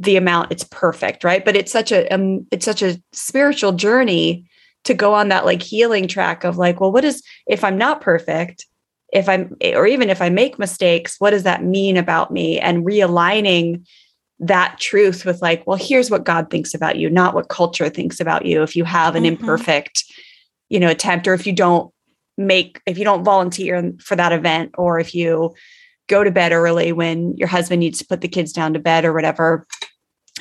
the 0.00 0.16
amount 0.16 0.50
it's 0.50 0.64
perfect 0.64 1.22
right? 1.22 1.44
But 1.44 1.54
it's 1.54 1.70
such 1.70 1.92
a 1.92 2.08
um, 2.12 2.46
it's 2.50 2.64
such 2.64 2.82
a 2.82 3.00
spiritual 3.12 3.72
journey 3.72 4.50
to 4.84 4.94
go 4.94 5.14
on 5.14 5.28
that 5.28 5.44
like 5.44 5.62
healing 5.62 6.08
track 6.08 6.42
of 6.42 6.56
like 6.56 6.80
well 6.80 6.90
what 6.90 7.04
is 7.04 7.22
if 7.46 7.62
i'm 7.62 7.76
not 7.76 8.00
perfect 8.00 8.66
if 9.12 9.28
i'm 9.28 9.54
or 9.74 9.86
even 9.86 10.08
if 10.08 10.22
i 10.22 10.30
make 10.30 10.58
mistakes 10.58 11.16
what 11.18 11.30
does 11.30 11.42
that 11.42 11.62
mean 11.62 11.96
about 11.96 12.30
me? 12.30 12.58
And 12.58 12.84
realigning 12.84 13.86
that 14.38 14.78
truth 14.80 15.26
with 15.26 15.42
like 15.42 15.66
well 15.66 15.76
here's 15.76 16.10
what 16.10 16.24
god 16.24 16.48
thinks 16.50 16.72
about 16.72 16.96
you 16.96 17.10
not 17.10 17.34
what 17.34 17.50
culture 17.50 17.90
thinks 17.90 18.20
about 18.20 18.46
you. 18.46 18.62
If 18.62 18.74
you 18.74 18.84
have 18.84 19.14
an 19.14 19.24
mm-hmm. 19.24 19.40
imperfect 19.40 20.04
you 20.70 20.80
know 20.80 20.88
attempt 20.88 21.28
or 21.28 21.34
if 21.34 21.46
you 21.46 21.52
don't 21.52 21.92
make 22.38 22.80
if 22.86 22.96
you 22.96 23.04
don't 23.04 23.22
volunteer 23.22 23.92
for 24.00 24.16
that 24.16 24.32
event 24.32 24.70
or 24.78 24.98
if 24.98 25.14
you 25.14 25.52
go 26.08 26.24
to 26.24 26.30
bed 26.30 26.52
early 26.52 26.90
when 26.90 27.36
your 27.36 27.48
husband 27.48 27.80
needs 27.80 27.98
to 27.98 28.06
put 28.06 28.22
the 28.22 28.28
kids 28.28 28.52
down 28.52 28.72
to 28.72 28.78
bed 28.78 29.04
or 29.04 29.12
whatever 29.12 29.66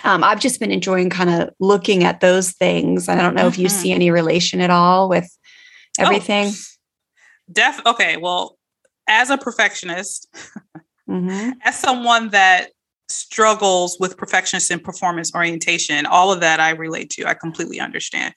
um, 0.03 0.23
I've 0.23 0.39
just 0.39 0.59
been 0.59 0.71
enjoying 0.71 1.09
kind 1.09 1.29
of 1.29 1.49
looking 1.59 2.03
at 2.03 2.19
those 2.19 2.51
things. 2.51 3.09
I 3.09 3.15
don't 3.15 3.35
know 3.35 3.41
mm-hmm. 3.41 3.49
if 3.49 3.59
you 3.59 3.69
see 3.69 3.89
mm-hmm. 3.89 3.95
any 3.95 4.11
relation 4.11 4.61
at 4.61 4.69
all 4.69 5.09
with 5.09 5.29
oh, 5.99 6.03
everything. 6.03 6.47
Oh, 6.47 7.51
def 7.51 7.81
okay. 7.85 8.17
Well, 8.17 8.57
as 9.07 9.29
a 9.29 9.37
perfectionist, 9.37 10.27
mm-hmm. 11.09 11.51
as 11.63 11.77
someone 11.77 12.29
that 12.29 12.69
struggles 13.09 13.97
with 13.99 14.17
perfectionist 14.17 14.71
and 14.71 14.83
performance 14.83 15.33
orientation, 15.33 16.05
all 16.05 16.31
of 16.31 16.41
that 16.41 16.59
I 16.59 16.71
relate 16.71 17.09
to. 17.11 17.25
I 17.25 17.33
completely 17.33 17.79
understand. 17.79 18.33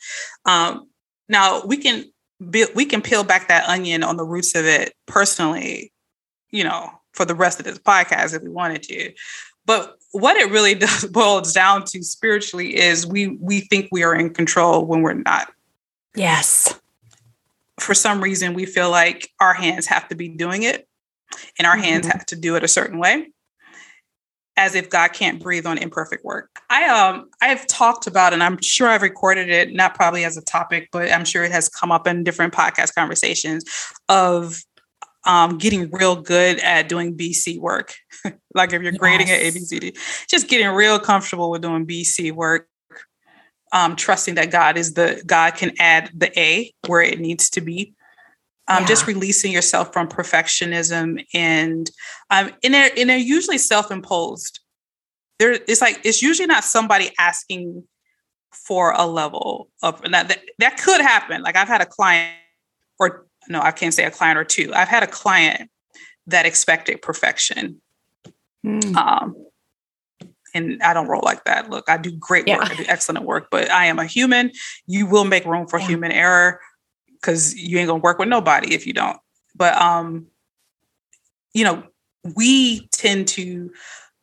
Um, 0.47 0.89
now 1.29 1.63
we 1.65 1.77
can 1.77 2.07
be, 2.51 2.67
we 2.75 2.87
can 2.87 3.03
peel 3.03 3.23
back 3.23 3.49
that 3.49 3.69
onion 3.69 4.03
on 4.03 4.17
the 4.17 4.25
roots 4.25 4.55
of 4.55 4.65
it 4.65 4.95
personally, 5.07 5.93
you 6.51 6.65
know, 6.65 6.91
for 7.13 7.25
the 7.25 7.35
rest 7.35 7.61
of 7.61 7.67
this 7.67 7.79
podcast 7.79 8.35
if 8.35 8.43
we 8.43 8.49
wanted 8.49 8.83
to. 8.85 9.13
But 9.67 9.97
what 10.13 10.37
it 10.37 10.51
really 10.51 10.75
does 10.75 11.05
boils 11.11 11.53
down 11.53 11.85
to 11.87 12.03
spiritually 12.03 12.77
is 12.77 13.07
we 13.07 13.29
we 13.41 13.61
think 13.61 13.89
we 13.91 14.03
are 14.03 14.15
in 14.15 14.33
control 14.33 14.87
when 14.87 15.03
we're 15.03 15.15
not. 15.15 15.53
Yes. 16.15 16.79
For 17.81 17.95
some 17.95 18.23
reason, 18.23 18.55
we 18.55 18.67
feel 18.67 18.91
like 18.91 19.31
our 19.41 19.55
hands 19.55 19.87
have 19.87 20.07
to 20.09 20.15
be 20.15 20.29
doing 20.29 20.63
it, 20.63 20.87
and 21.59 21.67
our 21.67 21.75
mm-hmm. 21.75 21.85
hands 21.85 22.07
have 22.07 22.25
to 22.27 22.37
do 22.37 22.55
it 22.55 22.63
a 22.63 22.69
certain 22.69 22.99
way, 22.99 23.33
as 24.57 24.75
if 24.75 24.91
God 24.91 25.13
can't 25.15 25.43
breathe 25.43 25.67
on 25.67 25.79
imperfect 25.79 26.25
work. 26.25 26.51
I 26.71 26.85
um 26.85 27.31
I've 27.41 27.67
talked 27.67 28.07
about, 28.07 28.35
and 28.35 28.43
I'm 28.43 28.61
sure 28.61 28.89
I've 28.89 29.03
recorded 29.03 29.49
it, 29.49 29.73
not 29.73 29.95
probably 29.95 30.25
as 30.25 30.37
a 30.37 30.43
topic, 30.43 30.91
but 30.93 31.11
I'm 31.11 31.25
sure 31.25 31.43
it 31.45 31.53
has 31.53 31.69
come 31.69 31.91
up 31.91 32.07
in 32.07 32.23
different 32.23 32.53
podcast 32.53 32.95
conversations 32.95 33.65
of 34.09 34.63
um, 35.25 35.59
getting 35.59 35.91
real 35.91 36.17
good 36.17 36.59
at 36.61 36.89
doing 36.89 37.17
BC 37.17 37.61
work. 37.61 37.95
like 38.55 38.73
if 38.73 38.83
you're 38.83 38.93
grading 38.93 39.29
yes. 39.29 39.55
at 39.55 39.55
ABCD, 39.55 39.97
just 40.29 40.49
getting 40.49 40.69
real 40.69 40.99
comfortable 40.99 41.51
with 41.51 41.63
doing 41.63 41.87
BC 41.87 42.33
work. 42.33 42.69
um, 43.73 43.97
trusting 43.97 44.35
that 44.35 44.51
God 44.51 44.77
is 44.77 44.95
the 44.95 45.23
God 45.27 45.55
can 45.55 45.73
add 45.79 46.11
the 46.15 46.39
A 46.39 46.73
where 46.87 47.01
it 47.01 47.19
needs 47.19 47.51
to 47.51 47.61
be. 47.61 47.95
Um, 48.69 48.83
yeah. 48.83 48.89
Just 48.89 49.07
releasing 49.07 49.51
yourself 49.51 49.93
from 49.93 50.09
perfectionism 50.09 51.25
and 51.35 51.91
um, 52.31 52.51
and 52.63 52.75
they're 52.75 52.91
and 52.97 53.11
they're 53.11 53.17
usually 53.17 53.59
self-imposed. 53.59 54.61
There, 55.39 55.53
it's 55.53 55.81
like 55.81 56.01
it's 56.05 56.23
usually 56.23 56.47
not 56.47 56.65
somebody 56.65 57.11
asking 57.19 57.85
for 58.53 58.93
a 58.93 59.07
level 59.07 59.69
of 59.83 60.01
that, 60.03 60.29
that 60.29 60.41
that 60.59 60.79
could 60.79 61.01
happen. 61.01 61.43
Like 61.43 61.57
I've 61.57 61.69
had 61.69 61.81
a 61.81 61.87
client, 61.87 62.37
or 63.01 63.27
no, 63.49 63.61
I 63.61 63.71
can't 63.71 63.95
say 63.95 64.05
a 64.05 64.11
client 64.11 64.39
or 64.39 64.45
two. 64.45 64.73
I've 64.75 64.89
had 64.89 65.03
a 65.03 65.07
client 65.07 65.71
that 66.27 66.47
expected 66.47 67.03
perfection. 67.03 67.81
Mm. 68.65 68.95
Um, 68.97 69.47
and 70.55 70.83
I 70.83 70.93
don't 70.93 71.09
roll 71.09 71.23
like 71.25 71.45
that. 71.45 71.71
Look, 71.71 71.89
I 71.89 71.97
do 71.97 72.13
great 72.13 72.47
work. 72.47 72.69
Yeah. 72.69 72.69
I 72.71 72.77
do 72.77 72.85
excellent 72.87 73.25
work, 73.25 73.49
but 73.51 73.71
I 73.71 73.87
am 73.87 73.99
a 73.99 74.07
human. 74.07 74.53
You 74.87 75.07
will 75.07 75.25
make 75.25 75.45
room 75.45 75.67
for 75.67 75.79
yeah. 75.79 75.87
human 75.87 76.13
error 76.13 76.61
because 77.21 77.55
you 77.55 77.79
ain't 77.79 77.89
gonna 77.89 78.01
work 78.01 78.19
with 78.19 78.29
nobody 78.29 78.75
if 78.75 78.87
you 78.87 78.93
don't. 78.93 79.19
But 79.55 79.81
um, 79.81 80.27
you 81.55 81.65
know, 81.65 81.83
we 82.37 82.87
tend 82.89 83.29
to 83.29 83.71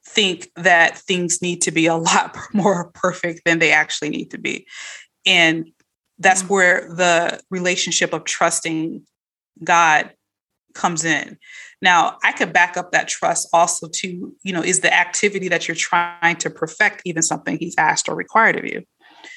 think 0.07 0.51
that 0.55 0.97
things 0.97 1.41
need 1.41 1.61
to 1.63 1.71
be 1.71 1.85
a 1.85 1.95
lot 1.97 2.37
more 2.53 2.91
perfect 2.93 3.41
than 3.45 3.59
they 3.59 3.71
actually 3.71 4.09
need 4.09 4.31
to 4.31 4.37
be. 4.37 4.67
And 5.25 5.71
that's 6.19 6.49
where 6.49 6.93
the 6.93 7.41
relationship 7.49 8.13
of 8.13 8.25
trusting 8.25 9.03
God 9.63 10.11
comes 10.73 11.03
in. 11.03 11.37
Now, 11.81 12.17
I 12.23 12.31
could 12.31 12.53
back 12.53 12.77
up 12.77 12.91
that 12.91 13.07
trust 13.07 13.47
also 13.53 13.87
to, 13.87 14.35
you 14.43 14.53
know, 14.53 14.61
is 14.61 14.81
the 14.81 14.93
activity 14.93 15.47
that 15.47 15.67
you're 15.67 15.75
trying 15.75 16.35
to 16.37 16.49
perfect 16.49 17.01
even 17.05 17.23
something 17.23 17.57
he's 17.57 17.75
asked 17.77 18.09
or 18.09 18.15
required 18.15 18.57
of 18.57 18.65
you? 18.65 18.83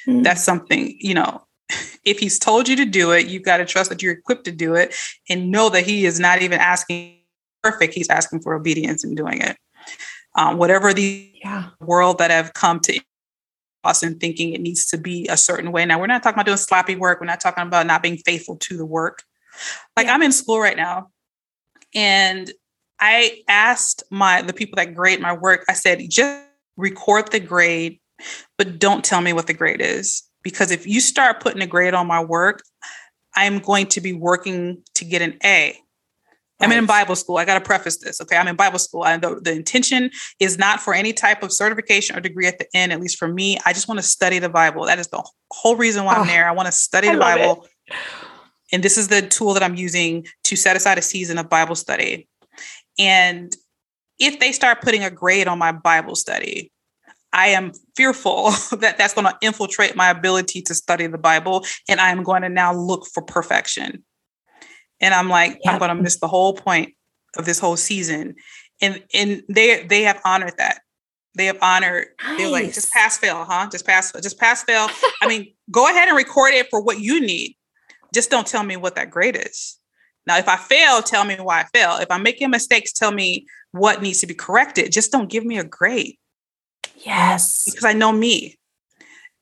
Mm-hmm. 0.06 0.22
That's 0.22 0.42
something, 0.42 0.96
you 0.98 1.14
know, 1.14 1.44
if 2.04 2.18
he's 2.18 2.38
told 2.38 2.68
you 2.68 2.76
to 2.76 2.84
do 2.84 3.12
it, 3.12 3.26
you've 3.26 3.44
got 3.44 3.58
to 3.58 3.64
trust 3.64 3.90
that 3.90 4.02
you're 4.02 4.12
equipped 4.12 4.44
to 4.44 4.52
do 4.52 4.74
it 4.74 4.94
and 5.28 5.50
know 5.50 5.68
that 5.68 5.86
he 5.86 6.04
is 6.04 6.18
not 6.18 6.42
even 6.42 6.58
asking 6.58 7.18
perfect, 7.62 7.94
he's 7.94 8.10
asking 8.10 8.40
for 8.40 8.54
obedience 8.54 9.04
in 9.04 9.14
doing 9.14 9.40
it. 9.40 9.56
Um, 10.34 10.56
whatever 10.56 10.92
the 10.94 11.30
yeah. 11.44 11.68
world 11.80 12.18
that 12.18 12.30
have 12.30 12.54
come 12.54 12.80
to 12.80 13.00
us 13.84 14.02
and 14.02 14.18
thinking 14.18 14.52
it 14.52 14.60
needs 14.60 14.86
to 14.86 14.98
be 14.98 15.26
a 15.28 15.36
certain 15.36 15.72
way. 15.72 15.84
Now, 15.84 15.98
we're 15.98 16.06
not 16.06 16.22
talking 16.22 16.36
about 16.36 16.46
doing 16.46 16.58
sloppy 16.58 16.96
work. 16.96 17.20
We're 17.20 17.26
not 17.26 17.40
talking 17.40 17.66
about 17.66 17.86
not 17.86 18.02
being 18.02 18.16
faithful 18.16 18.56
to 18.56 18.76
the 18.76 18.86
work. 18.86 19.22
Like 19.96 20.06
yeah. 20.06 20.14
I'm 20.14 20.22
in 20.22 20.32
school 20.32 20.60
right 20.60 20.76
now 20.76 21.08
and 21.94 22.50
I 23.00 23.42
asked 23.48 24.04
my 24.10 24.42
the 24.42 24.52
people 24.52 24.76
that 24.76 24.94
grade 24.94 25.20
my 25.20 25.32
work, 25.32 25.64
I 25.68 25.72
said, 25.72 26.00
just 26.08 26.46
record 26.76 27.30
the 27.32 27.40
grade, 27.40 28.00
but 28.56 28.78
don't 28.78 29.04
tell 29.04 29.20
me 29.20 29.32
what 29.32 29.46
the 29.46 29.54
grade 29.54 29.80
is. 29.80 30.22
Because 30.42 30.70
if 30.70 30.86
you 30.86 31.00
start 31.00 31.40
putting 31.40 31.62
a 31.62 31.66
grade 31.66 31.94
on 31.94 32.06
my 32.06 32.22
work, 32.22 32.62
I'm 33.34 33.58
going 33.58 33.86
to 33.88 34.00
be 34.00 34.12
working 34.12 34.82
to 34.94 35.04
get 35.04 35.22
an 35.22 35.38
A. 35.44 35.76
I'm 36.60 36.70
in 36.70 36.86
Bible 36.86 37.16
school. 37.16 37.38
I 37.38 37.44
got 37.44 37.54
to 37.54 37.60
preface 37.60 37.98
this. 37.98 38.20
Okay. 38.20 38.36
I'm 38.36 38.46
in 38.46 38.54
Bible 38.54 38.78
school. 38.78 39.04
And 39.04 39.20
the, 39.20 39.40
the 39.40 39.50
intention 39.50 40.12
is 40.38 40.58
not 40.58 40.78
for 40.78 40.94
any 40.94 41.12
type 41.12 41.42
of 41.42 41.52
certification 41.52 42.16
or 42.16 42.20
degree 42.20 42.46
at 42.46 42.60
the 42.60 42.66
end, 42.72 42.92
at 42.92 43.00
least 43.00 43.18
for 43.18 43.26
me. 43.26 43.58
I 43.66 43.72
just 43.72 43.88
want 43.88 43.98
to 43.98 44.06
study 44.06 44.38
the 44.38 44.48
Bible. 44.48 44.86
That 44.86 45.00
is 45.00 45.08
the 45.08 45.28
whole 45.50 45.74
reason 45.74 46.04
why 46.04 46.16
oh, 46.16 46.20
I'm 46.20 46.28
there. 46.28 46.48
I 46.48 46.52
want 46.52 46.66
to 46.66 46.72
study 46.72 47.10
the 47.10 47.18
Bible. 47.18 47.66
It. 47.88 47.94
And 48.72 48.82
this 48.82 48.96
is 48.96 49.08
the 49.08 49.22
tool 49.22 49.54
that 49.54 49.62
I'm 49.62 49.74
using 49.74 50.26
to 50.44 50.56
set 50.56 50.76
aside 50.76 50.98
a 50.98 51.02
season 51.02 51.38
of 51.38 51.48
Bible 51.48 51.74
study. 51.74 52.28
And 52.98 53.54
if 54.18 54.40
they 54.40 54.52
start 54.52 54.80
putting 54.80 55.04
a 55.04 55.10
grade 55.10 55.46
on 55.46 55.58
my 55.58 55.72
Bible 55.72 56.14
study, 56.14 56.72
I 57.32 57.48
am 57.48 57.72
fearful 57.96 58.50
that 58.78 58.96
that's 58.98 59.14
going 59.14 59.26
to 59.26 59.36
infiltrate 59.40 59.96
my 59.96 60.10
ability 60.10 60.62
to 60.62 60.74
study 60.74 61.06
the 61.06 61.18
Bible. 61.18 61.64
And 61.88 62.00
I'm 62.00 62.22
going 62.22 62.42
to 62.42 62.48
now 62.48 62.74
look 62.74 63.06
for 63.06 63.22
perfection. 63.22 64.04
And 65.00 65.14
I'm 65.14 65.28
like, 65.28 65.58
yeah. 65.64 65.72
I'm 65.72 65.78
going 65.78 65.94
to 65.94 66.00
miss 66.02 66.20
the 66.20 66.28
whole 66.28 66.54
point 66.54 66.94
of 67.36 67.44
this 67.44 67.58
whole 67.58 67.76
season. 67.76 68.36
And, 68.80 69.02
and 69.14 69.42
they, 69.48 69.84
they 69.84 70.02
have 70.02 70.20
honored 70.24 70.54
that. 70.58 70.80
They 71.34 71.46
have 71.46 71.58
honored, 71.62 72.08
nice. 72.22 72.38
they're 72.38 72.50
like, 72.50 72.74
just 72.74 72.92
pass 72.92 73.16
fail, 73.16 73.44
huh? 73.48 73.68
Just 73.72 73.86
pass, 73.86 74.12
just 74.12 74.38
pass 74.38 74.62
fail. 74.64 74.88
I 75.22 75.26
mean, 75.26 75.54
go 75.70 75.88
ahead 75.88 76.08
and 76.08 76.16
record 76.16 76.52
it 76.52 76.68
for 76.68 76.82
what 76.82 77.00
you 77.00 77.20
need. 77.20 77.56
Just 78.12 78.30
don't 78.30 78.46
tell 78.46 78.64
me 78.64 78.76
what 78.76 78.94
that 78.96 79.10
grade 79.10 79.36
is. 79.36 79.78
Now, 80.26 80.38
if 80.38 80.48
I 80.48 80.56
fail, 80.56 81.02
tell 81.02 81.24
me 81.24 81.36
why 81.36 81.60
I 81.60 81.64
fail. 81.76 81.96
If 81.98 82.10
I'm 82.10 82.22
making 82.22 82.50
mistakes, 82.50 82.92
tell 82.92 83.10
me 83.10 83.46
what 83.72 84.02
needs 84.02 84.20
to 84.20 84.26
be 84.26 84.34
corrected. 84.34 84.92
Just 84.92 85.10
don't 85.10 85.30
give 85.30 85.44
me 85.44 85.58
a 85.58 85.64
grade. 85.64 86.16
Yes. 86.96 87.64
Because 87.64 87.84
I 87.84 87.92
know 87.92 88.12
me. 88.12 88.58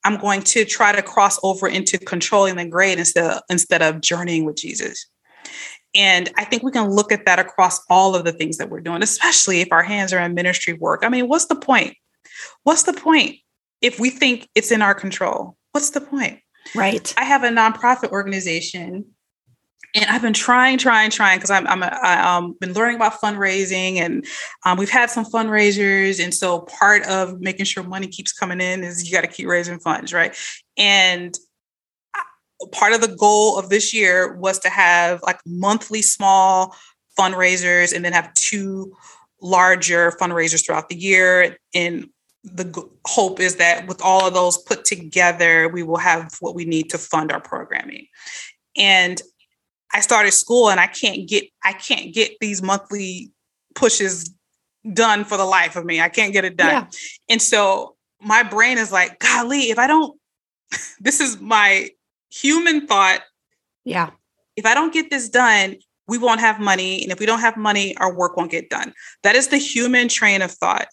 I'm 0.04 0.16
going 0.16 0.42
to 0.42 0.64
try 0.64 0.92
to 0.92 1.02
cross 1.02 1.38
over 1.42 1.68
into 1.68 1.98
controlling 1.98 2.56
the 2.56 2.64
grade 2.64 2.98
instead 2.98 3.24
of, 3.24 3.42
instead 3.50 3.82
of 3.82 4.00
journeying 4.00 4.46
with 4.46 4.56
Jesus. 4.56 5.06
And 5.94 6.30
I 6.36 6.44
think 6.44 6.62
we 6.62 6.72
can 6.72 6.90
look 6.90 7.12
at 7.12 7.26
that 7.26 7.38
across 7.38 7.84
all 7.90 8.14
of 8.14 8.24
the 8.24 8.32
things 8.32 8.56
that 8.58 8.70
we're 8.70 8.80
doing, 8.80 9.02
especially 9.02 9.60
if 9.60 9.68
our 9.72 9.82
hands 9.82 10.12
are 10.12 10.20
in 10.20 10.34
ministry 10.34 10.72
work. 10.72 11.04
I 11.04 11.08
mean, 11.08 11.28
what's 11.28 11.46
the 11.46 11.56
point? 11.56 11.96
What's 12.62 12.84
the 12.84 12.92
point 12.92 13.36
if 13.82 13.98
we 13.98 14.08
think 14.08 14.48
it's 14.54 14.70
in 14.70 14.80
our 14.82 14.94
control? 14.94 15.56
What's 15.72 15.90
the 15.90 16.00
point? 16.00 16.40
Right. 16.74 17.12
I 17.16 17.24
have 17.24 17.42
a 17.42 17.48
nonprofit 17.48 18.10
organization 18.10 19.06
and 19.94 20.04
I've 20.06 20.22
been 20.22 20.32
trying, 20.32 20.78
trying, 20.78 21.10
trying 21.10 21.38
because 21.38 21.50
I'm 21.50 21.66
I'm 21.66 21.82
um 21.82 22.56
been 22.60 22.72
learning 22.72 22.96
about 22.96 23.20
fundraising 23.20 23.96
and 23.96 24.24
um, 24.64 24.78
we've 24.78 24.90
had 24.90 25.10
some 25.10 25.24
fundraisers 25.24 26.22
and 26.22 26.32
so 26.32 26.60
part 26.60 27.04
of 27.06 27.40
making 27.40 27.66
sure 27.66 27.82
money 27.82 28.06
keeps 28.06 28.32
coming 28.32 28.60
in 28.60 28.84
is 28.84 29.06
you 29.06 29.12
got 29.12 29.22
to 29.22 29.26
keep 29.26 29.48
raising 29.48 29.80
funds, 29.80 30.12
right? 30.12 30.36
And 30.76 31.36
part 32.72 32.92
of 32.92 33.00
the 33.00 33.16
goal 33.16 33.58
of 33.58 33.68
this 33.68 33.92
year 33.94 34.36
was 34.36 34.58
to 34.60 34.68
have 34.68 35.22
like 35.22 35.40
monthly 35.46 36.02
small 36.02 36.76
fundraisers 37.18 37.94
and 37.94 38.04
then 38.04 38.12
have 38.12 38.32
two 38.34 38.94
larger 39.42 40.12
fundraisers 40.20 40.64
throughout 40.64 40.88
the 40.88 40.96
year 40.96 41.56
and 41.74 42.08
the 42.44 42.88
hope 43.06 43.40
is 43.40 43.56
that 43.56 43.86
with 43.86 44.00
all 44.00 44.26
of 44.26 44.34
those 44.34 44.58
put 44.58 44.84
together, 44.84 45.68
we 45.68 45.82
will 45.82 45.98
have 45.98 46.34
what 46.40 46.54
we 46.54 46.64
need 46.64 46.90
to 46.90 46.98
fund 46.98 47.32
our 47.32 47.40
programming. 47.40 48.06
And 48.76 49.20
I 49.92 50.00
started 50.00 50.32
school 50.32 50.70
and 50.70 50.80
I 50.80 50.86
can't 50.86 51.28
get 51.28 51.44
I 51.64 51.72
can't 51.72 52.14
get 52.14 52.32
these 52.40 52.62
monthly 52.62 53.32
pushes 53.74 54.32
done 54.92 55.24
for 55.24 55.36
the 55.36 55.44
life 55.44 55.76
of 55.76 55.84
me. 55.84 56.00
I 56.00 56.08
can't 56.08 56.32
get 56.32 56.44
it 56.44 56.56
done. 56.56 56.68
Yeah. 56.68 56.86
And 57.28 57.42
so 57.42 57.96
my 58.20 58.42
brain 58.42 58.78
is 58.78 58.92
like, 58.92 59.18
golly, 59.18 59.70
if 59.70 59.78
I 59.78 59.86
don't, 59.86 60.18
this 61.00 61.20
is 61.20 61.40
my 61.40 61.90
human 62.30 62.86
thought. 62.86 63.20
Yeah. 63.84 64.10
If 64.56 64.66
I 64.66 64.74
don't 64.74 64.92
get 64.92 65.10
this 65.10 65.28
done, 65.28 65.76
we 66.06 66.18
won't 66.18 66.40
have 66.40 66.58
money. 66.58 67.02
And 67.02 67.12
if 67.12 67.20
we 67.20 67.26
don't 67.26 67.40
have 67.40 67.56
money, 67.56 67.96
our 67.98 68.14
work 68.14 68.36
won't 68.36 68.50
get 68.50 68.68
done. 68.68 68.92
That 69.22 69.36
is 69.36 69.48
the 69.48 69.58
human 69.58 70.08
train 70.08 70.42
of 70.42 70.50
thought. 70.50 70.88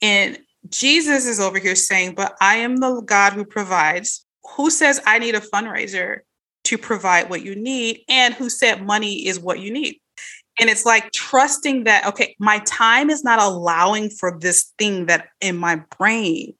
And 0.00 0.38
Jesus 0.68 1.26
is 1.26 1.40
over 1.40 1.58
here 1.58 1.74
saying, 1.74 2.14
But 2.14 2.36
I 2.40 2.56
am 2.56 2.76
the 2.76 3.02
God 3.02 3.32
who 3.32 3.44
provides. 3.44 4.24
Who 4.56 4.70
says 4.70 5.00
I 5.06 5.18
need 5.18 5.34
a 5.34 5.40
fundraiser 5.40 6.20
to 6.64 6.78
provide 6.78 7.30
what 7.30 7.42
you 7.42 7.54
need? 7.54 8.02
And 8.08 8.34
who 8.34 8.50
said 8.50 8.84
money 8.84 9.26
is 9.26 9.38
what 9.38 9.60
you 9.60 9.72
need? 9.72 10.00
And 10.60 10.68
it's 10.68 10.84
like 10.84 11.12
trusting 11.12 11.84
that, 11.84 12.06
okay, 12.06 12.36
my 12.38 12.58
time 12.66 13.08
is 13.08 13.24
not 13.24 13.40
allowing 13.40 14.10
for 14.10 14.38
this 14.38 14.72
thing 14.78 15.06
that 15.06 15.28
in 15.40 15.56
my 15.56 15.82
brain 15.98 16.54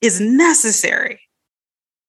is 0.00 0.20
necessary 0.20 1.20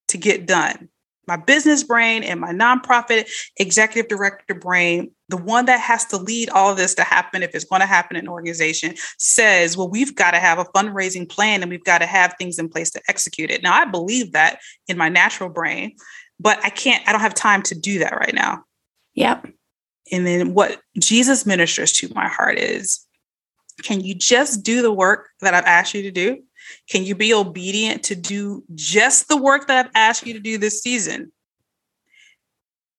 to 0.08 0.18
get 0.18 0.46
done 0.48 0.90
my 1.28 1.38
business 1.38 1.84
brain 1.84 2.24
and 2.24 2.40
my 2.42 2.52
nonprofit 2.52 3.30
executive 3.58 4.10
director 4.10 4.54
brain, 4.54 5.12
the 5.32 5.38
one 5.38 5.66
that 5.66 5.80
has 5.80 6.06
to 6.06 6.18
lead 6.18 6.50
all 6.50 6.70
of 6.70 6.78
this 6.78 6.94
to 6.96 7.04
happen, 7.04 7.42
if 7.42 7.56
it's 7.56 7.66
going 7.66 7.80
to 7.80 7.88
happen 7.88 8.18
in 8.18 8.26
an 8.26 8.30
organization, 8.30 8.94
says, 9.18 9.76
well, 9.76 9.90
we've 9.90 10.14
got 10.14 10.32
to 10.32 10.40
have 10.40 10.60
a 10.60 10.66
fundraising 10.66 11.28
plan 11.28 11.62
and 11.62 11.72
we've 11.72 11.84
got 11.84 12.00
to 12.00 12.06
have 12.06 12.36
things 12.38 12.60
in 12.60 12.70
place 12.70 12.92
to 12.92 13.02
execute 13.08 13.50
it. 13.50 13.64
Now, 13.64 13.74
I 13.74 13.86
believe 13.86 14.34
that 14.34 14.60
in 14.88 14.98
my 14.98 15.10
natural 15.10 15.50
brain, 15.50 15.96
but 16.40 16.64
I 16.64 16.70
can't, 16.70 17.08
I 17.08 17.14
don't 17.14 17.22
have 17.22 17.34
time 17.34 17.64
to 17.64 17.76
do 17.76 18.00
that 18.00 18.16
right 18.16 18.36
now. 18.36 18.64
Yep. 19.16 19.48
And 20.12 20.28
then 20.28 20.54
what 20.54 20.82
Jesus 21.00 21.46
ministers 21.46 21.94
to 21.94 22.14
my 22.14 22.28
heart 22.28 22.60
is 22.60 23.08
can 23.84 24.02
you 24.02 24.14
just 24.14 24.64
do 24.64 24.82
the 24.82 24.92
work 24.92 25.30
that 25.40 25.54
I've 25.54 25.66
asked 25.66 25.94
you 25.94 26.04
to 26.04 26.12
do? 26.12 26.44
Can 26.90 27.04
you 27.04 27.16
be 27.16 27.34
obedient 27.34 28.04
to 28.04 28.16
do 28.16 28.64
just 28.76 29.28
the 29.28 29.38
work 29.38 29.68
that 29.68 29.86
I've 29.86 29.92
asked 29.96 30.28
you 30.28 30.34
to 30.34 30.40
do 30.40 30.58
this 30.58 30.82
season? 30.82 31.32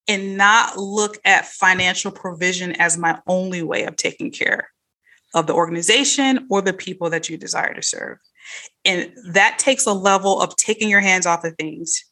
And 0.07 0.35
not 0.37 0.77
look 0.77 1.17
at 1.23 1.45
financial 1.45 2.11
provision 2.11 2.73
as 2.73 2.97
my 2.97 3.19
only 3.25 3.63
way 3.63 3.85
of 3.85 3.95
taking 3.95 4.31
care 4.31 4.69
of 5.33 5.47
the 5.47 5.53
organization 5.53 6.45
or 6.49 6.61
the 6.61 6.73
people 6.73 7.09
that 7.09 7.29
you 7.29 7.37
desire 7.37 7.73
to 7.73 7.81
serve. 7.81 8.17
And 8.85 9.11
that 9.31 9.59
takes 9.59 9.85
a 9.85 9.93
level 9.93 10.41
of 10.41 10.55
taking 10.57 10.89
your 10.89 10.99
hands 10.99 11.25
off 11.25 11.45
of 11.45 11.55
things 11.55 12.03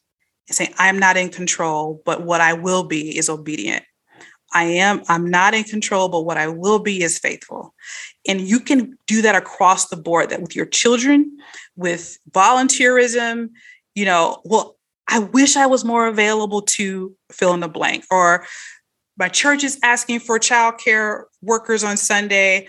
and 0.48 0.56
saying, 0.56 0.74
I'm 0.78 0.98
not 0.98 1.16
in 1.16 1.28
control, 1.28 2.02
but 2.04 2.22
what 2.22 2.40
I 2.40 2.54
will 2.54 2.84
be 2.84 3.16
is 3.16 3.28
obedient. 3.28 3.84
I 4.54 4.64
am, 4.64 5.02
I'm 5.08 5.28
not 5.28 5.54
in 5.54 5.64
control, 5.64 6.08
but 6.08 6.22
what 6.22 6.36
I 6.36 6.48
will 6.48 6.78
be 6.78 7.02
is 7.02 7.18
faithful. 7.18 7.74
And 8.26 8.40
you 8.40 8.60
can 8.60 8.98
do 9.06 9.22
that 9.22 9.34
across 9.34 9.88
the 9.88 9.96
board, 9.96 10.30
that 10.30 10.42
with 10.42 10.54
your 10.54 10.66
children, 10.66 11.38
with 11.76 12.18
volunteerism, 12.30 13.50
you 13.94 14.04
know, 14.04 14.40
well, 14.44 14.76
I 15.12 15.18
wish 15.18 15.56
I 15.56 15.66
was 15.66 15.84
more 15.84 16.06
available 16.06 16.62
to 16.62 17.14
fill 17.30 17.52
in 17.54 17.60
the 17.60 17.68
blank, 17.68 18.04
or 18.10 18.46
my 19.18 19.28
church 19.28 19.62
is 19.62 19.78
asking 19.82 20.20
for 20.20 20.38
childcare 20.38 21.24
workers 21.42 21.84
on 21.84 21.96
Sunday. 21.96 22.66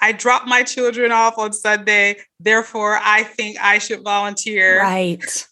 I 0.00 0.12
drop 0.12 0.46
my 0.46 0.62
children 0.62 1.10
off 1.10 1.38
on 1.38 1.52
Sunday. 1.52 2.16
Therefore, 2.38 2.98
I 3.02 3.22
think 3.22 3.56
I 3.62 3.78
should 3.78 4.02
volunteer. 4.02 4.80
Right. 4.80 5.46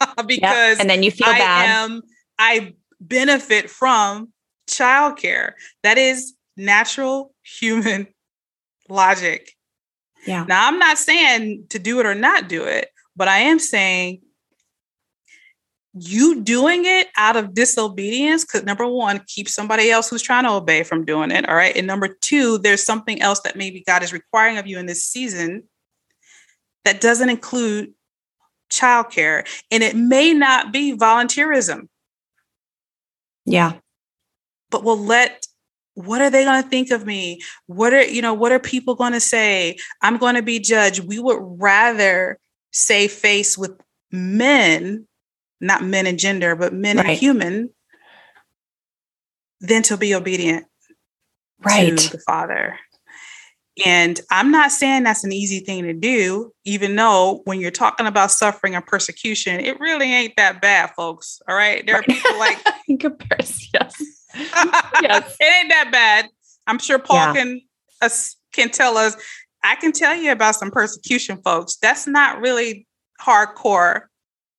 because 0.26 0.38
yep. 0.42 0.80
and 0.80 0.90
then 0.90 1.02
you 1.02 1.10
feel 1.10 1.28
I 1.28 1.38
bad. 1.38 1.68
Am, 1.68 2.02
I 2.38 2.74
benefit 3.00 3.70
from 3.70 4.32
childcare. 4.68 5.52
That 5.82 5.96
is 5.98 6.34
natural 6.56 7.34
human 7.42 8.06
logic. 8.88 9.52
Yeah. 10.26 10.44
Now, 10.46 10.68
I'm 10.68 10.78
not 10.78 10.98
saying 10.98 11.64
to 11.70 11.78
do 11.78 12.00
it 12.00 12.06
or 12.06 12.14
not 12.14 12.48
do 12.48 12.64
it, 12.64 12.90
but 13.16 13.28
I 13.28 13.38
am 13.38 13.58
saying 13.58 14.20
you 16.00 16.42
doing 16.42 16.84
it 16.84 17.08
out 17.16 17.36
of 17.36 17.54
disobedience 17.54 18.44
because 18.44 18.64
number 18.64 18.86
one 18.86 19.20
keep 19.26 19.48
somebody 19.48 19.90
else 19.90 20.08
who's 20.08 20.22
trying 20.22 20.44
to 20.44 20.50
obey 20.50 20.82
from 20.82 21.04
doing 21.04 21.30
it 21.30 21.48
all 21.48 21.54
right? 21.54 21.76
And 21.76 21.86
number 21.86 22.08
two 22.08 22.58
there's 22.58 22.84
something 22.84 23.20
else 23.22 23.40
that 23.40 23.56
maybe 23.56 23.82
god 23.86 24.02
is 24.02 24.12
requiring 24.12 24.58
of 24.58 24.66
you 24.66 24.78
in 24.78 24.86
this 24.86 25.04
season 25.04 25.64
that 26.84 27.00
doesn't 27.00 27.30
include 27.30 27.92
childcare 28.70 29.46
and 29.70 29.82
it 29.82 29.96
may 29.96 30.32
not 30.32 30.72
be 30.72 30.96
volunteerism. 30.96 31.88
Yeah. 33.44 33.74
But 34.70 34.84
we'll 34.84 34.98
let 34.98 35.46
what 35.94 36.22
are 36.22 36.30
they 36.30 36.44
going 36.44 36.62
to 36.62 36.68
think 36.68 36.92
of 36.92 37.04
me? 37.04 37.40
What 37.66 37.92
are 37.92 38.04
you 38.04 38.22
know 38.22 38.34
what 38.34 38.52
are 38.52 38.60
people 38.60 38.94
going 38.94 39.14
to 39.14 39.20
say? 39.20 39.78
I'm 40.00 40.16
going 40.16 40.36
to 40.36 40.42
be 40.42 40.60
judged. 40.60 41.00
We 41.00 41.18
would 41.18 41.40
rather 41.40 42.38
save 42.70 43.10
face 43.10 43.58
with 43.58 43.72
men 44.12 45.07
not 45.60 45.82
men 45.82 46.06
and 46.06 46.18
gender, 46.18 46.54
but 46.56 46.72
men 46.72 46.96
right. 46.96 47.06
and 47.06 47.18
human, 47.18 47.70
than 49.60 49.82
to 49.82 49.96
be 49.96 50.14
obedient 50.14 50.66
right. 51.64 51.96
to 51.96 52.10
the 52.10 52.18
Father. 52.18 52.78
And 53.84 54.20
I'm 54.30 54.50
not 54.50 54.72
saying 54.72 55.04
that's 55.04 55.24
an 55.24 55.32
easy 55.32 55.60
thing 55.60 55.84
to 55.84 55.92
do, 55.92 56.52
even 56.64 56.96
though 56.96 57.42
when 57.44 57.60
you're 57.60 57.70
talking 57.70 58.06
about 58.06 58.32
suffering 58.32 58.74
and 58.74 58.84
persecution, 58.84 59.60
it 59.60 59.78
really 59.78 60.12
ain't 60.12 60.36
that 60.36 60.60
bad, 60.60 60.90
folks. 60.96 61.40
All 61.48 61.54
right. 61.54 61.86
There 61.86 61.96
are 61.96 62.02
people 62.02 62.38
like 62.38 62.58
in 62.88 62.98
comparison, 62.98 63.68
yes. 63.74 64.02
yes. 64.34 65.36
It 65.38 65.44
ain't 65.44 65.68
that 65.68 65.90
bad. 65.92 66.28
I'm 66.66 66.78
sure 66.78 66.98
Paul 66.98 67.16
yeah. 67.16 67.32
can 67.34 67.60
uh, 68.02 68.08
can 68.52 68.70
tell 68.70 68.96
us. 68.96 69.16
I 69.62 69.76
can 69.76 69.92
tell 69.92 70.16
you 70.16 70.32
about 70.32 70.56
some 70.56 70.70
persecution, 70.70 71.40
folks. 71.42 71.76
That's 71.76 72.06
not 72.06 72.40
really 72.40 72.86
hardcore 73.20 74.02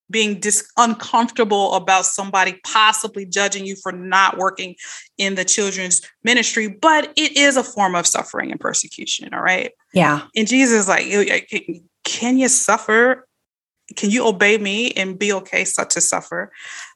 being 0.09 0.39
dis- 0.39 0.69
uncomfortable 0.77 1.73
about 1.75 2.05
somebody 2.05 2.59
possibly 2.65 3.25
judging 3.25 3.65
you 3.65 3.75
for 3.75 3.91
not 3.91 4.37
working 4.37 4.75
in 5.17 5.35
the 5.35 5.45
children's 5.45 6.01
ministry, 6.23 6.67
but 6.67 7.11
it 7.15 7.37
is 7.37 7.57
a 7.57 7.63
form 7.63 7.95
of 7.95 8.07
suffering 8.07 8.51
and 8.51 8.59
persecution. 8.59 9.33
All 9.33 9.41
right. 9.41 9.71
Yeah. 9.93 10.23
And 10.35 10.47
Jesus, 10.47 10.87
like, 10.87 11.05
can 12.03 12.37
you 12.37 12.47
suffer? 12.47 13.27
Can 13.95 14.11
you 14.11 14.27
obey 14.27 14.57
me 14.57 14.91
and 14.91 15.17
be 15.17 15.33
okay 15.33 15.65
such 15.65 15.95
to 15.95 16.01
suffer? 16.01 16.51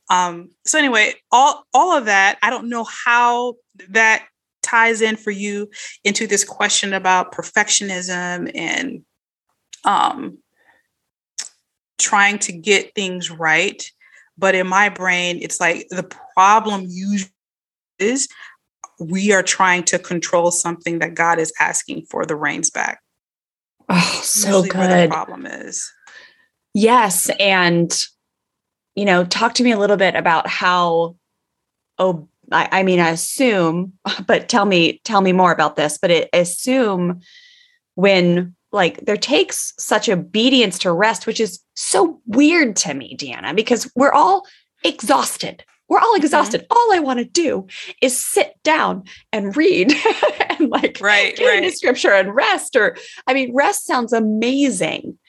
Um, 0.10 0.50
so 0.66 0.78
anyway, 0.78 1.16
all 1.32 1.66
all 1.74 1.98
of 1.98 2.06
that, 2.06 2.38
I 2.42 2.50
don't 2.50 2.70
know 2.70 2.84
how 2.84 3.56
that 3.90 4.28
ties 4.62 5.02
in 5.02 5.18
for 5.18 5.32
you 5.32 5.70
into 6.04 6.26
this 6.26 6.44
question 6.44 6.94
about 6.94 7.34
perfectionism 7.34 8.52
and 8.56 9.04
um 9.84 10.38
trying 12.00 12.40
to 12.40 12.52
get 12.52 12.94
things 12.96 13.30
right. 13.30 13.84
But 14.38 14.56
in 14.56 14.68
my 14.68 14.90
brain, 14.90 15.40
it's 15.42 15.60
like 15.60 15.88
the 15.90 16.10
problem 16.36 16.86
usually 16.88 17.32
is 18.00 18.28
we 19.00 19.32
are 19.32 19.44
trying 19.44 19.84
to 19.84 20.00
control 20.00 20.52
something 20.52 21.00
that 21.00 21.16
God 21.16 21.40
is 21.40 21.54
asking 21.60 22.06
for 22.10 22.26
the 22.26 22.36
reins 22.36 22.70
back. 22.70 23.00
Oh, 23.90 24.22
so 24.24 24.64
good. 24.64 24.74
The 24.74 25.08
problem 25.10 25.46
is. 25.46 25.92
Yes. 26.74 27.30
And, 27.40 27.94
you 28.96 29.06
know, 29.06 29.26
talk 29.26 29.54
to 29.56 29.64
me 29.64 29.72
a 29.72 29.80
little 29.80 29.98
bit 29.98 30.16
about 30.16 30.48
how, 30.48 31.16
oh, 32.00 32.28
I, 32.52 32.70
I 32.72 32.84
mean, 32.84 33.00
I 33.00 33.10
assume, 33.10 33.94
but 34.28 34.50
tell 34.50 34.66
me, 34.66 35.00
tell 35.04 35.22
me 35.22 35.32
more 35.32 35.52
about 35.52 35.76
this, 35.76 35.98
but 36.02 36.12
it, 36.12 36.30
assume 36.34 37.22
when 37.96 38.56
like 38.74 39.06
there 39.06 39.16
takes 39.16 39.74
such 39.78 40.10
obedience 40.10 40.80
to 40.80 40.92
rest, 40.92 41.28
which 41.28 41.40
is 41.40 41.60
so 41.76 42.20
weird 42.26 42.76
to 42.78 42.94
me, 42.94 43.16
Deanna, 43.16 43.56
because 43.56 43.90
we're 43.96 44.12
all 44.12 44.46
exhausted. 44.84 45.64
We're 45.88 46.00
all 46.00 46.16
mm-hmm. 46.16 46.24
exhausted. 46.24 46.62
Mm-hmm. 46.62 46.78
All 46.78 46.94
I 46.94 47.00
want 47.00 47.20
to 47.20 47.26
do 47.26 47.68
is 48.02 48.26
sit 48.26 48.56
down 48.64 49.04
and 49.32 49.56
read 49.56 49.94
and 50.50 50.70
like 50.70 50.98
right, 51.02 51.36
get 51.36 51.46
right. 51.46 51.64
into 51.64 51.76
scripture 51.76 52.14
and 52.14 52.34
rest. 52.34 52.76
Or, 52.76 52.98
I 53.28 53.34
mean, 53.34 53.54
rest 53.54 53.86
sounds 53.86 54.12
amazing. 54.12 55.20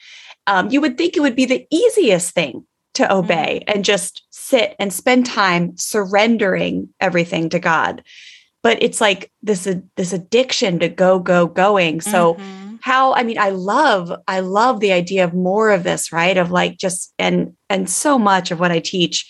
Um, 0.47 0.69
you 0.71 0.81
would 0.81 0.97
think 0.97 1.15
it 1.15 1.21
would 1.21 1.35
be 1.35 1.45
the 1.45 1.67
easiest 1.71 2.33
thing 2.33 2.65
to 2.95 3.13
obey 3.13 3.61
mm-hmm. 3.61 3.75
and 3.75 3.85
just 3.85 4.23
sit 4.31 4.75
and 4.79 4.91
spend 4.91 5.27
time 5.27 5.77
surrendering 5.77 6.89
everything 6.99 7.49
to 7.49 7.59
God. 7.59 8.03
But 8.63 8.81
it's 8.81 8.99
like 8.99 9.31
this 9.43 9.67
uh, 9.67 9.75
this 9.95 10.13
addiction 10.13 10.79
to 10.79 10.89
go 10.89 11.19
go 11.19 11.45
going. 11.45 12.01
So 12.01 12.33
mm-hmm 12.33 12.64
how 12.85 13.15
i 13.15 13.23
mean 13.23 13.39
i 13.39 13.49
love 13.49 14.13
i 14.27 14.39
love 14.39 14.79
the 14.79 14.91
idea 14.91 15.23
of 15.23 15.33
more 15.33 15.71
of 15.71 15.83
this 15.83 16.11
right? 16.11 16.37
Of 16.37 16.51
like 16.51 16.77
just 16.77 17.11
and 17.17 17.55
and 17.67 17.89
so 17.89 18.19
much 18.19 18.51
of 18.51 18.59
what 18.59 18.71
i 18.71 18.79
teach 18.79 19.27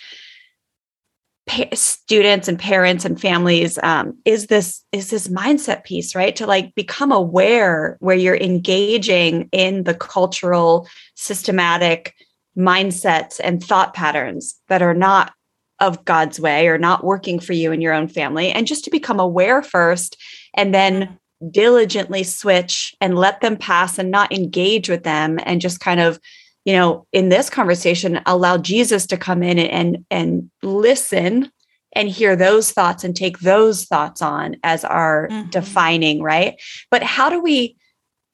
pa- 1.48 1.74
students 1.74 2.50
and 2.50 2.60
parents 2.60 3.06
and 3.06 3.20
families 3.20 3.80
um, 3.82 4.18
is 4.26 4.48
this 4.48 4.84
is 4.92 5.10
this 5.10 5.30
mindset 5.30 5.86
piece 5.86 6.16
right? 6.16 6.36
To 6.36 6.46
like 6.46 6.76
become 6.76 7.14
aware 7.14 7.96
where 8.02 8.18
you're 8.18 8.36
engaging 8.36 9.48
in 9.54 9.84
the 9.84 9.94
cultural 9.94 10.86
systematic 11.16 12.14
mindsets 12.58 13.40
and 13.42 13.64
thought 13.64 13.94
patterns 13.94 14.60
that 14.68 14.82
are 14.82 14.94
not 14.94 15.32
of 15.80 16.04
god's 16.04 16.42
way 16.42 16.68
or 16.68 16.78
not 16.78 17.06
working 17.06 17.40
for 17.40 17.54
you 17.54 17.72
and 17.72 17.82
your 17.82 17.94
own 17.94 18.10
family 18.10 18.52
and 18.52 18.68
just 18.68 18.84
to 18.84 18.92
become 18.92 19.20
aware 19.20 19.62
first 19.62 20.18
and 20.56 20.74
then 20.74 21.18
diligently 21.52 22.24
switch 22.24 22.96
and 23.02 23.18
let 23.18 23.42
them 23.42 23.58
pass 23.58 23.98
and 23.98 24.12
not 24.12 24.32
engage 24.32 24.90
with 24.90 25.04
them 25.04 25.40
and 25.46 25.62
just 25.62 25.80
kind 25.80 26.00
of 26.00 26.20
you 26.64 26.74
know 26.74 27.06
in 27.12 27.30
this 27.30 27.50
conversation 27.50 28.22
allow 28.26 28.58
jesus 28.58 29.06
to 29.06 29.18
come 29.18 29.44
in 29.44 29.60
and 29.60 30.06
and 30.10 30.50
listen 30.64 31.52
and 31.94 32.10
hear 32.10 32.36
those 32.36 32.72
thoughts 32.72 33.04
and 33.04 33.16
take 33.16 33.40
those 33.40 33.86
thoughts 33.86 34.22
on 34.22 34.56
as 34.64 34.86
our 34.86 35.28
mm-hmm. 35.28 35.50
defining 35.50 36.22
right 36.22 36.62
but 36.90 37.04
how 37.04 37.30
do 37.30 37.42
we 37.42 37.76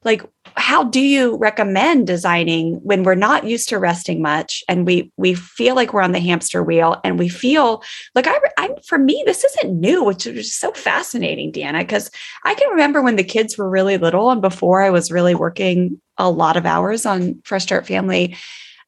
like 0.04 0.24
how 0.56 0.84
do 0.84 1.00
you 1.00 1.38
recommend 1.38 2.08
designing 2.08 2.76
when 2.84 3.04
we're 3.04 3.16
not 3.16 3.46
used 3.46 3.70
to 3.70 3.78
resting 3.78 4.22
much 4.22 4.64
and 4.68 4.86
we 4.86 5.12
we 5.18 5.34
feel 5.34 5.76
like 5.76 5.94
we're 5.94 6.02
on 6.02 6.12
the 6.12 6.20
hamster 6.20 6.64
wheel 6.64 7.00
and 7.04 7.20
we 7.20 7.30
feel 7.30 7.84
like 8.16 8.28
I, 8.28 8.40
I 8.58 8.70
for 8.86 8.98
me 8.98 9.24
this 9.26 9.44
isn't 9.44 9.80
new 9.80 10.04
which 10.04 10.26
is 10.26 10.54
so 10.54 10.72
fascinating 10.72 11.52
Deanna 11.52 11.80
because 11.80 12.10
I 12.44 12.56
can 12.56 12.70
remember 12.70 13.02
when 13.02 13.16
the 13.16 13.24
kids 13.24 13.58
were 13.58 13.70
really 13.70 13.98
little 13.98 14.32
and 14.32 14.42
before 14.42 14.82
I 14.82 14.90
was 14.90 15.12
really 15.12 15.36
working 15.36 16.02
a 16.18 16.30
lot 16.30 16.58
of 16.58 16.66
hours 16.66 17.06
on 17.06 17.42
Fresh 17.46 17.64
Start 17.64 17.86
Family 17.86 18.36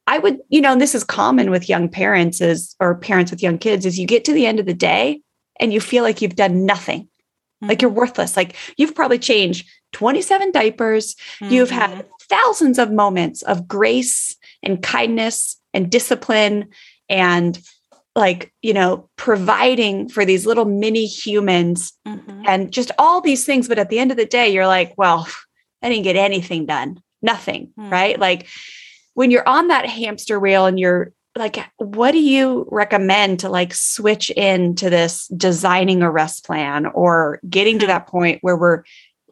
I 0.06 0.18
would 0.18 0.38
you 0.48 0.60
know 0.60 0.72
and 0.72 0.80
this 0.80 0.94
is 0.94 1.04
common 1.04 1.50
with 1.50 1.68
young 1.68 1.88
parents 1.88 2.40
is 2.40 2.74
or 2.80 2.96
parents 2.96 3.30
with 3.30 3.42
young 3.42 3.58
kids 3.58 3.86
is 3.86 3.98
you 3.98 4.06
get 4.06 4.24
to 4.24 4.32
the 4.32 4.46
end 4.46 4.60
of 4.60 4.66
the 4.66 4.74
day 4.74 5.20
and 5.60 5.72
you 5.72 5.80
feel 5.80 6.02
like 6.02 6.20
you've 6.20 6.36
done 6.36 6.66
nothing 6.66 7.08
like 7.68 7.78
mm-hmm. 7.78 7.82
you're 7.82 7.90
worthless. 7.90 8.36
Like 8.36 8.56
you've 8.76 8.94
probably 8.94 9.18
changed 9.18 9.68
27 9.94 10.52
diapers. 10.52 11.14
Mm-hmm. 11.40 11.52
You've 11.52 11.70
had 11.70 11.90
mm-hmm. 11.90 12.08
thousands 12.28 12.78
of 12.78 12.92
moments 12.92 13.42
of 13.42 13.66
grace 13.66 14.36
and 14.62 14.82
kindness 14.82 15.58
and 15.72 15.90
discipline 15.90 16.68
and 17.08 17.58
like, 18.14 18.52
you 18.62 18.74
know, 18.74 19.08
providing 19.16 20.08
for 20.08 20.24
these 20.24 20.46
little 20.46 20.66
mini 20.66 21.06
humans 21.06 21.94
mm-hmm. 22.06 22.42
and 22.46 22.72
just 22.72 22.90
all 22.98 23.20
these 23.20 23.44
things. 23.44 23.66
But 23.66 23.78
at 23.78 23.88
the 23.88 23.98
end 23.98 24.10
of 24.10 24.16
the 24.16 24.26
day, 24.26 24.50
you're 24.50 24.66
like, 24.66 24.94
well, 24.96 25.26
I 25.82 25.88
didn't 25.88 26.04
get 26.04 26.16
anything 26.16 26.66
done, 26.66 27.02
nothing. 27.22 27.72
Mm-hmm. 27.78 27.90
Right. 27.90 28.18
Like 28.18 28.46
when 29.14 29.30
you're 29.30 29.48
on 29.48 29.68
that 29.68 29.88
hamster 29.88 30.38
wheel 30.38 30.66
and 30.66 30.78
you're 30.78 31.12
like 31.36 31.58
what 31.78 32.12
do 32.12 32.20
you 32.20 32.66
recommend 32.70 33.40
to 33.40 33.48
like 33.48 33.74
switch 33.74 34.30
into 34.30 34.88
this 34.88 35.26
designing 35.28 36.02
a 36.02 36.10
rest 36.10 36.44
plan 36.44 36.86
or 36.86 37.40
getting 37.48 37.78
to 37.80 37.86
hmm. 37.86 37.90
that 37.90 38.06
point 38.06 38.38
where 38.42 38.56
we're 38.56 38.84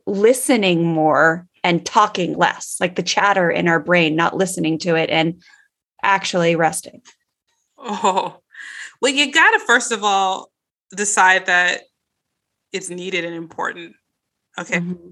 listening 0.07 0.85
more 0.85 1.47
and 1.65 1.87
talking 1.87 2.37
less 2.37 2.77
like 2.81 2.97
the 2.97 3.03
chatter 3.03 3.51
in 3.51 3.69
our 3.69 3.81
brain 3.81 4.17
not 4.17 4.37
listening 4.37 4.79
to 4.79 4.97
it 4.97 5.11
and 5.11 5.43
actually 6.03 6.57
resting 6.57 7.01
oh 7.79 8.37
well 9.01 9.13
you 9.13 9.31
got 9.33 9.53
to 9.53 9.61
first 9.61 9.93
of 9.93 10.03
all 10.03 10.51
decide 10.97 11.47
that 11.47 11.83
it's 12.73 12.91
needed 12.91 13.25
and 13.25 13.35
important 13.35 13.95
okay 14.59 14.79
mm-hmm. 14.79 15.11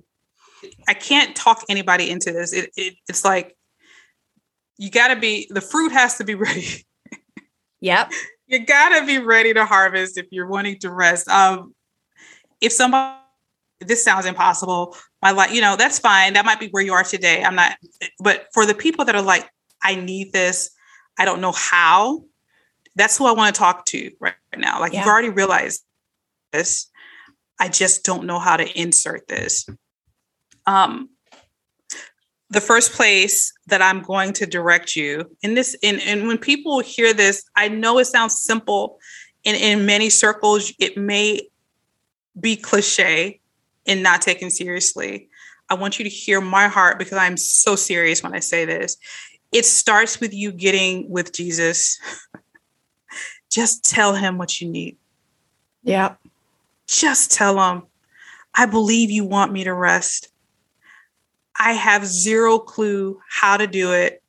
i 0.89 0.95
can't 0.95 1.37
talk 1.37 1.63
anybody 1.69 2.11
into 2.11 2.33
this 2.33 2.53
it, 2.53 2.71
it, 2.77 2.95
it's 3.09 3.25
like 3.25 3.57
you 4.81 4.91
got 4.91 5.09
to 5.09 5.17
be 5.17 5.47
the 5.51 5.61
fruit 5.61 5.93
has 5.93 6.17
to 6.17 6.25
be 6.25 6.35
ready. 6.47 6.87
Yep. 7.83 8.13
you 8.47 8.65
got 8.65 8.99
to 8.99 9.07
be 9.07 9.19
ready 9.19 9.55
to 9.55 9.65
harvest 9.65 10.19
if 10.19 10.27
you're 10.31 10.49
wanting 10.49 10.79
to 10.81 10.91
rest. 10.91 11.29
Um, 11.29 11.75
if 12.61 12.73
somebody 12.73 13.17
this 13.81 14.05
sounds 14.05 14.27
impossible, 14.27 14.97
my 15.23 15.31
life, 15.31 15.53
you 15.53 15.61
know, 15.61 15.77
that's 15.77 15.99
fine. 15.99 16.35
That 16.35 16.45
might 16.45 16.61
be 16.61 16.69
where 16.69 16.83
you 16.83 16.93
are 16.93 17.05
today. 17.05 17.43
I'm 17.43 17.55
not, 17.55 17.77
but 18.19 18.47
for 18.53 18.67
the 18.67 18.75
people 18.75 19.05
that 19.07 19.15
are 19.15 19.23
like, 19.23 19.49
I 19.83 19.95
need 19.95 20.33
this, 20.33 20.71
I 21.19 21.25
don't 21.25 21.41
know 21.41 21.53
how. 21.53 22.25
That's 22.97 23.17
who 23.17 23.27
I 23.27 23.33
want 23.33 23.55
to 23.55 23.59
talk 23.59 23.87
to 23.87 24.11
right 24.21 24.35
now. 24.57 24.81
Like 24.81 24.93
yeah. 24.93 25.01
you've 25.01 25.09
already 25.09 25.31
realized 25.31 25.83
this. 26.53 26.91
I 27.59 27.69
just 27.69 28.05
don't 28.05 28.25
know 28.25 28.39
how 28.39 28.57
to 28.57 28.79
insert 28.79 29.29
this. 29.29 29.67
Um, 30.67 31.11
the 32.51 32.61
first 32.61 32.93
place 32.93 33.53
that 33.67 33.81
I'm 33.81 34.03
going 34.03 34.33
to 34.35 34.47
direct 34.47 34.97
you 34.97 35.37
in 35.43 35.55
this, 35.55 35.77
and, 35.83 36.01
and 36.01 36.27
when 36.27 36.37
people 36.37 36.81
hear 36.81 37.15
this, 37.15 37.45
I 37.57 37.69
know 37.69 37.99
it 37.99 38.07
sounds 38.07 38.43
simple. 38.43 38.99
And 39.45 39.57
in 39.57 39.87
many 39.87 40.11
circles, 40.11 40.73
it 40.79 40.97
may 40.97 41.49
be 42.39 42.57
cliche 42.57 43.40
and 43.91 44.05
not 44.05 44.23
taken 44.23 44.51
seriously. 44.51 45.29
I 45.69 45.75
want 45.75 45.99
you 45.99 46.05
to 46.05 46.11
hear 46.11 46.41
my 46.41 46.69
heart 46.69 46.99
because 46.99 47.19
I'm 47.19 47.37
so 47.37 47.75
serious 47.75 48.23
when 48.23 48.33
I 48.35 48.39
say 48.39 48.65
this. 48.65 48.97
It 49.53 49.67
starts 49.67 50.21
with 50.21 50.33
you 50.33 50.53
getting 50.53 51.11
with 51.11 51.33
Jesus. 51.33 51.99
Just 53.51 53.85
tell 53.85 54.15
him 54.15 54.39
what 54.39 54.61
you 54.61 54.71
need. 54.71 54.97
Yeah. 55.83 56.15
Just 56.87 57.33
tell 57.33 57.59
him, 57.61 57.83
I 58.55 58.67
believe 58.67 59.11
you 59.11 59.25
want 59.25 59.53
me 59.53 59.65
to 59.65 59.75
rest. 59.75 60.29
I 61.59 61.73
have 61.73 62.07
zero 62.07 62.61
clue 62.61 63.21
how 63.29 63.57
to 63.57 63.67
do 63.67 63.93
it. 63.93 64.23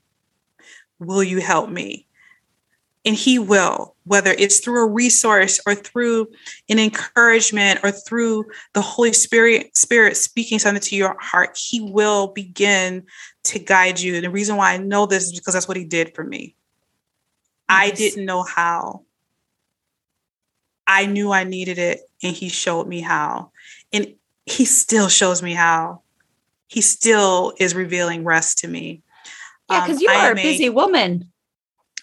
Will 1.00 1.24
you 1.24 1.40
help 1.40 1.70
me? 1.70 2.08
And 3.04 3.16
he 3.16 3.40
will, 3.40 3.96
whether 4.04 4.32
it's 4.38 4.60
through 4.60 4.84
a 4.84 4.88
resource 4.88 5.60
or 5.66 5.74
through 5.74 6.28
an 6.70 6.78
encouragement 6.78 7.80
or 7.84 7.92
through 7.92 8.46
the 8.74 8.82
Holy 8.82 9.12
Spirit, 9.14 9.76
Spirit 9.76 10.16
speaking 10.18 10.60
something 10.60 10.82
to 10.82 10.96
your 10.96 11.18
heart, 11.20 11.58
he 11.58 11.82
will 11.82 12.28
begin 12.28 13.04
to 13.46 13.60
guide 13.60 14.00
you. 14.00 14.16
And 14.16 14.24
the 14.24 14.30
reason 14.30 14.56
why 14.56 14.74
I 14.74 14.78
know 14.78 15.08
this 15.08 15.24
is 15.24 15.32
because 15.34 15.56
that's 15.56 15.68
what 15.68 15.78
he 15.78 15.84
did 15.84 16.14
for 16.14 16.24
me. 16.24 16.56
Nice. 17.70 17.92
I 17.92 17.96
didn't 17.96 18.26
know 18.26 18.44
how. 18.44 19.02
I 20.86 21.06
knew 21.06 21.32
I 21.32 21.46
needed 21.46 21.78
it, 21.78 22.02
and 22.22 22.36
he 22.36 22.50
showed 22.50 22.88
me 22.88 23.00
how. 23.00 23.52
And 23.94 24.14
he 24.46 24.66
still 24.66 25.08
shows 25.08 25.42
me 25.42 25.54
how 25.54 26.02
he 26.68 26.82
still 26.82 27.54
is 27.60 27.76
revealing 27.76 28.24
rest 28.24 28.60
to 28.60 28.68
me. 28.68 29.02
Yeah, 29.70 29.82
because 29.82 29.98
um, 29.98 30.04
you 30.04 30.10
are 30.10 30.32
a 30.32 30.36
busy 30.36 30.70
woman. 30.70 31.32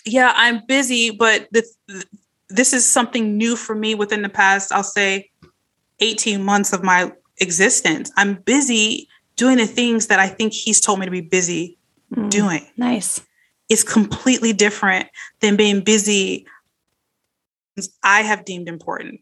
Yeah, 0.08 0.32
I'm 0.34 0.64
busy, 0.66 1.10
but 1.10 1.48
this 1.50 1.76
this 2.48 2.72
is 2.72 2.84
something 2.84 3.36
new 3.36 3.56
for 3.56 3.74
me 3.74 3.94
within 3.94 4.22
the 4.22 4.28
past, 4.28 4.72
I'll 4.72 4.82
say 4.82 5.30
18 6.00 6.42
months 6.42 6.72
of 6.72 6.82
my 6.82 7.12
existence. 7.38 8.10
I'm 8.16 8.34
busy 8.34 9.08
doing 9.36 9.58
the 9.58 9.66
things 9.66 10.06
that 10.06 10.18
I 10.18 10.28
think 10.28 10.52
he's 10.52 10.80
told 10.80 10.98
me 10.98 11.04
to 11.04 11.10
be 11.10 11.20
busy 11.20 11.78
mm, 12.14 12.30
doing. 12.30 12.66
Nice. 12.76 13.20
It's 13.68 13.84
completely 13.84 14.54
different 14.54 15.08
than 15.40 15.56
being 15.56 15.82
busy 15.82 16.46
I 18.02 18.22
have 18.22 18.44
deemed 18.44 18.66
important. 18.66 19.20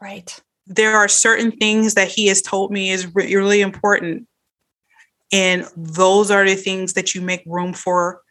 Right 0.00 0.40
there 0.70 0.96
are 0.96 1.08
certain 1.08 1.50
things 1.50 1.94
that 1.94 2.08
he 2.08 2.28
has 2.28 2.40
told 2.40 2.70
me 2.70 2.90
is 2.90 3.12
really 3.12 3.60
important. 3.60 4.26
And 5.32 5.66
those 5.76 6.30
are 6.30 6.46
the 6.46 6.54
things 6.54 6.92
that 6.92 7.12
you 7.12 7.20
make 7.20 7.42
room 7.44 7.72
for. 7.72 8.22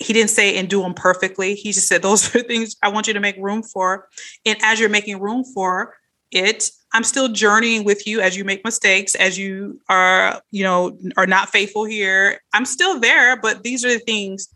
He 0.00 0.12
didn't 0.12 0.30
say 0.30 0.56
and 0.56 0.68
do 0.68 0.82
them 0.82 0.94
perfectly. 0.94 1.54
He 1.54 1.72
just 1.72 1.86
said, 1.86 2.02
those 2.02 2.34
are 2.34 2.40
things 2.40 2.74
I 2.82 2.88
want 2.88 3.06
you 3.06 3.12
to 3.12 3.20
make 3.20 3.36
room 3.36 3.62
for. 3.62 4.08
And 4.44 4.58
as 4.62 4.80
you're 4.80 4.88
making 4.88 5.20
room 5.20 5.44
for 5.54 5.94
it, 6.32 6.70
I'm 6.92 7.04
still 7.04 7.28
journeying 7.28 7.84
with 7.84 8.06
you 8.06 8.20
as 8.20 8.36
you 8.36 8.44
make 8.44 8.64
mistakes, 8.64 9.14
as 9.14 9.38
you 9.38 9.80
are, 9.88 10.40
you 10.50 10.64
know, 10.64 10.98
are 11.16 11.26
not 11.26 11.50
faithful 11.50 11.84
here. 11.84 12.40
I'm 12.52 12.64
still 12.64 12.98
there, 12.98 13.36
but 13.40 13.62
these 13.62 13.84
are 13.84 13.90
the 13.90 14.00
things 14.00 14.48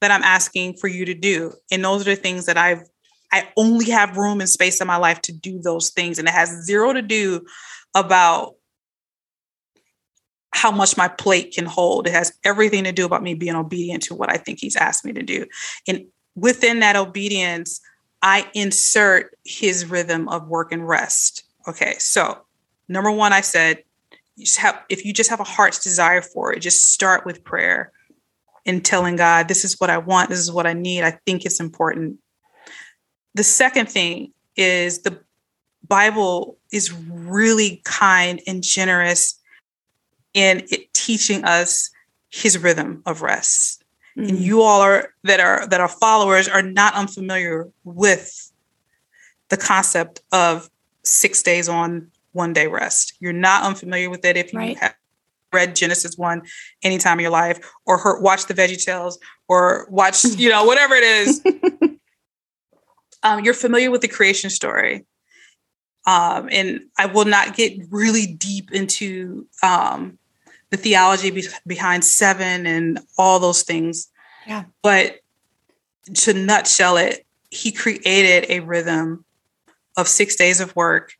that 0.00 0.10
I'm 0.10 0.22
asking 0.22 0.74
for 0.74 0.88
you 0.88 1.04
to 1.04 1.14
do. 1.14 1.52
And 1.70 1.84
those 1.84 2.02
are 2.02 2.14
the 2.14 2.16
things 2.16 2.46
that 2.46 2.56
I've 2.56 2.82
I 3.32 3.48
only 3.56 3.90
have 3.90 4.18
room 4.18 4.40
and 4.40 4.48
space 4.48 4.80
in 4.80 4.86
my 4.86 4.96
life 4.96 5.22
to 5.22 5.32
do 5.32 5.58
those 5.58 5.88
things. 5.90 6.18
And 6.18 6.28
it 6.28 6.34
has 6.34 6.50
zero 6.64 6.92
to 6.92 7.00
do 7.00 7.40
about 7.94 8.56
how 10.52 10.70
much 10.70 10.96
my 10.96 11.08
plate 11.08 11.54
can 11.54 11.66
hold. 11.66 12.06
It 12.06 12.12
has 12.12 12.32
everything 12.44 12.84
to 12.84 12.92
do 12.92 13.06
about 13.06 13.22
me 13.22 13.34
being 13.34 13.56
obedient 13.56 14.02
to 14.04 14.14
what 14.14 14.30
I 14.30 14.36
think 14.36 14.60
he's 14.60 14.76
asked 14.76 15.04
me 15.04 15.12
to 15.12 15.22
do. 15.22 15.46
And 15.88 16.06
within 16.34 16.80
that 16.80 16.96
obedience, 16.96 17.80
I 18.22 18.48
insert 18.54 19.36
his 19.44 19.86
rhythm 19.86 20.28
of 20.28 20.46
work 20.48 20.72
and 20.72 20.86
rest. 20.86 21.44
Okay, 21.66 21.94
so 21.98 22.38
number 22.88 23.10
one, 23.10 23.32
I 23.32 23.40
said, 23.40 23.82
you 24.36 24.46
have 24.58 24.80
if 24.88 25.04
you 25.04 25.12
just 25.12 25.30
have 25.30 25.40
a 25.40 25.44
heart's 25.44 25.82
desire 25.82 26.22
for 26.22 26.52
it, 26.52 26.60
just 26.60 26.92
start 26.92 27.26
with 27.26 27.44
prayer 27.44 27.92
and 28.64 28.84
telling 28.84 29.16
God, 29.16 29.48
this 29.48 29.64
is 29.64 29.78
what 29.78 29.90
I 29.90 29.98
want, 29.98 30.30
this 30.30 30.38
is 30.38 30.52
what 30.52 30.66
I 30.66 30.72
need. 30.72 31.02
I 31.02 31.18
think 31.26 31.44
it's 31.44 31.60
important 31.60 32.18
the 33.34 33.44
second 33.44 33.88
thing 33.88 34.32
is 34.56 35.02
the 35.02 35.18
Bible 35.86 36.58
is 36.70 36.92
really 36.92 37.80
kind 37.84 38.40
and 38.46 38.62
generous 38.62 39.38
in 40.34 40.64
it 40.70 40.92
teaching 40.94 41.44
us 41.44 41.90
his 42.30 42.58
rhythm 42.58 43.02
of 43.06 43.22
rest. 43.22 43.84
Mm-hmm. 44.16 44.28
And 44.28 44.38
you 44.38 44.62
all 44.62 44.80
are 44.80 45.12
that 45.24 45.40
are 45.40 45.66
that 45.68 45.80
are 45.80 45.88
followers 45.88 46.48
are 46.48 46.62
not 46.62 46.94
unfamiliar 46.94 47.70
with 47.84 48.52
the 49.48 49.56
concept 49.56 50.20
of 50.32 50.68
six 51.04 51.42
days 51.42 51.68
on, 51.68 52.10
one 52.32 52.52
day 52.52 52.66
rest. 52.66 53.14
You're 53.20 53.32
not 53.32 53.64
unfamiliar 53.64 54.10
with 54.10 54.24
it 54.24 54.36
if 54.36 54.52
you 54.52 54.58
right. 54.58 54.78
have 54.78 54.94
read 55.52 55.76
Genesis 55.76 56.16
1 56.16 56.42
anytime 56.82 57.18
in 57.18 57.22
your 57.22 57.30
life 57.30 57.58
or 57.84 57.98
heard, 57.98 58.22
watch 58.22 58.46
the 58.46 58.54
Veggie 58.54 58.82
Tales 58.82 59.18
or 59.48 59.86
watch, 59.90 60.24
you 60.24 60.48
know, 60.48 60.64
whatever 60.64 60.94
it 60.94 61.04
is. 61.04 61.42
um, 63.22 63.44
you're 63.44 63.54
familiar 63.54 63.90
with 63.90 64.00
the 64.00 64.08
creation 64.08 64.50
story. 64.50 65.04
Um, 66.06 66.48
and 66.50 66.80
I 66.98 67.06
will 67.06 67.26
not 67.26 67.54
get 67.54 67.78
really 67.90 68.26
deep 68.26 68.72
into 68.72 69.46
um, 69.62 70.18
the 70.72 70.78
theology 70.78 71.30
be- 71.30 71.46
behind 71.66 72.02
seven 72.02 72.66
and 72.66 72.98
all 73.18 73.38
those 73.38 73.62
things. 73.62 74.08
Yeah. 74.46 74.64
But 74.82 75.18
to 76.14 76.32
nutshell 76.32 76.96
it, 76.96 77.26
he 77.50 77.70
created 77.70 78.50
a 78.50 78.60
rhythm 78.60 79.24
of 79.98 80.08
six 80.08 80.34
days 80.34 80.60
of 80.60 80.74
work 80.74 81.12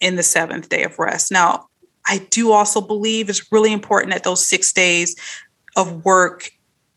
in 0.00 0.16
the 0.16 0.24
seventh 0.24 0.68
day 0.68 0.82
of 0.82 0.98
rest. 0.98 1.30
Now, 1.30 1.68
I 2.04 2.18
do 2.30 2.50
also 2.50 2.80
believe 2.80 3.30
it's 3.30 3.52
really 3.52 3.72
important 3.72 4.12
that 4.12 4.24
those 4.24 4.44
six 4.44 4.72
days 4.72 5.14
of 5.76 6.04
work 6.04 6.50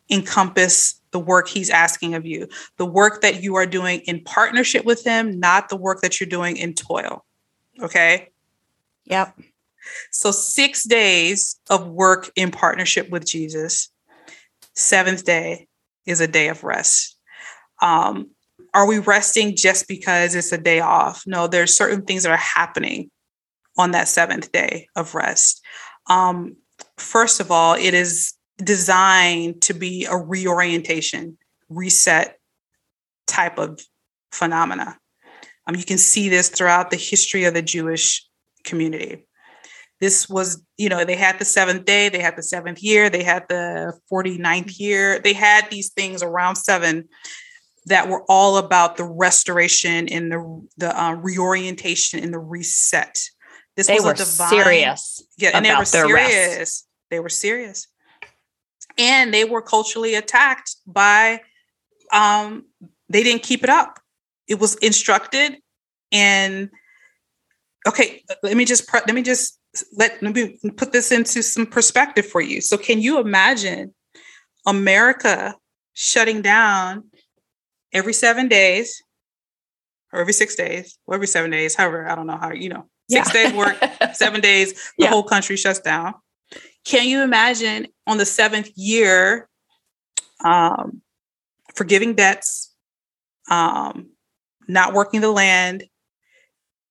encompass 0.09 0.99
the 1.11 1.19
work 1.19 1.47
he's 1.47 1.69
asking 1.69 2.15
of 2.15 2.25
you, 2.25 2.47
the 2.77 2.85
work 2.85 3.21
that 3.21 3.43
you 3.43 3.55
are 3.55 3.67
doing 3.67 3.99
in 4.01 4.23
partnership 4.23 4.83
with 4.83 5.03
him, 5.03 5.39
not 5.39 5.69
the 5.69 5.75
work 5.75 6.01
that 6.01 6.19
you're 6.19 6.27
doing 6.27 6.57
in 6.57 6.73
toil. 6.73 7.23
Okay. 7.79 8.29
Yep. 9.05 9.39
So, 10.11 10.31
six 10.31 10.83
days 10.83 11.59
of 11.69 11.87
work 11.87 12.31
in 12.35 12.51
partnership 12.51 13.09
with 13.09 13.25
Jesus, 13.25 13.91
seventh 14.75 15.25
day 15.25 15.67
is 16.05 16.21
a 16.21 16.27
day 16.27 16.47
of 16.47 16.63
rest. 16.63 17.17
Um, 17.81 18.31
are 18.73 18.87
we 18.87 18.99
resting 18.99 19.55
just 19.55 19.87
because 19.87 20.35
it's 20.35 20.51
a 20.51 20.57
day 20.57 20.79
off? 20.79 21.23
No, 21.25 21.47
there's 21.47 21.75
certain 21.75 22.03
things 22.03 22.23
that 22.23 22.31
are 22.31 22.37
happening 22.37 23.11
on 23.77 23.91
that 23.91 24.07
seventh 24.07 24.51
day 24.51 24.87
of 24.95 25.15
rest. 25.15 25.61
Um, 26.07 26.57
first 26.97 27.39
of 27.39 27.51
all, 27.51 27.73
it 27.73 27.93
is 27.93 28.33
designed 28.57 29.61
to 29.63 29.73
be 29.73 30.05
a 30.05 30.15
reorientation, 30.15 31.37
reset 31.69 32.37
type 33.27 33.57
of 33.57 33.79
phenomena. 34.31 34.97
Um, 35.67 35.75
you 35.75 35.83
can 35.83 35.97
see 35.97 36.29
this 36.29 36.49
throughout 36.49 36.91
the 36.91 36.97
history 36.97 37.45
of 37.45 37.53
the 37.53 37.61
Jewish 37.61 38.27
community. 38.63 39.25
This 40.01 40.27
was, 40.27 40.61
you 40.77 40.89
know, 40.89 41.05
they 41.05 41.15
had 41.15 41.39
the 41.39 41.45
seventh 41.45 41.85
day, 41.85 42.09
they 42.09 42.19
had 42.19 42.35
the 42.35 42.43
seventh 42.43 42.83
year, 42.83 43.09
they 43.09 43.23
had 43.23 43.47
the 43.47 43.93
49th 44.11 44.79
year, 44.79 45.19
they 45.19 45.33
had 45.33 45.69
these 45.69 45.89
things 45.89 46.21
around 46.21 46.55
seven 46.55 47.07
that 47.85 48.09
were 48.09 48.23
all 48.27 48.57
about 48.57 48.97
the 48.97 49.03
restoration 49.05 50.09
and 50.09 50.31
the 50.31 50.67
the 50.77 51.01
uh, 51.01 51.13
reorientation 51.13 52.19
and 52.19 52.33
the 52.33 52.39
reset. 52.39 53.21
This 53.77 53.87
they 53.87 53.95
was 53.95 54.03
were 54.03 54.11
a 54.11 54.15
divine, 54.15 54.49
serious. 54.49 55.23
Yeah, 55.37 55.51
and 55.53 55.65
they 55.65 55.73
were 55.73 55.85
serious. 55.85 56.57
Rest. 56.57 56.87
They 57.09 57.19
were 57.19 57.29
serious 57.29 57.87
and 58.97 59.33
they 59.33 59.45
were 59.45 59.61
culturally 59.61 60.15
attacked 60.15 60.75
by 60.85 61.41
um, 62.11 62.65
they 63.09 63.23
didn't 63.23 63.43
keep 63.43 63.63
it 63.63 63.69
up 63.69 63.99
it 64.47 64.59
was 64.59 64.75
instructed 64.75 65.57
and 66.11 66.69
okay 67.87 68.23
let 68.43 68.57
me 68.57 68.65
just 68.65 68.91
let 68.93 69.13
me 69.13 69.21
just 69.21 69.57
let, 69.97 70.21
let 70.21 70.35
me 70.35 70.59
put 70.75 70.91
this 70.91 71.11
into 71.11 71.41
some 71.41 71.65
perspective 71.65 72.25
for 72.25 72.41
you 72.41 72.59
so 72.59 72.77
can 72.77 73.01
you 73.01 73.19
imagine 73.19 73.93
America 74.65 75.55
shutting 75.93 76.41
down 76.41 77.03
every 77.93 78.13
seven 78.13 78.47
days 78.47 79.01
or 80.13 80.19
every 80.19 80.33
six 80.33 80.55
days, 80.55 80.97
or 81.05 81.15
every 81.15 81.27
seven 81.27 81.51
days, 81.51 81.75
however, 81.75 82.09
I 82.09 82.15
don't 82.15 82.27
know 82.27 82.37
how, 82.37 82.51
you 82.51 82.69
know, 82.69 82.85
six 83.09 83.33
yeah. 83.33 83.43
days 83.43 83.53
work, 83.53 83.77
seven 84.13 84.41
days, 84.41 84.73
the 84.97 85.05
yeah. 85.05 85.09
whole 85.09 85.23
country 85.23 85.55
shuts 85.55 85.79
down. 85.79 86.15
Can 86.83 87.07
you 87.07 87.21
imagine 87.21 87.87
on 88.07 88.17
the 88.17 88.25
seventh 88.25 88.69
year, 88.75 89.47
um, 90.43 91.01
forgiving 91.75 92.15
debts, 92.15 92.73
um, 93.49 94.09
not 94.67 94.93
working 94.93 95.21
the 95.21 95.31
land? 95.31 95.85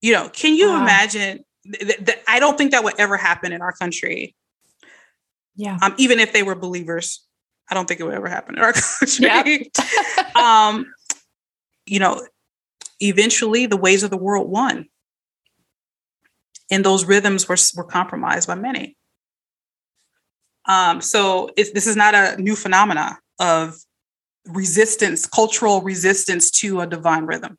You 0.01 0.15
know, 0.15 0.29
can 0.31 0.55
you 0.55 0.69
wow. 0.69 0.83
imagine? 0.83 1.45
Th- 1.65 2.05
th- 2.05 2.19
I 2.27 2.41
don't 2.41 2.57
think 2.57 2.71
that 2.73 2.85
would 2.85 2.99
ever 2.99 3.17
happen 3.17 3.53
in 3.53 3.61
our 3.61 3.73
country. 3.73 4.35
Yeah. 5.57 5.79
Um, 5.83 5.95
even 5.99 6.21
if 6.21 6.33
they 6.33 6.43
were 6.43 6.55
believers, 6.55 7.25
I 7.71 7.75
don't 7.75 7.87
think 7.87 8.01
it 8.01 8.05
would 8.05 8.15
ever 8.15 8.29
happen 8.29 8.57
in 8.57 8.63
our 8.63 8.73
country. 8.99 9.71
Yep. 9.77 10.37
um, 10.37 10.87
you 11.87 11.99
know, 11.99 12.27
eventually 13.01 13.67
the 13.67 13.77
ways 13.77 14.03
of 14.03 14.11
the 14.11 14.17
world 14.17 14.51
won. 14.51 14.87
And 16.71 16.85
those 16.85 17.05
rhythms 17.05 17.49
were, 17.49 17.57
were 17.77 17.85
compromised 17.85 18.47
by 18.47 18.55
many. 18.55 18.97
Um, 20.67 21.01
so 21.01 21.51
this 21.57 21.87
is 21.87 21.97
not 21.97 22.15
a 22.15 22.41
new 22.41 22.55
phenomena 22.55 23.19
of 23.41 23.75
resistance, 24.47 25.27
cultural 25.27 25.81
resistance 25.81 26.51
to 26.51 26.81
a 26.81 26.87
divine 26.87 27.25
rhythm. 27.25 27.59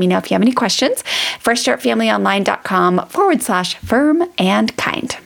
me 0.00 0.06
know 0.06 0.18
if 0.18 0.30
you 0.30 0.34
have 0.34 0.42
any 0.42 0.52
questions. 0.52 1.02
FreshStartFamilyOnline.com 1.42 3.06
forward 3.08 3.42
slash 3.42 3.76
firm 3.76 4.24
and 4.38 4.76
kind. 4.76 5.16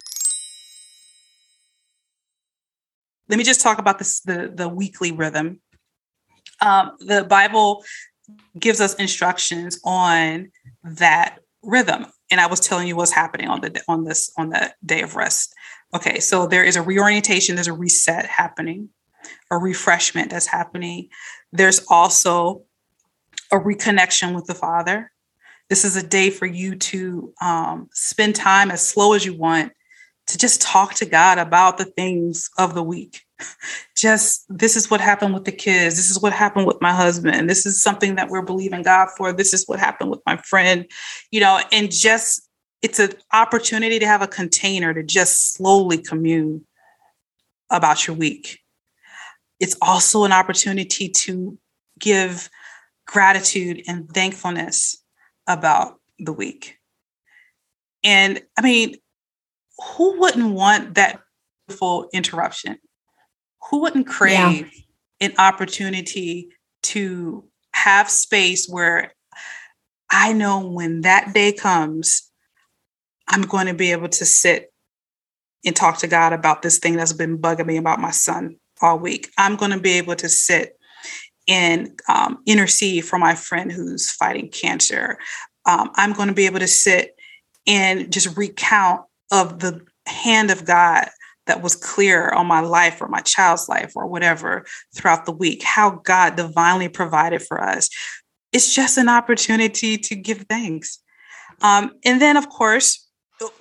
Let 3.29 3.39
me 3.39 3.45
just 3.45 3.61
talk 3.62 3.79
about 3.79 3.99
this 3.99 4.20
the, 4.20 4.53
the 4.55 4.68
weekly 4.68 5.11
rhythm. 5.12 5.61
Um, 6.61 6.93
the 7.01 7.25
Bible 7.25 7.85
gives 8.59 8.81
us 8.81 8.95
instructions 8.95 9.81
on 9.85 10.51
that 10.83 11.39
rhythm. 11.62 12.07
And 12.31 12.41
I 12.41 12.47
was 12.47 12.61
telling 12.61 12.89
you 12.89 12.97
what's 12.97 13.12
happening 13.12 13.49
on 13.49 13.61
the 13.61 13.83
on 13.89 14.05
this 14.05 14.31
on 14.37 14.51
the 14.51 14.75
day 14.85 15.03
of 15.03 15.16
rest. 15.16 15.55
Okay, 15.95 16.18
so 16.18 16.47
there 16.47 16.64
is 16.64 16.77
a 16.77 16.83
reorientation, 16.83 17.55
there's 17.55 17.68
a 17.68 17.72
reset 17.72 18.27
happening, 18.27 18.89
a 19.51 19.57
refreshment 19.57 20.31
that's 20.31 20.47
happening. 20.47 21.09
There's 21.53 21.85
also 21.89 22.63
a 23.55 23.61
reconnection 23.61 24.34
with 24.34 24.46
the 24.46 24.55
Father. 24.55 25.12
This 25.68 25.84
is 25.84 25.96
a 25.96 26.07
day 26.07 26.28
for 26.30 26.44
you 26.44 26.74
to 26.74 27.32
um, 27.40 27.88
spend 27.92 28.34
time 28.34 28.70
as 28.70 28.86
slow 28.86 29.12
as 29.12 29.24
you 29.24 29.36
want 29.36 29.72
to 30.26 30.38
just 30.38 30.61
talk 30.61 30.94
to 30.94 31.07
God 31.07 31.38
about 31.38 31.78
the 31.78 31.84
things 31.84 32.50
of 32.59 32.74
the 32.74 32.82
week. 32.82 33.22
Just 33.96 34.46
this 34.48 34.76
is 34.76 34.90
what 34.90 35.00
happened 35.00 35.34
with 35.34 35.44
the 35.44 35.52
kids. 35.52 35.96
This 35.96 36.11
is 36.11 36.20
what 36.20 36.32
happened 36.32 36.66
with 36.66 36.80
my 36.80 36.92
husband. 36.92 37.48
This 37.48 37.66
is 37.66 37.82
something 37.82 38.14
that 38.14 38.30
we're 38.30 38.42
believing 38.42 38.82
God 38.82 39.09
for. 39.16 39.32
This 39.32 39.52
is 39.52 39.66
what 39.66 39.78
happened 39.78 40.11
with 40.11 40.20
my 40.24 40.36
friend, 40.38 40.86
you 41.30 41.40
know, 41.40 41.61
and 41.72 41.90
just 41.92 42.48
it's 42.80 42.98
an 42.98 43.12
opportunity 43.32 43.98
to 43.98 44.07
have 44.07 44.22
a 44.22 44.26
container 44.26 44.94
to 44.94 45.02
just 45.02 45.55
slowly 45.55 45.98
commune 45.98 46.64
about 47.70 48.07
your 48.07 48.16
week. 48.16 48.61
It's 49.61 49.76
also 49.82 50.24
an 50.24 50.32
opportunity 50.32 51.09
to 51.09 51.59
give 51.98 52.48
gratitude 53.07 53.82
and 53.86 54.09
thankfulness 54.11 55.02
about 55.46 56.00
the 56.18 56.32
week. 56.32 56.78
And 58.02 58.42
I 58.57 58.62
mean, 58.62 58.96
who 59.78 60.20
wouldn't 60.20 60.52
want 60.52 60.94
that 60.94 61.20
full 61.68 62.09
interruption? 62.12 62.78
Who 63.70 63.80
wouldn't 63.80 64.07
crave 64.07 64.70
yeah. 65.20 65.28
an 65.28 65.34
opportunity 65.38 66.48
to 66.84 67.44
have 67.72 68.11
space 68.11 68.68
where 68.68 69.14
I 70.11 70.32
know 70.32 70.68
when 70.68 71.00
that 71.00 71.32
day 71.34 71.52
comes, 71.52 72.30
I'm 73.26 73.42
going 73.42 73.66
to 73.66 73.74
be 73.74 73.92
able 73.92 74.09
to 74.11 74.24
sit 74.24 74.72
and 75.64 75.74
talk 75.74 75.98
to 75.98 76.07
God 76.07 76.32
about 76.32 76.62
this 76.62 76.78
thing 76.78 76.96
that's 76.96 77.14
been 77.14 77.38
bugging 77.38 77.66
me 77.66 77.78
about 77.78 78.00
my 78.00 78.11
son 78.11 78.57
all 78.82 78.98
week. 78.98 79.30
I'm 79.38 79.57
going 79.57 79.72
to 79.72 79.80
be 79.80 79.92
able 79.92 80.14
to 80.16 80.28
sit 80.28 80.78
and 81.49 81.99
um, 82.09 82.38
intercede 82.47 83.05
for 83.05 83.18
my 83.18 83.34
friend 83.34 83.70
who's 83.70 84.11
fighting 84.11 84.49
cancer. 84.49 85.18
Um, 85.66 85.90
I'm 85.95 86.12
going 86.12 86.28
to 86.28 86.34
be 86.34 86.47
able 86.47 86.61
to 86.61 86.66
sit 86.66 87.16
and 87.66 88.12
just 88.12 88.36
recount 88.36 89.03
of 89.30 89.61
the 89.61 89.80
hand 90.07 90.51
of 90.51 90.64
God 90.64 91.09
that 91.47 91.62
was 91.62 91.76
clear 91.76 92.30
on 92.30 92.47
my 92.47 92.61
life 92.61 93.01
or 93.01 93.09
my 93.09 93.20
child's 93.20 93.68
life 93.68 93.92
or 93.95 94.07
whatever 94.07 94.64
throughout 94.95 95.26
the 95.26 95.32
week, 95.32 95.62
how 95.62 95.90
God 95.90 96.36
divinely 96.36 96.88
provided 96.88 97.42
for 97.42 97.62
us. 97.62 97.88
It's 98.53 98.74
just 98.74 98.97
an 98.97 99.09
opportunity 99.09 99.99
to 99.99 100.14
give 100.14 100.47
thanks. 100.49 101.01
Um, 101.62 101.92
and 102.05 102.20
then, 102.20 102.36
of 102.36 102.49
course, 102.49 103.07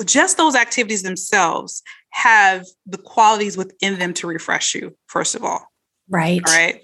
just 0.05 0.37
those 0.37 0.55
activities 0.55 1.03
themselves 1.03 1.81
have 2.11 2.65
the 2.85 2.97
qualities 2.97 3.57
within 3.57 3.99
them 3.99 4.13
to 4.13 4.27
refresh 4.27 4.75
you, 4.75 4.95
first 5.07 5.35
of 5.35 5.43
all. 5.43 5.65
Right. 6.09 6.41
All 6.45 6.53
right. 6.53 6.81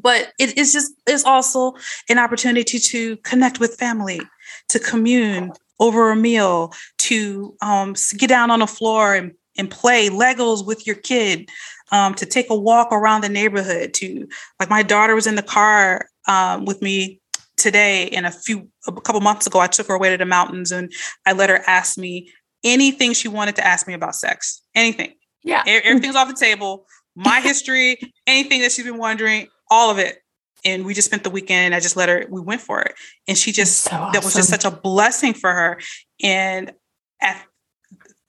But 0.00 0.32
it 0.38 0.56
is 0.58 0.72
just 0.72 0.92
it's 1.06 1.24
also 1.24 1.74
an 2.08 2.18
opportunity 2.18 2.78
to 2.78 3.16
connect 3.18 3.60
with 3.60 3.76
family, 3.76 4.20
to 4.68 4.78
commune 4.78 5.52
over 5.80 6.10
a 6.10 6.16
meal, 6.16 6.72
to 6.98 7.56
um, 7.60 7.94
get 8.16 8.28
down 8.28 8.50
on 8.50 8.60
the 8.60 8.66
floor 8.66 9.14
and, 9.14 9.32
and 9.58 9.70
play 9.70 10.08
Legos 10.08 10.66
with 10.66 10.86
your 10.86 10.96
kid, 10.96 11.48
um, 11.92 12.14
to 12.14 12.26
take 12.26 12.50
a 12.50 12.58
walk 12.58 12.88
around 12.92 13.22
the 13.22 13.28
neighborhood, 13.28 13.94
to 13.94 14.28
like 14.60 14.70
my 14.70 14.82
daughter 14.82 15.14
was 15.14 15.26
in 15.26 15.34
the 15.34 15.42
car 15.42 16.08
um, 16.28 16.64
with 16.64 16.80
me 16.82 17.20
today 17.56 18.08
and 18.10 18.26
a 18.26 18.30
few 18.30 18.68
a 18.86 18.92
couple 18.92 19.20
months 19.20 19.46
ago 19.46 19.60
i 19.60 19.66
took 19.66 19.86
her 19.86 19.94
away 19.94 20.10
to 20.10 20.16
the 20.16 20.26
mountains 20.26 20.72
and 20.72 20.92
i 21.24 21.32
let 21.32 21.48
her 21.48 21.62
ask 21.66 21.96
me 21.96 22.28
anything 22.64 23.12
she 23.12 23.28
wanted 23.28 23.54
to 23.54 23.64
ask 23.64 23.86
me 23.86 23.94
about 23.94 24.14
sex 24.14 24.60
anything. 24.74 25.12
Yeah. 25.42 25.62
Everything's 25.66 26.16
off 26.16 26.28
the 26.28 26.34
table 26.34 26.86
my 27.14 27.40
history 27.40 27.98
anything 28.26 28.60
that 28.62 28.72
she's 28.72 28.84
been 28.84 28.98
wondering 28.98 29.46
all 29.74 29.90
of 29.90 29.98
it 29.98 30.18
and 30.64 30.86
we 30.86 30.94
just 30.94 31.06
spent 31.06 31.24
the 31.24 31.30
weekend 31.30 31.74
i 31.74 31.80
just 31.80 31.96
let 31.96 32.08
her 32.08 32.26
we 32.30 32.40
went 32.40 32.60
for 32.60 32.80
it 32.80 32.94
and 33.28 33.36
she 33.36 33.52
just 33.52 33.82
so 33.82 33.90
awesome. 33.90 34.12
that 34.12 34.24
was 34.24 34.34
just 34.34 34.48
such 34.48 34.64
a 34.64 34.70
blessing 34.70 35.34
for 35.34 35.52
her 35.52 35.80
and 36.22 36.72
at 37.20 37.44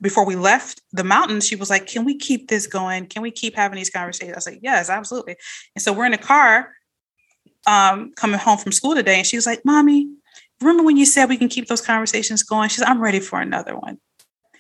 before 0.01 0.25
we 0.25 0.35
left 0.35 0.81
the 0.91 1.05
mountain, 1.05 1.39
she 1.39 1.55
was 1.55 1.69
like, 1.69 1.87
Can 1.87 2.05
we 2.05 2.15
keep 2.15 2.49
this 2.49 2.67
going? 2.67 3.07
Can 3.07 3.21
we 3.21 3.31
keep 3.31 3.55
having 3.55 3.77
these 3.77 3.89
conversations? 3.89 4.33
I 4.33 4.37
was 4.37 4.45
like, 4.45 4.59
Yes, 4.61 4.89
absolutely. 4.89 5.35
And 5.73 5.81
so 5.81 5.93
we're 5.93 6.05
in 6.05 6.11
the 6.11 6.17
car 6.17 6.73
um, 7.67 8.13
coming 8.15 8.39
home 8.39 8.57
from 8.57 8.71
school 8.71 8.95
today, 8.95 9.17
and 9.17 9.27
she 9.27 9.37
was 9.37 9.45
like, 9.45 9.63
"Mommy, 9.65 10.07
remember 10.61 10.83
when 10.83 10.97
you 10.97 11.05
said 11.05 11.29
we 11.29 11.37
can 11.37 11.49
keep 11.49 11.67
those 11.67 11.81
conversations 11.81 12.43
going?" 12.43 12.69
She's, 12.69 12.83
"I'm 12.83 13.01
ready 13.01 13.19
for 13.19 13.39
another 13.39 13.75
one." 13.75 13.97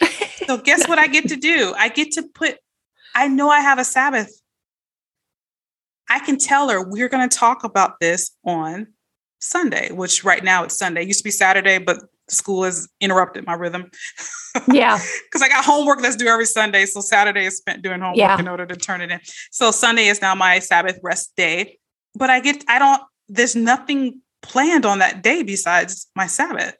so 0.47 0.57
guess 0.57 0.87
what 0.87 0.99
I 0.99 1.07
get 1.07 1.27
to 1.29 1.35
do? 1.35 1.73
I 1.77 1.89
get 1.89 2.11
to 2.13 2.23
put. 2.23 2.57
I 3.13 3.27
know 3.27 3.49
I 3.49 3.59
have 3.59 3.79
a 3.79 3.83
Sabbath. 3.85 4.41
I 6.09 6.19
can 6.19 6.37
tell 6.37 6.69
her 6.69 6.83
we're 6.83 7.09
going 7.09 7.27
to 7.27 7.37
talk 7.37 7.63
about 7.63 7.99
this 7.99 8.31
on 8.45 8.87
Sunday, 9.39 9.91
which 9.91 10.23
right 10.23 10.43
now 10.43 10.63
it's 10.63 10.77
Sunday. 10.77 11.01
It 11.01 11.07
used 11.07 11.19
to 11.19 11.23
be 11.23 11.31
Saturday, 11.31 11.77
but 11.77 11.99
school 12.27 12.63
has 12.63 12.87
interrupted 13.01 13.45
my 13.45 13.53
rhythm. 13.53 13.91
Yeah. 14.71 14.97
Because 15.25 15.41
I 15.41 15.49
got 15.49 15.65
homework 15.65 16.01
that's 16.01 16.15
due 16.15 16.27
every 16.29 16.45
Sunday. 16.45 16.85
So 16.85 17.01
Saturday 17.01 17.45
is 17.45 17.57
spent 17.57 17.81
doing 17.81 17.99
homework 17.99 18.15
yeah. 18.15 18.39
in 18.39 18.47
order 18.47 18.65
to 18.65 18.75
turn 18.77 19.01
it 19.01 19.11
in. 19.11 19.19
So 19.51 19.69
Sunday 19.69 20.05
is 20.05 20.21
now 20.21 20.33
my 20.33 20.59
Sabbath 20.59 20.97
rest 21.03 21.33
day 21.35 21.77
but 22.15 22.29
I 22.29 22.39
get, 22.39 22.63
I 22.67 22.79
don't, 22.79 23.01
there's 23.27 23.55
nothing 23.55 24.21
planned 24.41 24.85
on 24.85 24.99
that 24.99 25.21
day 25.21 25.43
besides 25.43 26.07
my 26.15 26.27
Sabbath. 26.27 26.75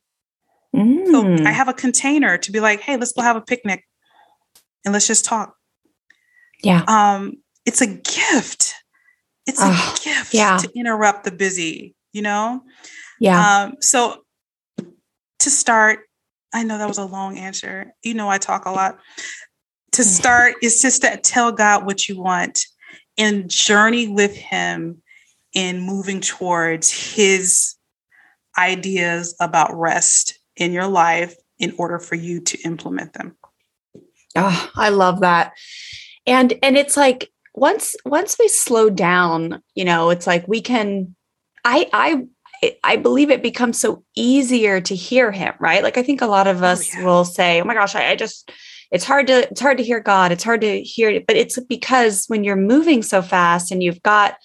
Mm. 0.76 1.08
So 1.08 1.46
I 1.46 1.52
have 1.52 1.68
a 1.68 1.74
container 1.74 2.38
to 2.38 2.52
be 2.52 2.60
like, 2.60 2.82
hey, 2.82 2.98
let's 2.98 3.12
go 3.12 3.22
have 3.22 3.36
a 3.36 3.42
picnic 3.42 3.86
and 4.84 4.94
let's 4.94 5.08
just 5.08 5.26
talk. 5.26 5.56
Yeah. 6.64 6.84
Um, 6.88 7.34
it's 7.66 7.82
a 7.82 7.88
gift. 7.88 8.76
It's 9.46 9.62
a 9.62 9.66
ah, 9.66 10.00
gift 10.04 10.34
yeah. 10.34 10.58
to 10.58 10.70
interrupt 10.76 11.24
the 11.24 11.32
busy, 11.32 11.96
you 12.14 12.22
know? 12.22 12.62
Yeah. 13.20 13.64
Um, 13.66 13.76
so 13.80 14.24
to 15.40 15.50
start, 15.50 16.00
I 16.54 16.64
know 16.64 16.78
that 16.78 16.88
was 16.88 16.98
a 16.98 17.06
long 17.06 17.38
answer. 17.38 17.94
You 18.04 18.14
know, 18.14 18.30
I 18.30 18.38
talk 18.38 18.66
a 18.66 18.72
lot. 18.72 19.00
To 19.94 20.02
mm. 20.02 20.06
start 20.06 20.56
is 20.62 20.82
just 20.82 21.04
to 21.04 21.18
tell 21.18 21.52
God 21.52 21.86
what 21.86 22.10
you 22.10 22.20
want 22.20 22.66
and 23.18 23.50
journey 23.50 24.08
with 24.08 24.36
Him 24.36 25.02
in 25.56 25.80
moving 25.80 26.22
towards 26.22 26.92
his 26.92 27.76
ideas 28.58 29.36
about 29.40 29.74
rest 29.74 30.38
in 30.58 30.72
your 30.74 30.88
life 30.88 31.36
in 31.58 31.74
order 31.80 31.98
for 31.98 32.16
you 32.16 32.42
to 32.42 32.62
implement 32.62 33.14
them. 33.14 33.36
Oh, 34.36 34.70
I 34.76 34.90
love 34.90 35.22
that. 35.22 35.54
And 36.28 36.54
and 36.62 36.78
it's 36.78 36.98
like 36.98 37.32
once 37.56 37.96
once 38.06 38.38
we 38.38 38.48
slow 38.48 38.90
down, 38.90 39.62
you 39.74 39.86
know, 39.86 40.10
it's 40.10 40.28
like 40.28 40.48
we 40.48 40.62
can 40.62 41.16
I 41.64 41.90
I 41.94 42.26
I 42.84 42.98
believe 42.98 43.30
it 43.30 43.42
becomes 43.42 43.80
so 43.80 44.04
easier 44.16 44.82
to 44.82 44.96
hear 44.96 45.32
him, 45.32 45.54
right? 45.60 45.84
Like 45.84 45.98
I 45.98 46.04
think 46.04 46.22
a 46.22 46.28
lot 46.28 46.48
of 46.48 46.64
oh, 46.64 46.68
us 46.68 46.96
oh, 46.96 47.00
yeah. 47.00 47.06
will 47.06 47.26
say, 47.26 47.62
"Oh 47.62 47.66
my 47.66 47.74
gosh, 47.74 47.96
I, 47.96 48.12
I 48.12 48.16
just 48.16 48.52
it's 48.92 49.06
hard 49.06 49.28
to 49.28 49.50
it's 49.50 49.62
hard 49.62 49.78
to 49.78 49.84
hear 49.84 50.00
God. 50.00 50.32
It's 50.32 50.44
hard 50.44 50.62
to 50.62 50.82
hear 50.82 51.10
it." 51.10 51.28
But 51.28 51.38
it's 51.38 51.60
because 51.62 52.26
when 52.28 52.44
you're 52.44 52.56
moving 52.56 53.02
so 53.02 53.22
fast 53.22 53.72
and 53.72 53.82
you've 53.82 54.04
got 54.04 54.38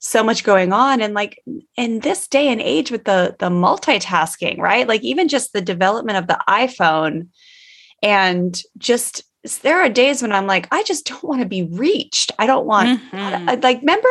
so 0.00 0.22
much 0.24 0.44
going 0.44 0.72
on 0.72 1.02
and 1.02 1.12
like 1.12 1.42
in 1.76 2.00
this 2.00 2.26
day 2.26 2.48
and 2.48 2.60
age 2.60 2.90
with 2.90 3.04
the 3.04 3.36
the 3.38 3.50
multitasking 3.50 4.56
right 4.56 4.88
like 4.88 5.02
even 5.02 5.28
just 5.28 5.52
the 5.52 5.60
development 5.60 6.16
of 6.16 6.26
the 6.26 6.38
iphone 6.48 7.28
and 8.02 8.62
just 8.78 9.22
there 9.62 9.80
are 9.80 9.88
days 9.88 10.20
when 10.20 10.32
i'm 10.32 10.46
like 10.46 10.68
i 10.70 10.82
just 10.82 11.06
don't 11.06 11.24
want 11.24 11.40
to 11.40 11.48
be 11.48 11.62
reached 11.62 12.30
i 12.38 12.46
don't 12.46 12.66
want 12.66 13.00
mm-hmm. 13.00 13.60
like 13.62 13.80
remember 13.80 14.08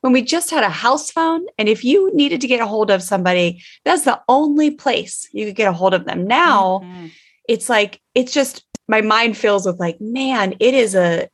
when 0.00 0.12
we 0.12 0.22
just 0.22 0.50
had 0.50 0.64
a 0.64 0.68
house 0.68 1.10
phone 1.10 1.44
and 1.58 1.68
if 1.68 1.84
you 1.84 2.10
needed 2.14 2.40
to 2.40 2.48
get 2.48 2.60
a 2.60 2.66
hold 2.66 2.90
of 2.90 3.02
somebody 3.02 3.62
that's 3.84 4.04
the 4.04 4.20
only 4.28 4.70
place 4.70 5.28
you 5.32 5.46
could 5.46 5.56
get 5.56 5.68
a 5.68 5.72
hold 5.72 5.94
of 5.94 6.04
them 6.04 6.26
now 6.26 6.80
mm-hmm. 6.82 7.06
it's 7.48 7.68
like 7.68 8.00
it's 8.14 8.32
just 8.32 8.64
my 8.88 9.00
mind 9.00 9.36
fills 9.36 9.66
with 9.66 9.78
like 9.78 10.00
man 10.00 10.54
it 10.58 10.74
is 10.74 10.94
a 10.94 11.28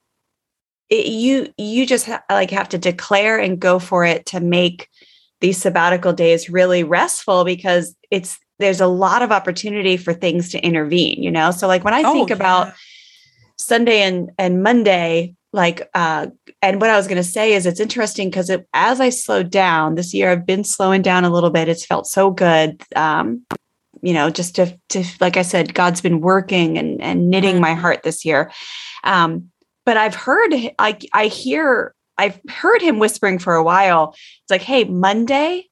it, 0.91 1.07
you 1.07 1.53
you 1.57 1.87
just 1.87 2.07
ha- 2.07 2.23
like 2.31 2.51
have 2.51 2.69
to 2.69 2.79
declare 2.79 3.39
and 3.39 3.61
go 3.61 3.79
for 3.79 4.05
it 4.05 4.27
to 4.27 4.41
make 4.41 4.89
these 5.41 5.59
sabbatical 5.59 6.13
days 6.13 6.51
really 6.51 6.83
restful 6.83 7.45
because 7.45 7.95
it's 8.11 8.39
there's 8.59 8.81
a 8.81 8.87
lot 8.87 9.23
of 9.23 9.31
opportunity 9.31 9.97
for 9.97 10.13
things 10.13 10.51
to 10.51 10.61
intervene 10.61 11.23
you 11.23 11.31
know 11.31 11.51
so 11.51 11.67
like 11.67 11.85
when 11.85 11.95
i 11.95 12.03
oh, 12.03 12.13
think 12.13 12.31
yeah. 12.31 12.37
about 12.37 12.73
sunday 13.59 14.03
and 14.03 14.31
and 14.39 14.63
monday 14.63 15.35
like 15.53 15.89
uh 15.95 16.27
and 16.63 16.81
what 16.81 16.91
i 16.91 16.97
was 16.97 17.07
going 17.07 17.17
to 17.17 17.25
say 17.25 17.53
is 17.53 17.67
it's 17.67 17.81
interesting 17.81 18.29
because 18.29 18.51
it, 18.51 18.67
as 18.75 19.01
i 19.01 19.09
slowed 19.09 19.51
down 19.51 19.95
this 19.95 20.13
year 20.13 20.31
i've 20.31 20.47
been 20.47 20.65
slowing 20.65 21.03
down 21.03 21.25
a 21.25 21.31
little 21.31 21.51
bit 21.51 21.69
it's 21.69 21.87
felt 21.87 22.07
so 22.07 22.31
good 22.31 22.83
um 22.97 23.43
you 24.03 24.13
know 24.13 24.31
just 24.31 24.55
to 24.55 24.79
to 24.89 25.05
like 25.21 25.37
i 25.37 25.43
said 25.43 25.75
god's 25.75 26.01
been 26.01 26.21
working 26.21 26.79
and 26.79 27.01
and 27.03 27.31
knitting 27.31 27.61
my 27.61 27.71
mm-hmm. 27.71 27.81
heart 27.81 28.03
this 28.03 28.25
year 28.25 28.51
um 29.05 29.51
but 29.89 29.97
I've 29.97 30.15
heard 30.15 30.53
I 30.79 30.99
I 31.15 31.29
hear 31.29 31.95
I've 32.19 32.39
heard 32.47 32.83
him 32.83 32.99
whispering 32.99 33.39
for 33.39 33.55
a 33.55 33.63
while. 33.63 34.11
It's 34.11 34.51
like, 34.51 34.61
hey, 34.61 34.85
Monday 34.85 35.65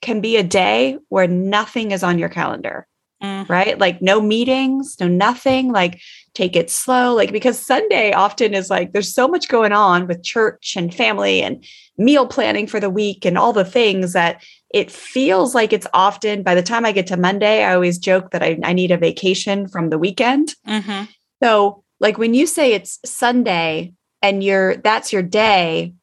can 0.00 0.20
be 0.20 0.36
a 0.36 0.42
day 0.42 0.98
where 1.10 1.28
nothing 1.28 1.92
is 1.92 2.02
on 2.02 2.18
your 2.18 2.28
calendar. 2.28 2.88
Mm. 3.22 3.48
Right? 3.48 3.78
Like 3.78 4.02
no 4.02 4.20
meetings, 4.20 4.96
no 4.98 5.06
nothing, 5.06 5.70
like 5.70 6.00
take 6.34 6.56
it 6.56 6.70
slow. 6.70 7.14
Like 7.14 7.32
because 7.32 7.58
Sunday 7.58 8.12
often 8.12 8.54
is 8.54 8.70
like 8.70 8.92
there's 8.92 9.12
so 9.12 9.28
much 9.28 9.48
going 9.48 9.72
on 9.72 10.06
with 10.06 10.22
church 10.22 10.74
and 10.76 10.94
family 10.94 11.42
and 11.42 11.64
meal 11.98 12.26
planning 12.26 12.66
for 12.66 12.80
the 12.80 12.90
week 12.90 13.24
and 13.24 13.36
all 13.36 13.52
the 13.52 13.64
things 13.64 14.12
that 14.14 14.42
it 14.72 14.90
feels 14.90 15.54
like 15.54 15.72
it's 15.72 15.86
often 15.92 16.42
by 16.42 16.54
the 16.54 16.62
time 16.62 16.84
I 16.84 16.92
get 16.92 17.06
to 17.08 17.16
Monday, 17.16 17.62
I 17.62 17.74
always 17.74 17.98
joke 17.98 18.30
that 18.30 18.42
I, 18.42 18.58
I 18.64 18.72
need 18.72 18.90
a 18.90 18.96
vacation 18.96 19.68
from 19.68 19.90
the 19.90 19.98
weekend. 19.98 20.54
Mm-hmm. 20.66 21.04
So 21.42 21.84
like 22.00 22.16
when 22.16 22.34
you 22.34 22.46
say 22.46 22.72
it's 22.72 22.98
Sunday 23.04 23.92
and 24.22 24.42
you're 24.42 24.76
that's 24.76 25.12
your 25.12 25.22
day, 25.22 25.94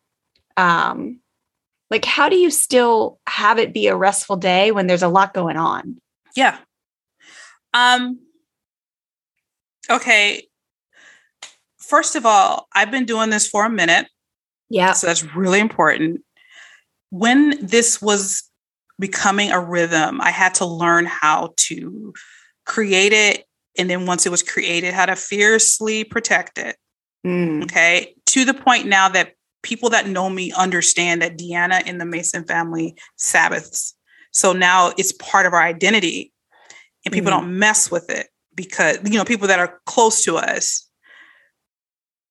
um, 0.58 1.20
like 1.90 2.06
how 2.06 2.30
do 2.30 2.36
you 2.36 2.52
still 2.52 3.20
have 3.28 3.58
it 3.58 3.74
be 3.74 3.88
a 3.88 3.96
restful 3.96 4.36
day 4.36 4.72
when 4.72 4.86
there's 4.86 5.02
a 5.02 5.08
lot 5.08 5.34
going 5.34 5.58
on? 5.58 5.98
Yeah. 6.36 6.58
Um 7.74 8.20
okay. 9.90 10.48
First 11.78 12.16
of 12.16 12.26
all, 12.26 12.68
I've 12.74 12.92
been 12.92 13.06
doing 13.06 13.30
this 13.30 13.48
for 13.48 13.66
a 13.66 13.70
minute. 13.70 14.08
Yeah. 14.70 14.94
So 14.94 15.08
that's 15.08 15.24
really 15.36 15.60
important. 15.60 16.22
When 17.10 17.66
this 17.66 18.02
was 18.02 18.44
becoming 19.00 19.52
a 19.52 19.60
rhythm, 19.60 20.22
I 20.22 20.30
had 20.30 20.54
to 20.56 20.66
learn 20.66 21.06
how 21.06 21.54
to 21.58 22.14
create 22.66 23.14
it 23.14 23.46
and 23.78 23.90
then 23.90 24.06
once 24.06 24.26
it 24.26 24.30
was 24.30 24.44
created, 24.44 24.94
how 24.94 25.06
to 25.06 25.16
fiercely 25.16 26.04
protect 26.04 26.58
it. 26.58 26.76
Mm. 27.26 27.64
Okay. 27.64 28.14
To 28.28 28.46
the 28.46 28.54
point 28.54 28.88
now 28.88 29.10
that 29.10 29.34
people 29.64 29.90
that 29.90 30.08
know 30.08 30.30
me 30.30 30.52
understand 30.52 31.22
that 31.22 31.38
Deanna 31.38 31.86
in 31.86 31.98
the 31.98 32.06
Mason 32.06 32.46
family 32.46 32.96
Sabbaths. 33.18 33.96
So 34.32 34.54
now 34.54 34.94
it's 34.98 35.12
part 35.14 35.46
of 35.46 35.54
our 35.54 35.64
identity 35.64 36.32
and 37.06 37.14
people 37.14 37.32
mm. 37.32 37.40
don't 37.40 37.58
mess 37.58 37.90
with 37.90 38.10
it 38.10 38.28
because, 38.60 39.00
you 39.06 39.18
know, 39.18 39.26
people 39.26 39.48
that 39.48 39.60
are 39.60 39.80
close 39.86 40.24
to 40.24 40.38
us 40.38 40.86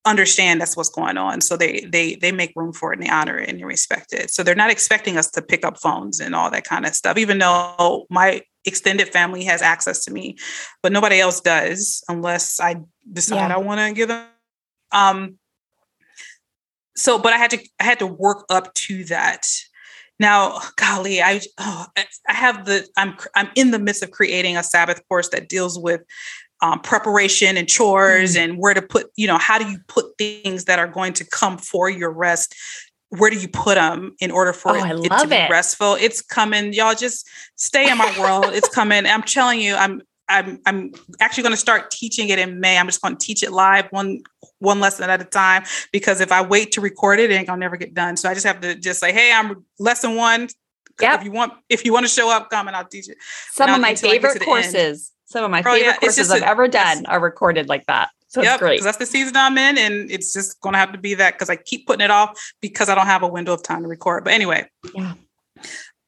understand 0.04 0.60
that's 0.60 0.76
what's 0.76 0.88
going 0.88 1.18
on 1.18 1.38
so 1.40 1.54
they 1.54 1.80
they 1.92 2.14
they 2.14 2.32
make 2.32 2.52
room 2.56 2.72
for 2.72 2.92
it 2.92 2.98
and 2.98 3.06
they 3.06 3.10
honor 3.10 3.36
it 3.36 3.46
and 3.46 3.58
they 3.58 3.64
respect 3.64 4.14
it 4.14 4.30
so 4.30 4.42
they're 4.42 4.54
not 4.54 4.70
expecting 4.70 5.18
us 5.18 5.30
to 5.30 5.42
pick 5.42 5.66
up 5.66 5.78
phones 5.78 6.18
and 6.18 6.34
all 6.34 6.50
that 6.50 6.64
kind 6.64 6.86
of 6.86 6.94
stuff 6.94 7.18
even 7.18 7.36
though 7.36 8.06
my 8.08 8.40
extended 8.68 9.08
family 9.08 9.44
has 9.44 9.62
access 9.62 10.04
to 10.04 10.12
me, 10.12 10.36
but 10.82 10.92
nobody 10.92 11.18
else 11.18 11.40
does 11.40 12.04
unless 12.08 12.60
I 12.60 12.76
decide 13.12 13.48
yeah. 13.48 13.54
I 13.56 13.58
want 13.58 13.80
to 13.80 13.92
give 13.92 14.08
them. 14.08 14.26
Um, 14.92 15.38
so, 16.96 17.18
but 17.18 17.32
I 17.32 17.36
had 17.36 17.50
to 17.50 17.58
I 17.80 17.84
had 17.84 17.98
to 17.98 18.06
work 18.06 18.44
up 18.48 18.72
to 18.74 19.04
that. 19.04 19.48
Now, 20.18 20.60
golly, 20.76 21.22
I 21.22 21.40
oh, 21.58 21.86
I 21.96 22.32
have 22.32 22.64
the 22.64 22.86
I'm 22.96 23.16
I'm 23.34 23.50
in 23.54 23.70
the 23.70 23.78
midst 23.78 24.02
of 24.02 24.10
creating 24.10 24.56
a 24.56 24.62
Sabbath 24.62 25.00
course 25.08 25.28
that 25.30 25.48
deals 25.48 25.78
with 25.78 26.02
um, 26.60 26.80
preparation 26.80 27.56
and 27.56 27.68
chores 27.68 28.34
mm. 28.34 28.40
and 28.40 28.58
where 28.58 28.74
to 28.74 28.82
put, 28.82 29.10
you 29.16 29.26
know, 29.26 29.38
how 29.38 29.58
do 29.58 29.68
you 29.68 29.78
put 29.86 30.06
things 30.18 30.64
that 30.64 30.78
are 30.78 30.88
going 30.88 31.12
to 31.14 31.24
come 31.24 31.58
for 31.58 31.88
your 31.88 32.10
rest? 32.10 32.54
Where 33.10 33.30
do 33.30 33.38
you 33.38 33.48
put 33.48 33.76
them 33.76 34.14
in 34.20 34.30
order 34.30 34.52
for 34.52 34.76
oh, 34.76 34.84
it, 34.84 35.06
it 35.06 35.18
to 35.20 35.28
be 35.28 35.36
it. 35.36 35.50
restful? 35.50 35.94
It's 35.94 36.20
coming. 36.20 36.72
Y'all 36.72 36.94
just 36.94 37.26
stay 37.56 37.90
in 37.90 37.96
my 37.96 38.18
world. 38.18 38.46
it's 38.48 38.68
coming. 38.68 39.06
I'm 39.06 39.22
telling 39.22 39.60
you, 39.60 39.74
I'm 39.76 40.02
I'm 40.28 40.60
I'm 40.66 40.92
actually 41.20 41.42
going 41.42 41.54
to 41.54 41.58
start 41.58 41.90
teaching 41.90 42.28
it 42.28 42.38
in 42.38 42.60
May. 42.60 42.78
I'm 42.78 42.86
just 42.86 43.00
going 43.00 43.16
to 43.16 43.26
teach 43.26 43.42
it 43.42 43.52
live 43.52 43.86
one 43.90 44.20
one 44.58 44.80
lesson 44.80 45.08
at 45.08 45.20
a 45.20 45.24
time 45.24 45.64
because 45.92 46.20
if 46.20 46.32
I 46.32 46.42
wait 46.42 46.72
to 46.72 46.80
record 46.80 47.20
it, 47.20 47.30
it 47.30 47.34
ain't 47.34 47.46
gonna 47.46 47.60
never 47.60 47.76
get 47.76 47.94
done. 47.94 48.16
So 48.16 48.28
I 48.28 48.34
just 48.34 48.46
have 48.46 48.60
to 48.60 48.74
just 48.74 49.00
say, 49.00 49.12
hey, 49.12 49.32
I'm 49.32 49.64
lesson 49.78 50.16
one. 50.16 50.48
Yeah. 51.00 51.16
If 51.16 51.24
you 51.24 51.30
want, 51.30 51.52
if 51.68 51.84
you 51.84 51.92
want 51.92 52.06
to 52.06 52.12
show 52.12 52.28
up, 52.28 52.50
come 52.50 52.66
and 52.66 52.76
I'll 52.76 52.84
teach 52.84 53.08
it. 53.08 53.18
Some 53.52 53.70
of 53.70 53.80
my 53.80 53.94
favorite 53.94 54.40
courses. 54.42 55.12
Some 55.26 55.44
of 55.44 55.50
my 55.50 55.62
favorite 55.62 55.82
yeah, 55.82 55.96
courses 55.96 56.30
I've 56.30 56.42
a, 56.42 56.48
ever 56.48 56.66
done 56.66 57.06
are 57.06 57.20
recorded 57.20 57.68
like 57.68 57.86
that. 57.86 58.10
So 58.28 58.42
yep, 58.42 58.54
it's 58.54 58.60
great. 58.60 58.82
That's 58.82 58.98
the 58.98 59.06
season 59.06 59.36
I'm 59.36 59.56
in, 59.56 59.78
and 59.78 60.10
it's 60.10 60.32
just 60.32 60.60
going 60.60 60.72
to 60.72 60.78
have 60.78 60.92
to 60.92 60.98
be 60.98 61.14
that 61.14 61.34
because 61.34 61.48
I 61.48 61.56
keep 61.56 61.86
putting 61.86 62.04
it 62.04 62.10
off 62.10 62.52
because 62.60 62.88
I 62.88 62.94
don't 62.94 63.06
have 63.06 63.22
a 63.22 63.28
window 63.28 63.52
of 63.52 63.62
time 63.62 63.82
to 63.82 63.88
record. 63.88 64.24
But 64.24 64.32
anyway, 64.32 64.68
yeah. 64.94 65.14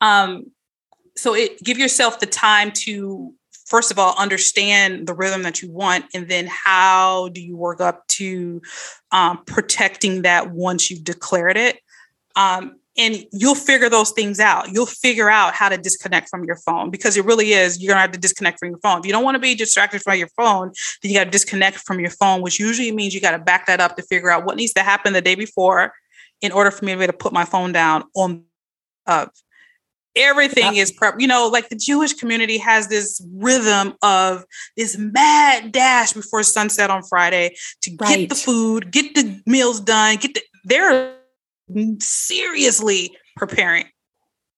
Um, 0.01 0.47
so 1.17 1.35
it 1.35 1.63
give 1.63 1.79
yourself 1.79 2.21
the 2.21 2.27
time 2.27 2.73
to 2.73 3.35
first 3.71 3.91
of 3.91 3.99
all 3.99 4.15
understand 4.19 5.07
the 5.07 5.15
rhythm 5.15 5.43
that 5.45 5.63
you 5.63 5.71
want 5.71 6.05
and 6.13 6.29
then 6.29 6.47
how 6.49 7.29
do 7.29 7.41
you 7.41 7.57
work 7.57 7.81
up 7.81 8.07
to 8.09 8.61
um, 9.13 9.43
protecting 9.47 10.23
that 10.23 10.51
once 10.51 10.91
you've 10.91 11.05
declared 11.05 11.57
it. 11.57 11.79
Um, 12.37 12.77
and 12.99 13.25
you'll 13.33 13.55
figure 13.55 13.89
those 13.89 14.11
things 14.11 14.41
out. 14.41 14.73
You'll 14.73 14.85
figure 14.85 15.31
out 15.31 15.55
how 15.55 15.69
to 15.69 15.79
disconnect 15.79 16.29
from 16.29 16.45
your 16.45 16.57
phone 16.57 16.91
because 16.91 17.17
it 17.17 17.25
really 17.25 17.53
is 17.53 17.81
you're 17.81 17.89
going 17.89 17.97
to 17.97 18.03
have 18.03 18.13
to 18.13 18.19
disconnect 18.19 18.59
from 18.59 18.71
your 18.71 18.79
phone. 18.81 18.99
If 18.99 19.07
you 19.07 19.13
don't 19.13 19.25
want 19.25 19.37
to 19.37 19.41
be 19.41 19.55
distracted 19.55 20.03
from 20.03 20.19
your 20.19 20.29
phone 20.37 20.73
then 21.03 21.11
you 21.11 21.17
got 21.17 21.25
to 21.25 21.31
disconnect 21.31 21.79
from 21.79 22.01
your 22.01 22.11
phone 22.11 22.43
which 22.43 22.59
usually 22.59 22.93
means 22.93 23.15
you 23.15 23.21
got 23.21 23.31
to 23.31 23.39
back 23.39 23.67
that 23.67 23.81
up 23.81 23.97
to 23.97 24.03
figure 24.03 24.31
out 24.31 24.45
what 24.45 24.57
needs 24.57 24.73
to 24.75 24.83
happen 24.83 25.13
the 25.13 25.23
day 25.23 25.37
before 25.37 25.93
in 26.41 26.53
order 26.53 26.71
for 26.71 26.85
me 26.85 26.93
to 26.93 26.99
be 26.99 27.05
able 27.05 27.13
to 27.13 27.19
put 27.19 27.33
my 27.33 27.45
phone 27.45 27.73
down 27.73 28.05
on 28.15 28.45
uh, 29.07 29.27
everything 30.17 30.77
is 30.77 30.91
prep 30.91 31.15
you 31.19 31.27
know 31.27 31.49
like 31.49 31.69
the 31.69 31.77
jewish 31.77 32.13
community 32.15 32.59
has 32.59 32.89
this 32.89 33.25
rhythm 33.35 33.95
of 34.03 34.45
this 34.77 34.99
mad 34.99 35.71
dash 35.71 36.13
before 36.13 36.43
sunset 36.43 36.91
on 36.91 37.03
friday 37.03 37.55
to 37.81 37.95
right. 38.01 38.19
get 38.19 38.29
the 38.29 38.35
food 38.35 38.91
get 38.91 39.15
the 39.15 39.41
meals 39.47 39.81
done 39.81 40.17
get 40.17 40.35
the 40.35 40.43
they're 40.65 41.17
seriously 42.01 43.17
preparing 43.37 43.87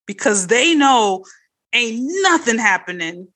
because 0.06 0.46
they 0.46 0.74
know 0.74 1.24
ain't 1.72 2.00
nothing 2.22 2.58
happening 2.58 3.28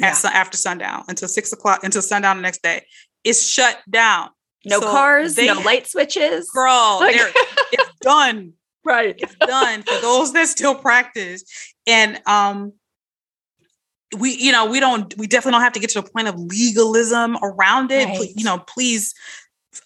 yeah. 0.00 0.08
at 0.08 0.24
after 0.24 0.56
sundown 0.56 1.04
until 1.08 1.28
six 1.28 1.52
o'clock 1.52 1.84
until 1.84 2.02
sundown 2.02 2.36
the 2.36 2.42
next 2.42 2.62
day. 2.62 2.84
It's 3.24 3.46
shut 3.46 3.78
down. 3.88 4.30
No 4.64 4.80
so 4.80 4.90
cars 4.90 5.34
they, 5.34 5.46
no 5.46 5.60
light 5.60 5.88
switches. 5.88 6.50
Girl 6.50 6.98
like- 7.00 7.16
it's 7.72 7.90
done 8.00 8.54
right. 8.84 9.14
It's 9.18 9.34
done 9.36 9.82
for 9.82 10.00
those 10.00 10.32
that 10.32 10.48
still 10.48 10.74
practice. 10.74 11.44
And 11.86 12.20
um 12.26 12.72
we 14.18 14.36
you 14.36 14.52
know 14.52 14.66
we 14.66 14.78
don't 14.78 15.16
we 15.16 15.26
definitely 15.26 15.52
don't 15.52 15.62
have 15.62 15.72
to 15.72 15.80
get 15.80 15.90
to 15.90 15.98
a 15.98 16.02
point 16.02 16.28
of 16.28 16.38
legalism 16.38 17.38
around 17.42 17.90
it. 17.90 18.06
Right. 18.06 18.28
you 18.36 18.44
know 18.44 18.58
please 18.58 19.14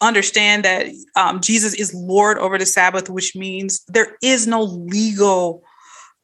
understand 0.00 0.64
that 0.64 0.88
um, 1.14 1.40
jesus 1.40 1.72
is 1.72 1.94
lord 1.94 2.38
over 2.38 2.58
the 2.58 2.66
sabbath 2.66 3.08
which 3.08 3.36
means 3.36 3.84
there 3.86 4.16
is 4.20 4.44
no 4.44 4.64
legal 4.64 5.62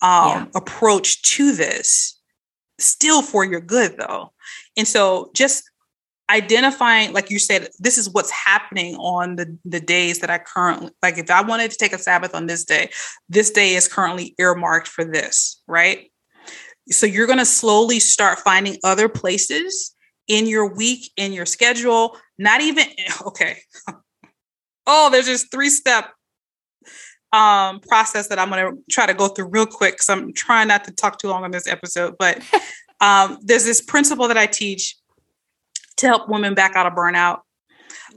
um, 0.03 0.29
yeah. 0.29 0.47
approach 0.55 1.23
to 1.23 1.53
this. 1.53 2.19
Still 2.79 3.23
for 3.23 3.45
your 3.45 3.61
good 3.61 3.97
though. 3.97 4.33
And 4.77 4.87
so 4.87 5.31
just 5.35 5.71
identifying 6.31 7.13
like 7.13 7.31
you 7.31 7.39
said 7.39 7.69
this 7.79 7.99
is 7.99 8.09
what's 8.11 8.31
happening 8.31 8.95
on 8.97 9.37
the 9.37 9.59
the 9.65 9.81
days 9.81 10.21
that 10.21 10.31
i 10.31 10.39
currently 10.39 10.91
like 11.03 11.19
if 11.19 11.31
i 11.31 11.43
wanted 11.43 11.71
to 11.71 11.77
take 11.77 11.93
a 11.93 11.99
sabbath 11.99 12.35
on 12.35 12.47
this 12.47 12.65
day 12.65 12.89
this 13.29 13.51
day 13.51 13.75
is 13.75 13.89
currently 13.89 14.35
earmarked 14.39 14.89
for 14.89 15.05
this 15.05 15.63
right? 15.67 16.11
So 16.91 17.07
you're 17.07 17.27
going 17.27 17.39
to 17.39 17.47
slowly 17.47 18.01
start 18.01 18.41
finding 18.41 18.77
other 18.85 19.09
places 19.09 19.95
in 20.29 20.47
your 20.47 20.73
week 20.73 21.11
in 21.17 21.33
your 21.33 21.47
schedule 21.47 22.17
not 22.39 22.61
even 22.61 22.85
okay. 23.27 23.59
Oh 24.87 25.11
there's 25.11 25.27
this 25.27 25.47
three 25.51 25.71
step 25.71 26.11
um 27.33 27.81
process 27.81 28.29
that 28.29 28.39
i'm 28.39 28.51
going 28.51 28.63
to 28.63 28.83
try 28.91 29.07
to 29.07 29.15
go 29.15 29.27
through 29.27 29.49
real 29.49 29.65
quick 29.65 29.95
because 29.95 30.11
i'm 30.11 30.35
trying 30.35 30.69
not 30.69 30.85
to 30.85 30.93
talk 30.93 31.19
too 31.19 31.29
long 31.29 31.45
on 31.45 31.51
this 31.51 31.67
episode 31.67 32.15
but 32.19 32.43
um 33.01 33.39
there's 33.43 33.65
this 33.65 33.81
principle 33.81 34.29
that 34.29 34.37
i 34.37 34.45
teach 34.45 34.97
to 35.99 36.07
help 36.07 36.29
women 36.29 36.55
back 36.55 36.77
out 36.77 36.87
of 36.87 36.95
burnout. 36.95 37.41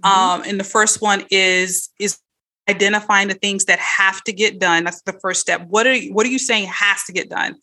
Mm-hmm. 0.03 0.07
Um, 0.07 0.43
and 0.45 0.59
the 0.59 0.63
first 0.63 1.01
one 1.01 1.25
is 1.31 1.89
is 1.99 2.19
identifying 2.69 3.27
the 3.27 3.35
things 3.35 3.65
that 3.65 3.79
have 3.79 4.23
to 4.23 4.33
get 4.33 4.59
done. 4.59 4.83
That's 4.83 5.01
the 5.01 5.13
first 5.13 5.41
step. 5.41 5.65
What 5.67 5.85
are 5.85 5.93
you, 5.93 6.13
what 6.13 6.25
are 6.25 6.29
you 6.29 6.39
saying 6.39 6.67
has 6.67 7.03
to 7.03 7.13
get 7.13 7.29
done? 7.29 7.55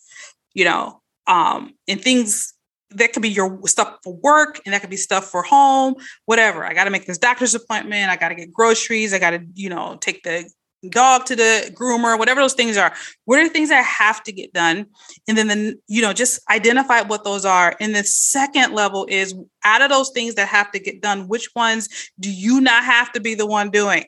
You 0.55 0.65
know, 0.65 1.01
um, 1.27 1.75
and 1.89 2.01
things 2.01 2.55
that 2.91 3.13
could 3.13 3.23
be 3.23 3.31
your 3.31 3.59
stuff 3.67 3.99
for 4.05 4.15
work 4.15 4.61
and 4.65 4.75
that 4.75 4.81
could 4.81 4.91
be 4.91 4.97
stuff 4.97 5.31
for 5.31 5.43
home, 5.43 5.95
whatever. 6.27 6.65
I 6.65 6.75
got 6.75 6.85
to 6.85 6.91
make 6.91 7.07
this 7.07 7.19
doctor's 7.19 7.55
appointment. 7.55 8.11
I 8.11 8.17
got 8.17 8.29
to 8.29 8.35
get 8.35 8.53
groceries. 8.53 9.13
I 9.15 9.19
got 9.19 9.31
to, 9.31 9.41
you 9.55 9.71
know, 9.71 9.97
take 10.01 10.23
the 10.23 10.49
dog 10.89 11.27
to 11.27 11.37
the 11.37 11.73
groomer, 11.75 12.19
whatever 12.19 12.41
those 12.41 12.55
things 12.55 12.77
are. 12.77 12.93
What 13.25 13.39
are 13.39 13.45
the 13.45 13.53
things 13.53 13.69
that 13.69 13.85
have 13.85 14.23
to 14.25 14.33
get 14.33 14.53
done? 14.53 14.87
And 15.29 15.39
then, 15.39 15.49
the, 15.49 15.79
you 15.87 16.03
know, 16.03 16.13
just 16.13 16.41
identify 16.51 17.03
what 17.03 17.25
those 17.25 17.45
are. 17.45 17.77
And 17.81 17.95
the 17.95 18.05
second 18.05 18.75
level 18.75 19.07
is 19.09 19.35
out 19.65 19.83
of 19.83 19.91
those 19.91 20.11
things 20.11 20.35
that 20.35 20.49
have 20.49 20.73
to 20.73 20.79
get 20.79 21.01
done, 21.01 21.29
which 21.29 21.49
ones 21.55 21.89
do 22.19 22.31
you 22.31 22.61
not 22.61 22.85
have 22.85 23.13
to 23.13 23.21
be 23.21 23.35
the 23.35 23.47
one 23.47 23.71
doing? 23.71 24.05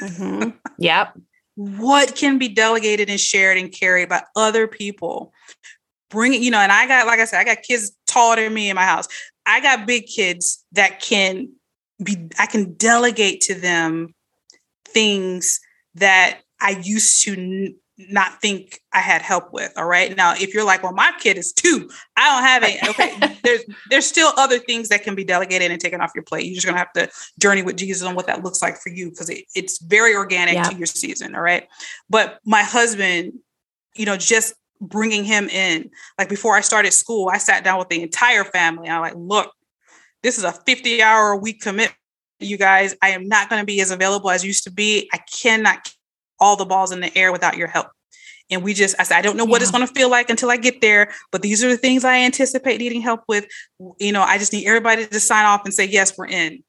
Mm-hmm. 0.00 0.50
Yep. 0.80 1.18
what 1.56 2.14
can 2.14 2.38
be 2.38 2.48
delegated 2.48 3.10
and 3.10 3.18
shared 3.18 3.58
and 3.58 3.72
carried 3.72 4.08
by 4.08 4.22
other 4.36 4.68
people? 4.68 5.32
Bring 6.08 6.32
it, 6.34 6.40
you 6.40 6.52
know, 6.52 6.58
and 6.58 6.70
I 6.70 6.86
got, 6.86 7.06
like 7.06 7.18
I 7.18 7.24
said, 7.24 7.40
I 7.40 7.44
got 7.44 7.62
kids 7.62 7.92
taller 8.06 8.36
than 8.36 8.54
me 8.54 8.70
in 8.70 8.76
my 8.76 8.84
house. 8.84 9.08
I 9.44 9.60
got 9.60 9.86
big 9.86 10.06
kids 10.06 10.64
that 10.72 11.00
can 11.00 11.50
be, 12.02 12.28
I 12.38 12.46
can 12.46 12.74
delegate 12.74 13.40
to 13.42 13.54
them 13.54 14.14
things 14.86 15.60
that 15.98 16.40
I 16.60 16.80
used 16.82 17.22
to 17.24 17.32
n- 17.32 17.76
not 17.98 18.40
think 18.40 18.80
I 18.92 19.00
had 19.00 19.22
help 19.22 19.52
with. 19.52 19.72
All 19.76 19.86
right. 19.86 20.16
Now, 20.16 20.34
if 20.34 20.54
you're 20.54 20.64
like, 20.64 20.82
well, 20.84 20.92
my 20.92 21.12
kid 21.18 21.36
is 21.36 21.52
two, 21.52 21.90
I 22.16 22.32
don't 22.32 22.44
have 22.44 22.62
it. 22.64 22.78
Okay. 22.88 23.38
there's 23.42 23.64
there's 23.90 24.06
still 24.06 24.32
other 24.36 24.58
things 24.58 24.88
that 24.88 25.02
can 25.02 25.14
be 25.14 25.24
delegated 25.24 25.70
and 25.70 25.80
taken 25.80 26.00
off 26.00 26.12
your 26.14 26.24
plate. 26.24 26.46
You're 26.46 26.54
just 26.54 26.66
gonna 26.66 26.78
have 26.78 26.92
to 26.92 27.08
journey 27.40 27.62
with 27.62 27.76
Jesus 27.76 28.06
on 28.06 28.14
what 28.14 28.26
that 28.26 28.42
looks 28.42 28.62
like 28.62 28.76
for 28.76 28.90
you 28.90 29.10
because 29.10 29.28
it, 29.28 29.44
it's 29.54 29.78
very 29.82 30.14
organic 30.14 30.54
yeah. 30.54 30.62
to 30.64 30.76
your 30.76 30.86
season. 30.86 31.34
All 31.34 31.42
right. 31.42 31.68
But 32.08 32.38
my 32.44 32.62
husband, 32.62 33.34
you 33.94 34.06
know, 34.06 34.16
just 34.16 34.54
bringing 34.80 35.24
him 35.24 35.48
in, 35.48 35.90
like 36.18 36.28
before 36.28 36.56
I 36.56 36.60
started 36.60 36.92
school, 36.92 37.28
I 37.32 37.38
sat 37.38 37.64
down 37.64 37.78
with 37.78 37.88
the 37.88 38.02
entire 38.02 38.44
family. 38.44 38.88
I'm 38.88 39.00
like, 39.00 39.14
look, 39.16 39.52
this 40.22 40.38
is 40.38 40.44
a 40.44 40.52
50 40.52 41.02
hour 41.02 41.32
a 41.32 41.36
week 41.36 41.60
commitment 41.60 41.97
you 42.40 42.56
guys. 42.56 42.96
I 43.02 43.10
am 43.10 43.28
not 43.28 43.50
going 43.50 43.60
to 43.60 43.66
be 43.66 43.80
as 43.80 43.90
available 43.90 44.30
as 44.30 44.44
used 44.44 44.64
to 44.64 44.70
be. 44.70 45.08
I 45.12 45.18
cannot 45.18 45.92
all 46.40 46.56
the 46.56 46.64
balls 46.64 46.92
in 46.92 47.00
the 47.00 47.16
air 47.16 47.32
without 47.32 47.56
your 47.56 47.68
help. 47.68 47.88
And 48.50 48.62
we 48.62 48.72
just, 48.72 48.96
I 48.98 49.02
said, 49.02 49.18
I 49.18 49.22
don't 49.22 49.36
know 49.36 49.44
what 49.44 49.60
it's 49.60 49.70
going 49.70 49.86
to 49.86 49.92
feel 49.92 50.10
like 50.10 50.30
until 50.30 50.50
I 50.50 50.56
get 50.56 50.80
there, 50.80 51.12
but 51.30 51.42
these 51.42 51.62
are 51.62 51.68
the 51.68 51.76
things 51.76 52.04
I 52.04 52.18
anticipate 52.18 52.78
needing 52.78 53.02
help 53.02 53.20
with. 53.28 53.46
You 53.98 54.12
know, 54.12 54.22
I 54.22 54.38
just 54.38 54.52
need 54.52 54.66
everybody 54.66 55.06
to 55.06 55.20
sign 55.20 55.44
off 55.44 55.62
and 55.64 55.74
say, 55.74 55.84
yes, 55.84 56.16
we're 56.16 56.28
in. 56.28 56.62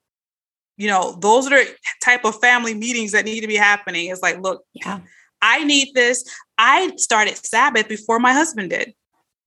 You 0.76 0.88
know, 0.88 1.18
those 1.22 1.46
are 1.48 1.52
the 1.52 1.68
type 2.04 2.26
of 2.26 2.40
family 2.42 2.74
meetings 2.74 3.12
that 3.14 3.26
need 3.26 3.42
to 3.42 3.48
be 3.48 3.56
happening. 3.56 4.10
It's 4.10 4.22
like, 4.22 4.42
look, 4.42 4.64
yeah, 4.74 5.00
I 5.42 5.64
need 5.64 5.94
this. 5.94 6.24
I 6.58 6.92
started 6.98 7.38
Sabbath 7.38 7.88
before 7.88 8.20
my 8.20 8.34
husband 8.34 8.72
did. 8.72 8.94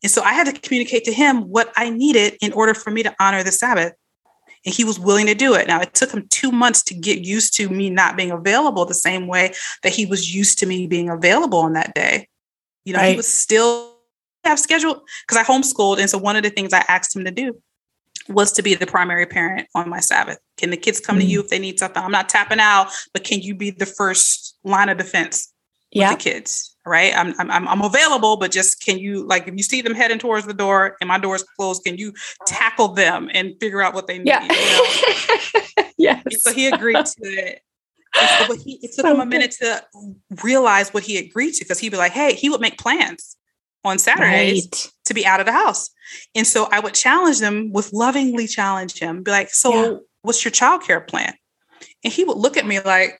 And 0.02 0.10
so 0.10 0.22
I 0.22 0.32
had 0.32 0.52
to 0.52 0.60
communicate 0.60 1.04
to 1.04 1.12
him 1.12 1.42
what 1.42 1.72
I 1.76 1.90
needed 1.90 2.36
in 2.40 2.52
order 2.52 2.74
for 2.74 2.90
me 2.90 3.02
to 3.02 3.14
honor 3.20 3.42
the 3.42 3.52
Sabbath 3.52 3.92
and 4.64 4.74
he 4.74 4.84
was 4.84 4.98
willing 4.98 5.26
to 5.26 5.34
do 5.34 5.54
it. 5.54 5.66
Now, 5.66 5.80
it 5.80 5.94
took 5.94 6.12
him 6.12 6.26
two 6.28 6.52
months 6.52 6.82
to 6.84 6.94
get 6.94 7.24
used 7.24 7.54
to 7.56 7.68
me 7.68 7.90
not 7.90 8.16
being 8.16 8.30
available 8.30 8.84
the 8.84 8.94
same 8.94 9.26
way 9.26 9.52
that 9.82 9.92
he 9.92 10.06
was 10.06 10.34
used 10.34 10.58
to 10.58 10.66
me 10.66 10.86
being 10.86 11.08
available 11.08 11.58
on 11.58 11.72
that 11.72 11.94
day. 11.94 12.28
You 12.84 12.92
know, 12.94 13.00
right. 13.00 13.10
he 13.10 13.16
was 13.16 13.28
still 13.28 13.92
have 14.44 14.58
scheduled 14.58 15.00
because 15.26 15.38
I 15.38 15.44
homeschooled. 15.44 15.98
And 15.98 16.10
so 16.10 16.18
one 16.18 16.36
of 16.36 16.42
the 16.42 16.50
things 16.50 16.72
I 16.72 16.84
asked 16.88 17.14
him 17.14 17.24
to 17.24 17.30
do 17.30 17.60
was 18.28 18.52
to 18.52 18.62
be 18.62 18.74
the 18.74 18.86
primary 18.86 19.26
parent 19.26 19.68
on 19.74 19.88
my 19.88 20.00
Sabbath. 20.00 20.38
Can 20.56 20.70
the 20.70 20.76
kids 20.76 21.00
come 21.00 21.16
mm-hmm. 21.16 21.26
to 21.26 21.32
you 21.32 21.40
if 21.40 21.48
they 21.48 21.58
need 21.58 21.78
something? 21.78 22.02
I'm 22.02 22.12
not 22.12 22.28
tapping 22.28 22.60
out, 22.60 22.88
but 23.12 23.24
can 23.24 23.40
you 23.40 23.54
be 23.54 23.70
the 23.70 23.86
first 23.86 24.56
line 24.64 24.88
of 24.88 24.98
defense 24.98 25.52
with 25.94 26.10
the 26.10 26.16
kids? 26.16 26.71
Right? 26.86 27.12
I'm, 27.16 27.34
I'm 27.38 27.68
I'm 27.68 27.82
available, 27.82 28.36
but 28.36 28.50
just 28.50 28.84
can 28.84 28.98
you 28.98 29.26
like 29.26 29.46
if 29.48 29.54
you 29.56 29.62
see 29.62 29.82
them 29.82 29.94
heading 29.94 30.18
towards 30.18 30.46
the 30.46 30.54
door 30.54 30.96
and 31.00 31.08
my 31.08 31.18
door 31.18 31.36
is 31.36 31.42
closed, 31.56 31.84
can 31.84 31.96
you 31.98 32.12
tackle 32.46 32.88
them 32.88 33.30
and 33.34 33.54
figure 33.60 33.80
out 33.82 33.94
what 33.94 34.06
they 34.06 34.18
need? 34.18 34.26
Yeah. 34.28 34.42
You 34.42 34.48
know? 34.48 35.84
yes. 35.98 36.22
And 36.24 36.40
so 36.40 36.52
he 36.52 36.66
agreed 36.66 37.04
to 37.06 37.12
it. 37.22 37.62
So, 38.14 38.46
but 38.48 38.58
he, 38.58 38.74
it 38.82 38.92
took 38.94 39.06
so 39.06 39.14
him 39.14 39.20
a 39.20 39.26
minute 39.26 39.52
to 39.52 39.82
realize 40.42 40.92
what 40.92 41.02
he 41.02 41.16
agreed 41.18 41.52
to 41.54 41.64
because 41.64 41.78
he'd 41.78 41.90
be 41.90 41.96
like, 41.96 42.12
hey, 42.12 42.34
he 42.34 42.50
would 42.50 42.60
make 42.60 42.76
plans. 42.78 43.36
on 43.84 43.98
Saturdays 43.98 44.68
Right. 44.70 44.92
to 45.06 45.14
be 45.14 45.24
out 45.26 45.40
of 45.40 45.46
the 45.46 45.52
house. 45.52 45.90
And 46.34 46.46
so 46.46 46.68
I 46.70 46.78
would 46.78 46.94
challenge 46.94 47.40
them 47.40 47.72
with 47.72 47.92
lovingly 47.92 48.46
challenge 48.46 48.98
him, 48.98 49.22
be 49.22 49.30
like, 49.30 49.48
so 49.50 49.72
Yeah. 49.72 49.96
what's 50.22 50.44
your 50.44 50.52
childcare 50.52 51.06
plan? 51.06 51.34
And 52.04 52.12
he 52.12 52.22
would 52.24 52.36
look 52.36 52.56
at 52.56 52.66
me 52.66 52.80
like, 52.80 53.18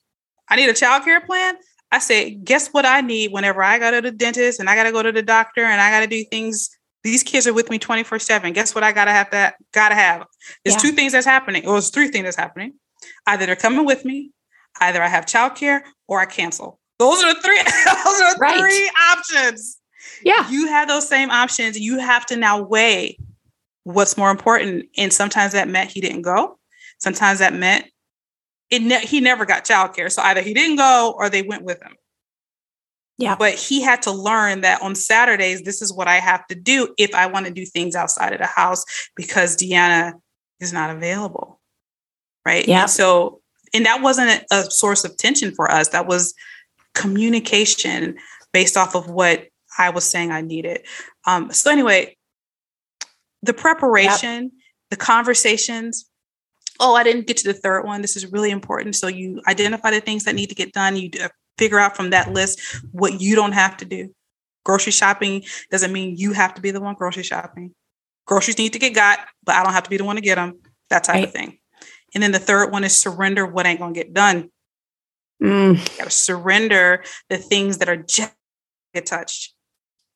I 0.49 0.57
need 0.57 0.69
a 0.69 0.75
childcare 0.75 1.25
plan. 1.25 1.55
I 1.93 1.99
said, 1.99 2.45
guess 2.45 2.69
what 2.69 2.85
I 2.87 3.03
need 3.03 3.33
whenever 3.33 3.63
I 3.63 3.79
go 3.79 3.91
to 3.93 4.01
the 4.01 4.11
dentist 4.11 4.59
and 4.59 4.69
I 4.69 4.75
got 4.75 4.85
to 4.85 4.93
go 4.93 5.03
to 5.03 5.13
the 5.13 5.23
doctor 5.23 5.63
and 5.63 5.81
I 5.81 5.91
got 5.91 6.01
to 6.01 6.07
do 6.07 6.25
things. 6.31 6.71
These 7.05 7.23
kids 7.23 7.47
are 7.47 7.53
with 7.53 7.69
me 7.71 7.79
24 7.79 8.19
seven. 8.19 8.53
Guess 8.53 8.75
what 8.75 8.83
I 8.83 8.93
got 8.93 9.05
to 9.05 9.11
have 9.13 9.31
that, 9.33 9.57
got 9.73 9.91
to 9.91 9.95
have. 9.95 10.25
There's 10.65 10.77
Yeah. 10.77 10.81
two 10.91 10.93
things 10.93 11.13
that's 11.13 11.27
happening. 11.27 11.67
Or 11.67 11.75
there's 11.75 11.91
three 11.91 12.09
things 12.09 12.25
that's 12.25 12.37
happening. 12.37 12.75
Either 13.27 13.45
they're 13.47 13.57
coming 13.57 13.85
with 13.85 14.05
me, 14.05 14.31
either 14.81 15.03
I 15.03 15.09
have 15.09 15.27
childcare 15.27 15.83
or 16.09 16.19
I 16.21 16.25
cancel. 16.27 16.81
Those 16.99 17.23
are 17.23 17.35
the 17.35 17.41
three, 17.41 17.59
those 18.05 18.21
are 18.23 18.37
Right. 18.39 18.59
three 18.59 18.91
options 19.11 19.79
Yeah. 20.25 20.49
you 20.51 20.69
have 20.69 20.89
those 20.89 21.09
same 21.09 21.31
options. 21.31 21.79
You 21.79 21.99
have 21.99 22.25
to 22.27 22.37
now 22.37 22.63
weigh 22.63 23.19
what's 23.85 24.17
more 24.17 24.31
important. 24.31 24.87
And 24.97 25.13
sometimes 25.13 25.53
that 25.53 25.69
meant 25.69 25.91
he 25.91 26.01
didn't 26.01 26.23
go. 26.23 26.59
Sometimes 26.99 27.41
that 27.41 27.53
meant 27.53 27.87
it 28.73 28.83
ne- 28.83 29.07
he 29.07 29.21
never 29.21 29.45
got 29.45 29.65
childcare. 29.65 30.11
So 30.11 30.23
either 30.23 30.41
he 30.41 30.55
didn't 30.55 30.77
go 30.77 31.15
or 31.17 31.29
they 31.29 31.43
went 31.43 31.63
with 31.63 31.81
him. 31.83 31.95
Yeah. 33.19 33.37
But 33.37 33.55
he 33.55 33.83
had 33.83 34.03
to 34.03 34.11
learn 34.11 34.63
that 34.63 34.81
on 34.81 34.95
Saturdays, 34.95 35.63
this 35.63 35.83
is 35.83 35.93
what 35.93 36.09
I 36.09 36.17
have 36.17 36.47
to 36.49 36.55
do 36.55 36.93
if 36.99 37.15
I 37.15 37.27
want 37.27 37.47
to 37.47 37.53
do 37.53 37.67
things 37.67 37.95
outside 37.95 38.33
of 38.33 38.39
the 38.39 38.47
house 38.47 38.85
because 39.15 39.57
Deanna 39.57 40.15
is 40.59 40.73
not 40.73 40.91
available. 40.91 41.61
Right. 42.47 42.67
Yeah. 42.67 42.83
And 42.83 42.91
so, 42.91 43.43
and 43.75 43.85
that 43.85 44.01
wasn't 44.01 44.31
a, 44.51 44.57
a 44.57 44.63
source 44.71 45.05
of 45.05 45.17
tension 45.19 45.55
for 45.55 45.71
us. 45.71 45.89
That 45.89 46.07
was 46.07 46.35
communication 46.95 48.17
based 48.53 48.79
off 48.79 48.97
of 48.97 49.09
what 49.09 49.49
I 49.79 49.91
was 49.91 50.05
saying 50.05 50.33
I 50.33 50.41
needed. 50.41 50.87
Um, 51.27 51.53
so 51.53 51.71
anyway, 51.71 52.17
the 53.43 53.55
preparation, 53.55 54.51
the 54.91 54.97
conversations. 54.97 56.07
Oh, 56.85 56.95
I 56.97 57.05
didn't 57.05 57.29
get 57.29 57.37
to 57.39 57.45
the 57.53 57.55
third 57.55 57.85
one. 57.85 58.03
This 58.03 58.17
is 58.17 58.27
really 58.33 58.51
important. 58.51 58.97
So 58.97 59.07
you 59.07 59.41
identify 59.47 59.93
the 59.93 60.01
things 60.01 60.25
that 60.25 60.35
need 60.35 60.49
to 60.49 60.55
get 60.57 60.73
done. 60.73 60.97
You 60.97 61.11
uh, 61.23 61.29
figure 61.57 61.79
out 61.79 61.95
from 61.97 62.11
that 62.11 62.33
list 62.33 62.61
what 62.91 63.21
you 63.21 63.37
don't 63.37 63.53
have 63.53 63.77
to 63.79 63.85
do. 63.85 64.13
Grocery 64.65 64.91
shopping 64.93 65.45
doesn't 65.71 65.93
mean 65.93 66.17
you 66.17 66.33
have 66.33 66.55
to 66.55 66.61
be 66.61 66.73
the 66.73 66.81
one 66.81 66.95
grocery 66.97 67.23
shopping. 67.23 67.73
Groceries 68.27 68.59
need 68.59 68.73
to 68.73 68.81
get 68.81 68.95
got, 68.95 69.21
but 69.45 69.55
I 69.55 69.63
don't 69.63 69.73
have 69.73 69.85
to 69.85 69.91
be 69.91 69.97
the 69.97 70.05
one 70.05 70.17
to 70.17 70.23
get 70.23 70.35
them. 70.37 70.59
That 70.91 71.05
type 71.05 71.15
Right. 71.15 71.25
of 71.29 71.33
thing. 71.33 71.59
And 72.15 72.23
then 72.23 72.33
the 72.33 72.39
third 72.41 72.73
one 72.73 72.83
is 72.85 72.97
surrender 72.97 73.47
what 73.47 73.65
ain't 73.65 73.79
gonna 73.79 73.93
get 73.95 74.13
done. 74.13 74.51
Mm, 75.43 75.79
You 75.79 75.97
gotta 75.99 76.11
surrender 76.11 77.05
the 77.29 77.39
things 77.39 77.79
that 77.79 77.89
are 77.89 77.97
just 77.97 78.35
get 78.93 79.07
touched. 79.07 79.55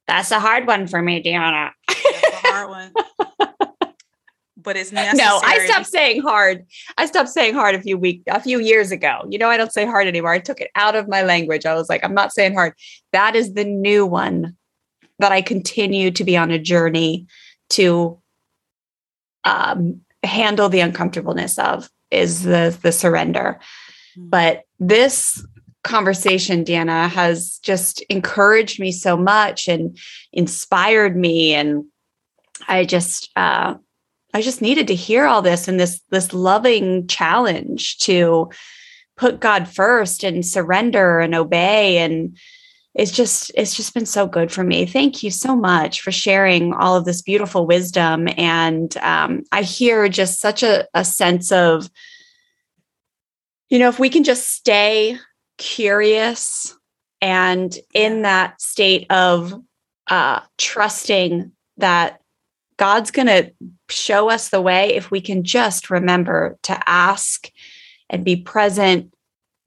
that's 0.09 0.31
a 0.33 0.39
hard 0.41 0.67
one 0.67 0.87
for 0.89 1.01
me, 1.01 1.23
Deanna. 1.23 1.71
That's 1.89 2.45
a 2.45 2.49
hard 2.49 2.69
one. 2.71 2.93
But 4.67 4.77
it's 4.77 4.93
necessary. 4.93 5.27
No, 5.27 5.41
I 5.43 5.65
stopped 5.67 5.87
saying 5.87 6.21
hard. 6.21 6.67
I 6.99 7.07
stopped 7.07 7.31
saying 7.31 7.55
hard 7.55 7.75
a 7.75 7.81
few 7.81 7.97
week, 7.97 8.23
a 8.27 8.41
few 8.41 8.61
years 8.61 8.91
ago. 8.91 9.25
You 9.31 9.39
know, 9.39 9.49
I 9.49 9.57
don't 9.57 9.73
say 9.73 9.87
hard 9.87 10.07
anymore. 10.07 10.33
I 10.33 10.41
took 10.41 10.61
it 10.61 10.71
out 10.75 10.95
of 10.95 11.09
my 11.09 11.23
language. 11.23 11.65
I 11.65 11.75
was 11.75 11.89
like, 11.89 12.05
I'm 12.05 12.15
not 12.15 12.35
saying 12.35 12.55
hard. 12.55 12.75
That 13.13 13.35
is 13.35 13.55
the 13.55 13.65
new 13.65 14.05
one 14.05 14.57
that 15.21 15.33
I 15.33 15.41
continue 15.41 16.11
to 16.11 16.25
be 16.25 16.37
on 16.37 16.51
a 16.51 16.59
journey 16.59 17.27
to 17.71 18.21
um, 19.45 20.03
handle 20.23 20.69
the 20.69 20.81
uncomfortableness 20.81 21.59
of 21.59 21.89
is 22.11 22.43
the 22.43 22.77
the 22.83 22.93
surrender. 22.93 23.59
But 24.17 24.65
this 24.81 25.47
conversation, 25.85 26.65
Deanna, 26.65 27.09
has 27.09 27.59
just 27.63 28.01
encouraged 28.03 28.81
me 28.81 28.91
so 28.91 29.17
much 29.17 29.69
and 29.69 29.97
inspired 30.33 31.17
me. 31.17 31.55
And 31.55 31.85
I 32.67 32.85
just, 32.85 33.31
uh, 33.37 33.77
I 34.37 34.43
just 34.43 34.61
needed 34.61 34.87
to 34.89 34.95
hear 34.95 35.25
all 35.25 35.41
this 35.41 35.67
and 35.67 35.81
this 35.81 36.03
this 36.11 36.35
loving 36.35 37.07
challenge 37.07 37.97
to 38.01 38.51
put 39.17 39.41
God 39.41 39.67
first 39.67 40.23
and 40.25 40.45
surrender 40.45 41.21
and 41.21 41.35
obey. 41.35 41.97
And 41.97 42.37
it's 42.95 43.13
just 43.13 43.51
it's 43.55 43.75
just 43.75 43.95
been 43.95 44.05
so 44.05 44.27
good 44.27 44.53
for 44.53 44.63
me. 44.63 44.85
Thank 44.85 45.23
you 45.23 45.31
so 45.31 45.57
much 45.57 46.03
for 46.03 46.13
sharing 46.13 46.75
all 46.75 46.97
of 46.97 47.07
this 47.07 47.23
beautiful 47.23 47.67
wisdom. 47.67 48.29
And 48.37 48.95
um, 48.99 49.43
I 49.53 49.63
hear 49.63 50.07
just 50.07 50.39
such 50.39 50.63
a, 50.63 50.87
a 50.93 51.03
sense 51.03 51.51
of 51.51 51.89
you 53.71 53.79
know 53.79 53.89
if 53.89 53.99
we 53.99 54.11
can 54.11 54.23
just 54.23 54.51
stay 54.51 55.17
curious 55.57 56.77
and 57.23 57.75
in 57.95 58.21
that 58.21 58.61
state 58.61 59.11
of 59.11 59.55
uh, 60.11 60.41
trusting 60.59 61.53
that 61.79 62.21
God's 62.79 63.11
going 63.11 63.27
to 63.27 63.53
show 63.89 64.31
us 64.31 64.49
the 64.49 64.61
way 64.61 64.95
if 64.95 65.11
we 65.11 65.21
can 65.21 65.45
just 65.45 65.91
remember 65.91 66.59
to 66.65 66.79
ask 66.87 67.51
and 68.11 68.25
be 68.25 68.37
present 68.37 69.13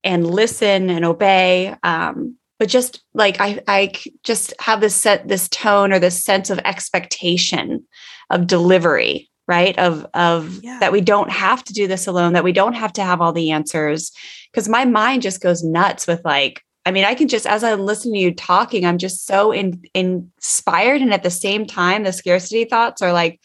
and 0.03 0.29
listen 0.29 0.89
and 0.89 1.03
obey. 1.03 1.75
Um, 1.83 2.35
but 2.59 2.69
just 2.69 3.03
like 3.13 3.39
I, 3.39 3.61
I 3.67 3.93
just 4.23 4.53
have 4.59 4.81
this 4.81 4.95
set, 4.95 5.27
this 5.27 5.47
tone 5.49 5.91
or 5.93 5.99
this 5.99 6.23
sense 6.23 6.49
of 6.49 6.59
expectation 6.59 7.85
of 8.29 8.47
delivery, 8.47 9.29
right? 9.47 9.77
Of 9.79 10.05
of 10.13 10.59
Yeah. 10.63 10.79
that 10.79 10.91
we 10.91 11.01
don't 11.01 11.31
have 11.31 11.63
to 11.63 11.73
do 11.73 11.87
this 11.87 12.05
alone, 12.05 12.33
that 12.33 12.43
we 12.43 12.51
don't 12.51 12.73
have 12.73 12.93
to 12.93 13.03
have 13.03 13.21
all 13.21 13.33
the 13.33 13.51
answers. 13.51 14.11
Because 14.51 14.67
my 14.69 14.85
mind 14.85 15.21
just 15.21 15.41
goes 15.41 15.63
nuts 15.63 16.05
with 16.05 16.21
like, 16.25 16.63
I 16.89 16.91
mean, 16.91 17.05
I 17.05 17.13
can 17.13 17.27
just 17.27 17.45
as 17.45 17.63
I'm 17.63 17.81
listening 17.81 18.15
to 18.15 18.19
you 18.19 18.33
talking, 18.33 18.83
I'm 18.83 18.97
just 18.97 19.27
so 19.27 19.51
in, 19.51 19.79
inspired, 19.93 21.01
and 21.01 21.13
at 21.13 21.21
the 21.21 21.29
same 21.29 21.67
time, 21.67 22.03
the 22.03 22.11
scarcity 22.11 22.65
thoughts 22.65 23.03
are 23.03 23.13
like, 23.13 23.39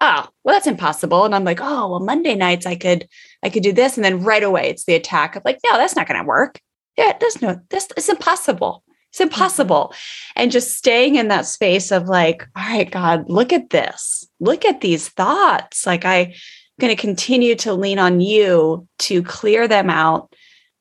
oh, 0.00 0.28
well, 0.44 0.54
that's 0.54 0.68
impossible. 0.68 1.24
And 1.24 1.34
I'm 1.34 1.42
like, 1.42 1.58
oh, 1.60 1.88
well, 1.88 1.98
Monday 1.98 2.36
nights 2.36 2.66
I 2.66 2.76
could, 2.76 3.08
I 3.42 3.50
could 3.50 3.64
do 3.64 3.72
this, 3.72 3.96
and 3.98 4.04
then 4.04 4.22
right 4.22 4.44
away 4.44 4.68
it's 4.68 4.84
the 4.84 4.94
attack 4.94 5.34
of 5.34 5.44
like, 5.44 5.58
no, 5.64 5.76
that's 5.76 5.96
not 5.96 6.06
going 6.06 6.20
to 6.20 6.26
work. 6.26 6.60
Yeah, 6.96 7.14
there's 7.18 7.42
no, 7.42 7.60
this 7.68 7.88
it's 7.96 8.08
impossible. 8.08 8.84
It's 9.10 9.18
mm-hmm. 9.18 9.24
impossible. 9.24 9.92
And 10.36 10.52
just 10.52 10.78
staying 10.78 11.16
in 11.16 11.26
that 11.28 11.46
space 11.46 11.90
of 11.90 12.06
like, 12.06 12.46
all 12.54 12.62
right, 12.62 12.88
God, 12.88 13.28
look 13.28 13.52
at 13.52 13.70
this. 13.70 14.24
Look 14.38 14.64
at 14.64 14.82
these 14.82 15.08
thoughts. 15.08 15.84
Like 15.84 16.04
I'm 16.04 16.32
going 16.80 16.94
to 16.94 17.00
continue 17.00 17.56
to 17.56 17.74
lean 17.74 17.98
on 17.98 18.20
you 18.20 18.86
to 19.00 19.24
clear 19.24 19.66
them 19.66 19.90
out, 19.90 20.32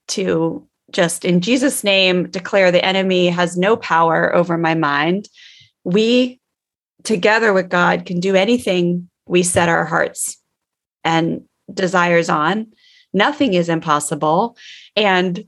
to 0.09 0.67
just 0.93 1.25
in 1.25 1.41
Jesus' 1.41 1.83
name 1.83 2.29
declare 2.29 2.71
the 2.71 2.85
enemy 2.85 3.27
has 3.27 3.57
no 3.57 3.75
power 3.75 4.33
over 4.33 4.57
my 4.57 4.75
mind. 4.75 5.27
We 5.83 6.39
together 7.03 7.51
with 7.51 7.69
God 7.69 8.05
can 8.05 8.19
do 8.19 8.35
anything 8.35 9.09
we 9.27 9.43
set 9.43 9.69
our 9.69 9.85
hearts 9.85 10.37
and 11.03 11.43
desires 11.73 12.29
on. 12.29 12.67
Nothing 13.13 13.53
is 13.53 13.69
impossible. 13.69 14.57
And 14.95 15.45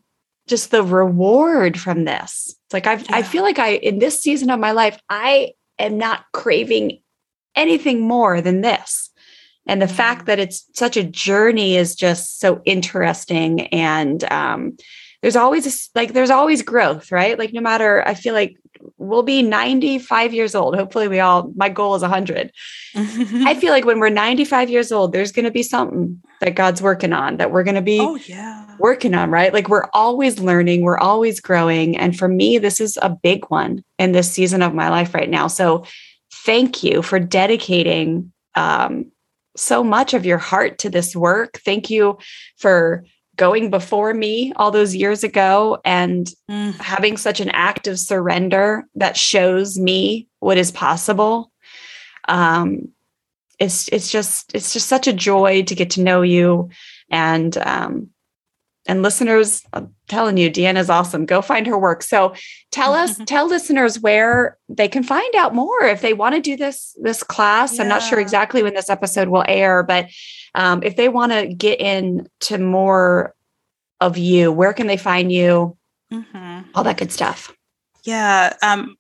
just 0.48 0.72
the 0.72 0.84
reward 0.84 1.80
from 1.80 2.06
this. 2.06 2.56
It's 2.66 2.74
like 2.74 2.88
I've, 2.88 3.06
I 3.10 3.24
feel 3.24 3.42
like 3.42 3.58
I, 3.58 3.76
in 3.76 4.00
this 4.00 4.22
season 4.22 4.50
of 4.50 4.60
my 4.60 4.72
life, 4.72 5.00
I 5.10 5.54
am 5.80 5.98
not 5.98 6.26
craving 6.34 7.02
anything 7.56 8.02
more 8.02 8.42
than 8.42 8.62
this. 8.62 9.10
And 9.68 9.82
the 9.82 9.88
fact 9.88 10.28
that 10.28 10.38
it's 10.38 10.70
such 10.76 10.98
a 10.98 11.04
journey 11.04 11.76
is 11.76 11.96
just 11.96 12.40
so 12.40 12.62
interesting. 12.66 13.62
And 13.68 14.24
um, 14.32 14.78
there's 15.26 15.36
always 15.36 15.90
like, 15.96 16.14
there's 16.14 16.30
always 16.30 16.62
growth, 16.62 17.12
right? 17.12 17.40
Like, 17.40 17.52
no 17.52 17.60
matter, 17.60 18.08
I 18.08 18.14
feel 18.14 18.36
like 18.36 18.58
we'll 19.00 19.24
be 19.24 19.42
95 19.42 20.36
years 20.36 20.54
old. 20.54 20.76
Hopefully, 20.76 21.08
we 21.08 21.20
all, 21.20 21.52
my 21.56 21.68
goal 21.68 21.96
is 21.96 22.04
100. 22.04 22.52
I 22.94 23.56
feel 23.60 23.72
like 23.72 23.86
when 23.86 24.00
we're 24.00 24.10
95 24.10 24.70
years 24.70 24.92
old, 24.92 25.14
there's 25.14 25.32
going 25.32 25.46
to 25.46 25.52
be 25.52 25.64
something 25.64 26.22
that 26.42 26.54
God's 26.54 26.80
working 26.80 27.12
on 27.12 27.38
that 27.38 27.50
we're 27.50 27.64
going 27.64 27.74
to 27.74 27.82
be 27.82 28.00
oh 28.00 28.18
yeah. 28.28 28.76
working 28.78 29.16
on, 29.16 29.32
right? 29.32 29.52
Like 29.52 29.68
we're 29.68 29.90
always 29.96 30.38
learning, 30.40 30.84
we're 30.84 31.00
always 31.00 31.40
growing. 31.40 31.98
And 31.98 32.16
for 32.16 32.28
me, 32.28 32.60
this 32.60 32.80
is 32.80 33.00
a 33.02 33.10
big 33.10 33.46
one 33.46 33.84
in 33.98 34.12
this 34.12 34.30
season 34.30 34.62
of 34.62 34.76
my 34.76 34.90
life 34.90 35.16
right 35.16 35.28
now. 35.28 35.48
So 35.48 35.86
thank 36.46 36.84
you 36.84 37.02
for 37.02 37.18
dedicating 37.20 38.32
um, 38.54 39.12
so 39.58 39.84
much 39.84 40.14
of 40.14 40.24
your 40.24 40.38
heart 40.38 40.78
to 40.80 40.90
this 40.92 41.16
work. 41.16 41.60
Thank 41.66 41.90
you 41.90 42.20
for 42.58 43.06
going 43.36 43.70
before 43.70 44.14
me 44.14 44.54
all 44.56 44.72
those 44.72 44.96
years 44.96 45.24
ago 45.24 45.80
and 45.84 46.30
Mm. 46.50 46.74
having 46.80 47.18
such 47.18 47.40
an 47.40 47.50
act 47.50 47.88
of 47.88 48.00
surrender 48.00 48.86
that 48.96 49.18
shows 49.18 49.78
me 49.80 50.28
what 50.40 50.58
is 50.58 50.72
possible. 50.72 51.52
Um, 52.28 52.90
it's 53.60 53.88
it's 53.90 54.12
just 54.12 54.54
it's 54.54 54.74
just 54.74 54.88
such 54.88 55.08
a 55.08 55.14
joy 55.14 55.64
to 55.64 55.76
get 55.76 55.92
to 55.92 56.02
know 56.02 56.22
you 56.22 56.70
and 57.10 57.58
um, 57.58 58.10
and 58.86 59.02
listeners 59.02 59.64
i'm 59.74 59.94
telling 60.08 60.38
you 60.38 60.52
deanna's 60.52 60.90
awesome. 60.90 61.26
Go 61.26 61.42
find 61.42 61.66
her 61.68 61.78
work. 61.78 62.04
So 62.04 62.36
tell 62.72 62.94
us 62.94 63.18
tell 63.26 63.48
listeners 63.48 64.00
where 64.00 64.58
they 64.70 64.88
can 64.88 65.04
find 65.04 65.36
out 65.36 65.56
more 65.56 65.84
if 65.84 66.02
they 66.02 66.14
want 66.14 66.36
to 66.36 66.42
do 66.42 66.56
this 66.56 66.96
this 67.02 67.24
class. 67.24 67.80
I'm 67.80 67.88
not 67.88 68.04
sure 68.04 68.20
exactly 68.20 68.62
when 68.64 68.74
this 68.76 68.90
episode 68.90 69.30
will 69.30 69.44
air 69.48 69.84
but 69.84 70.10
um, 70.54 70.84
if 70.84 70.96
they 70.96 71.10
want 71.10 71.32
to 71.32 71.48
get 71.48 71.80
into 71.80 72.58
more 72.60 73.34
of 74.00 74.18
you 74.18 74.52
where 74.52 74.74
can 74.74 74.88
they 74.88 74.98
find 74.98 75.32
you? 75.32 75.78
Mhm. 76.14 76.66
all 76.76 76.84
that 76.84 76.98
good 76.98 77.12
stuff. 77.12 77.52
Yeah. 78.04 78.54
Um, 78.62 78.96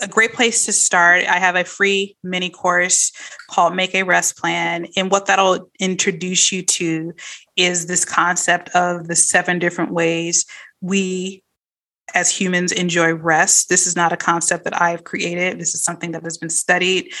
a 0.00 0.08
great 0.08 0.32
place 0.32 0.64
to 0.66 0.72
start. 0.72 1.24
I 1.26 1.38
have 1.38 1.56
a 1.56 1.64
free 1.64 2.16
mini 2.22 2.50
course 2.50 3.12
called 3.50 3.74
Make 3.74 3.94
a 3.94 4.02
Rest 4.02 4.36
Plan. 4.38 4.86
And 4.96 5.10
what 5.10 5.26
that'll 5.26 5.70
introduce 5.78 6.50
you 6.52 6.62
to 6.62 7.12
is 7.56 7.86
this 7.86 8.04
concept 8.04 8.70
of 8.70 9.08
the 9.08 9.16
seven 9.16 9.58
different 9.58 9.92
ways 9.92 10.46
we 10.80 11.42
as 12.14 12.30
humans 12.30 12.72
enjoy 12.72 13.12
rest. 13.12 13.68
This 13.68 13.86
is 13.86 13.94
not 13.94 14.12
a 14.12 14.16
concept 14.16 14.64
that 14.64 14.80
I've 14.80 15.04
created. 15.04 15.60
This 15.60 15.74
is 15.74 15.84
something 15.84 16.12
that 16.12 16.24
has 16.24 16.38
been 16.38 16.50
studied 16.50 17.12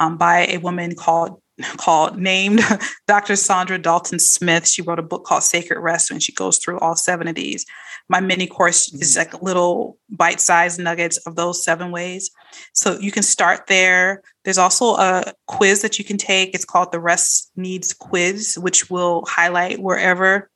um, 0.00 0.16
by 0.16 0.46
a 0.46 0.58
woman 0.58 0.94
called 0.94 1.40
called 1.76 2.18
named 2.18 2.60
Dr. 3.06 3.34
Saundra 3.34 3.80
Dalton 3.80 4.18
Smith. 4.18 4.66
She 4.66 4.82
wrote 4.82 4.98
a 4.98 5.02
book 5.02 5.24
called 5.24 5.42
Sacred 5.42 5.80
Rest 5.80 6.10
and 6.10 6.22
she 6.22 6.32
goes 6.32 6.58
through 6.58 6.78
all 6.78 6.96
seven 6.96 7.28
of 7.28 7.34
these. 7.34 7.64
My 8.08 8.20
mini 8.20 8.46
course 8.46 8.92
is 8.92 9.14
mm. 9.14 9.18
like 9.18 9.42
little 9.42 9.98
bite-sized 10.10 10.78
nuggets 10.78 11.18
of 11.18 11.36
those 11.36 11.64
seven 11.64 11.90
ways. 11.90 12.30
So 12.74 12.98
you 12.98 13.10
can 13.10 13.22
start 13.22 13.66
there. 13.68 14.22
There's 14.44 14.58
also 14.58 14.96
a 14.96 15.32
quiz 15.46 15.82
that 15.82 15.98
you 15.98 16.04
can 16.04 16.18
take. 16.18 16.54
It's 16.54 16.64
called 16.64 16.92
the 16.92 17.00
Rest 17.00 17.50
Needs 17.56 17.94
Quiz, 17.94 18.58
which 18.60 18.90
will 18.90 19.24
highlight 19.26 19.80
wherever 19.80 20.50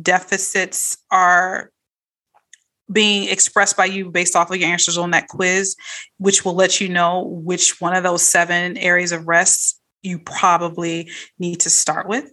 deficits 0.00 0.98
are 1.10 1.70
being 2.92 3.28
expressed 3.28 3.76
by 3.76 3.84
you 3.84 4.10
based 4.10 4.34
off 4.34 4.50
of 4.50 4.56
your 4.56 4.68
answers 4.68 4.98
on 4.98 5.12
that 5.12 5.28
quiz, 5.28 5.76
which 6.18 6.44
will 6.44 6.54
let 6.54 6.80
you 6.80 6.88
know 6.88 7.24
which 7.24 7.80
one 7.80 7.94
of 7.94 8.02
those 8.02 8.22
seven 8.22 8.76
areas 8.76 9.12
of 9.12 9.28
rest 9.28 9.79
you 10.02 10.18
probably 10.18 11.10
need 11.38 11.60
to 11.60 11.70
start 11.70 12.08
with. 12.08 12.30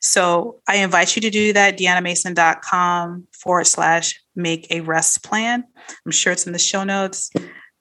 So 0.00 0.60
I 0.68 0.76
invite 0.76 1.16
you 1.16 1.22
to 1.22 1.30
do 1.30 1.52
that, 1.52 1.78
deannamason.com 1.78 3.28
forward 3.32 3.66
slash 3.66 4.18
make 4.34 4.66
a 4.70 4.80
rest 4.80 5.22
plan. 5.22 5.64
I'm 6.04 6.12
sure 6.12 6.32
it's 6.32 6.46
in 6.46 6.52
the 6.52 6.58
show 6.58 6.84
notes. 6.84 7.30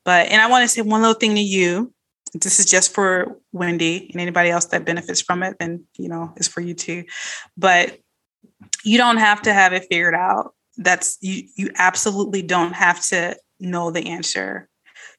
But, 0.03 0.27
and 0.27 0.41
I 0.41 0.49
want 0.49 0.63
to 0.63 0.67
say 0.67 0.81
one 0.81 1.01
little 1.01 1.15
thing 1.15 1.35
to 1.35 1.41
you. 1.41 1.93
This 2.33 2.59
is 2.59 2.65
just 2.65 2.93
for 2.93 3.39
Wendy 3.53 4.09
and 4.11 4.21
anybody 4.21 4.49
else 4.49 4.65
that 4.65 4.85
benefits 4.85 5.21
from 5.21 5.41
it, 5.41 5.55
then, 5.57 5.85
you 5.97 6.09
know, 6.09 6.33
it's 6.35 6.49
for 6.49 6.59
you 6.59 6.73
too. 6.73 7.05
But 7.55 7.97
you 8.83 8.97
don't 8.97 9.17
have 9.17 9.41
to 9.43 9.53
have 9.53 9.71
it 9.71 9.87
figured 9.89 10.15
out 10.15 10.53
that's 10.77 11.17
you 11.21 11.43
you 11.55 11.69
absolutely 11.75 12.41
don't 12.41 12.73
have 12.73 13.01
to 13.01 13.35
know 13.59 13.91
the 13.91 14.07
answer 14.07 14.67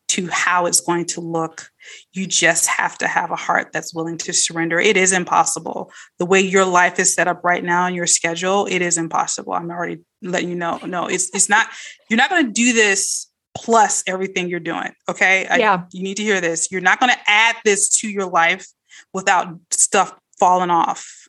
to 0.09 0.29
how 0.29 0.67
it's 0.67 0.81
going 0.81 1.05
to 1.05 1.21
look. 1.21 1.69
You 2.13 2.27
just 2.27 2.67
have 2.67 2.97
to 2.99 3.09
have 3.09 3.31
a 3.31 3.37
heart 3.37 3.73
that's 3.73 3.95
willing 3.95 4.19
to 4.19 4.33
surrender. 4.33 4.79
It 4.79 4.97
is 4.97 5.13
impossible. 5.13 5.91
The 6.19 6.27
way 6.27 6.41
your 6.41 6.65
life 6.65 6.99
is 6.99 7.15
set 7.15 7.29
up 7.29 7.43
right 7.45 7.63
now 7.63 7.87
and 7.87 7.97
your 7.97 8.07
schedule 8.07 8.67
it 8.67 8.83
is 8.83 8.99
impossible. 8.99 9.53
I'm 9.53 9.71
already 9.71 10.03
letting 10.23 10.49
you 10.49 10.55
know. 10.55 10.79
No 10.85 11.07
it's 11.07 11.31
it's 11.35 11.49
not 11.49 11.69
you're 12.09 12.19
not 12.19 12.31
going 12.31 12.47
to 12.47 12.53
do 12.53 12.73
this 12.73 13.29
plus 13.57 14.03
everything 14.07 14.49
you're 14.49 14.61
doing 14.61 14.93
okay? 15.09 15.47
Yeah. 15.59 15.75
I, 15.75 15.85
you 15.93 16.03
need 16.03 16.19
to 16.19 16.23
hear 16.23 16.41
this. 16.41 16.71
You're 16.71 16.81
not 16.81 17.01
going 17.01 17.13
to 17.13 17.21
add 17.27 17.57
this 17.65 17.89
to 18.01 18.09
your 18.09 18.27
life 18.27 18.67
without 19.13 19.59
stuff 19.71 20.15
falling 20.39 20.71
off. 20.71 21.29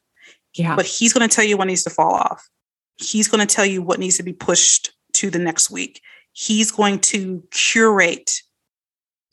Yeah. 0.53 0.75
But 0.75 0.85
he's 0.85 1.13
going 1.13 1.27
to 1.27 1.33
tell 1.33 1.45
you 1.45 1.57
what 1.57 1.67
needs 1.67 1.83
to 1.83 1.89
fall 1.89 2.13
off. 2.13 2.47
He's 2.97 3.27
going 3.27 3.45
to 3.45 3.53
tell 3.55 3.65
you 3.65 3.81
what 3.81 3.99
needs 3.99 4.17
to 4.17 4.23
be 4.23 4.33
pushed 4.33 4.91
to 5.13 5.29
the 5.29 5.39
next 5.39 5.69
week. 5.69 6.01
He's 6.33 6.71
going 6.71 6.99
to 6.99 7.43
curate 7.51 8.41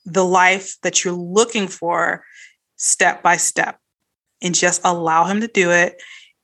the 0.05 0.24
life 0.24 0.76
that 0.82 1.05
you're 1.05 1.14
looking 1.14 1.68
for 1.68 2.24
step 2.76 3.22
by 3.22 3.36
step 3.36 3.78
and 4.43 4.55
just 4.55 4.81
allow 4.85 5.24
him 5.24 5.40
to 5.40 5.48
do 5.48 5.70
it. 5.70 6.02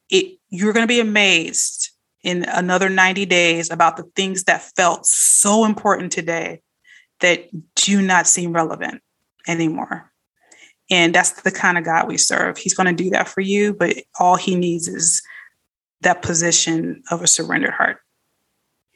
it 0.08 0.38
you're 0.48 0.72
going 0.72 0.84
to 0.84 0.92
be 0.92 1.00
amazed 1.00 1.90
in 2.22 2.44
another 2.44 2.88
90 2.88 3.26
days 3.26 3.70
about 3.70 3.96
the 3.96 4.10
things 4.16 4.44
that 4.44 4.62
felt 4.76 5.06
so 5.06 5.64
important 5.64 6.12
today 6.12 6.60
that 7.20 7.48
do 7.76 8.02
not 8.02 8.26
seem 8.26 8.52
relevant 8.52 9.02
anymore. 9.46 10.10
And 10.90 11.14
that's 11.14 11.42
the 11.42 11.50
kind 11.50 11.78
of 11.78 11.84
God 11.84 12.08
we 12.08 12.18
serve. 12.18 12.58
He's 12.58 12.74
going 12.74 12.94
to 12.94 13.04
do 13.04 13.10
that 13.10 13.28
for 13.28 13.40
you, 13.40 13.72
but 13.72 13.96
all 14.18 14.36
he 14.36 14.56
needs 14.56 14.88
is 14.88 15.22
that 16.00 16.22
position 16.22 17.02
of 17.10 17.22
a 17.22 17.26
surrendered 17.26 17.74
heart. 17.74 17.98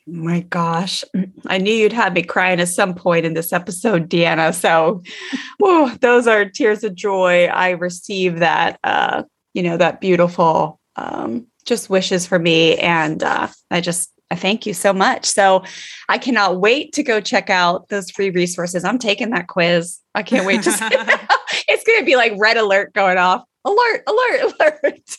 My 0.06 0.40
gosh, 0.40 1.02
I 1.46 1.58
knew 1.58 1.72
you'd 1.72 1.92
have 1.92 2.12
me 2.12 2.22
crying 2.22 2.60
at 2.60 2.68
some 2.68 2.94
point 2.94 3.24
in 3.24 3.34
this 3.34 3.52
episode, 3.52 4.08
Deanna. 4.08 4.54
So, 4.54 5.02
whoa, 5.58 5.88
those 6.00 6.26
are 6.26 6.44
tears 6.44 6.84
of 6.84 6.94
joy. 6.94 7.46
I 7.46 7.70
receive 7.70 8.40
that, 8.40 8.78
uh, 8.84 9.22
you 9.54 9.62
know, 9.62 9.76
that 9.76 10.00
beautiful, 10.00 10.80
um, 10.96 11.46
just 11.64 11.88
wishes 11.88 12.26
for 12.26 12.38
me, 12.38 12.76
and 12.76 13.22
uh, 13.22 13.48
I 13.70 13.80
just 13.80 14.10
I 14.30 14.36
thank 14.36 14.66
you 14.66 14.74
so 14.74 14.92
much. 14.92 15.24
So, 15.24 15.64
I 16.08 16.18
cannot 16.18 16.60
wait 16.60 16.92
to 16.94 17.02
go 17.02 17.20
check 17.20 17.48
out 17.48 17.88
those 17.88 18.10
free 18.10 18.30
resources. 18.30 18.84
I'm 18.84 18.98
taking 18.98 19.30
that 19.30 19.48
quiz. 19.48 20.00
I 20.14 20.22
can't 20.22 20.46
wait 20.46 20.62
to. 20.64 20.72
see 20.72 20.84
it's 21.68 21.84
going 21.84 22.00
to 22.00 22.04
be 22.04 22.16
like 22.16 22.34
red 22.36 22.58
alert 22.58 22.92
going 22.92 23.16
off. 23.16 23.44
Alert! 23.64 24.02
Alert! 24.06 24.52
Alert! 24.60 25.16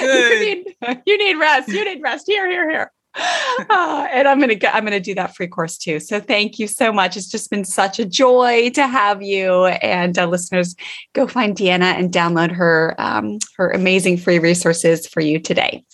you 0.00 0.40
need 0.40 0.76
you 1.04 1.18
need 1.18 1.34
rest. 1.38 1.68
You 1.68 1.84
need 1.84 2.00
rest. 2.00 2.24
Here, 2.26 2.50
here, 2.50 2.70
here. 2.70 2.90
Uh, 3.16 4.06
and 4.10 4.28
I'm 4.28 4.40
gonna 4.40 4.56
I'm 4.72 4.84
gonna 4.84 5.00
do 5.00 5.14
that 5.14 5.36
free 5.36 5.48
course 5.48 5.76
too. 5.76 6.00
So 6.00 6.18
thank 6.20 6.58
you 6.58 6.66
so 6.66 6.90
much. 6.92 7.16
It's 7.16 7.28
just 7.28 7.50
been 7.50 7.64
such 7.64 7.98
a 7.98 8.06
joy 8.06 8.70
to 8.70 8.86
have 8.86 9.22
you. 9.22 9.66
And 9.66 10.18
uh, 10.18 10.26
listeners, 10.26 10.74
go 11.12 11.26
find 11.26 11.56
Deanna 11.56 11.98
and 11.98 12.12
download 12.12 12.52
her 12.52 12.94
um, 12.98 13.38
her 13.56 13.70
amazing 13.70 14.18
free 14.18 14.38
resources 14.38 15.06
for 15.06 15.20
you 15.20 15.38
today. 15.38 15.84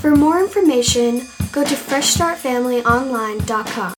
For 0.00 0.14
more 0.14 0.40
information, 0.40 1.22
go 1.52 1.64
to 1.64 1.74
freshstartfamilyonline.com. 1.74 3.97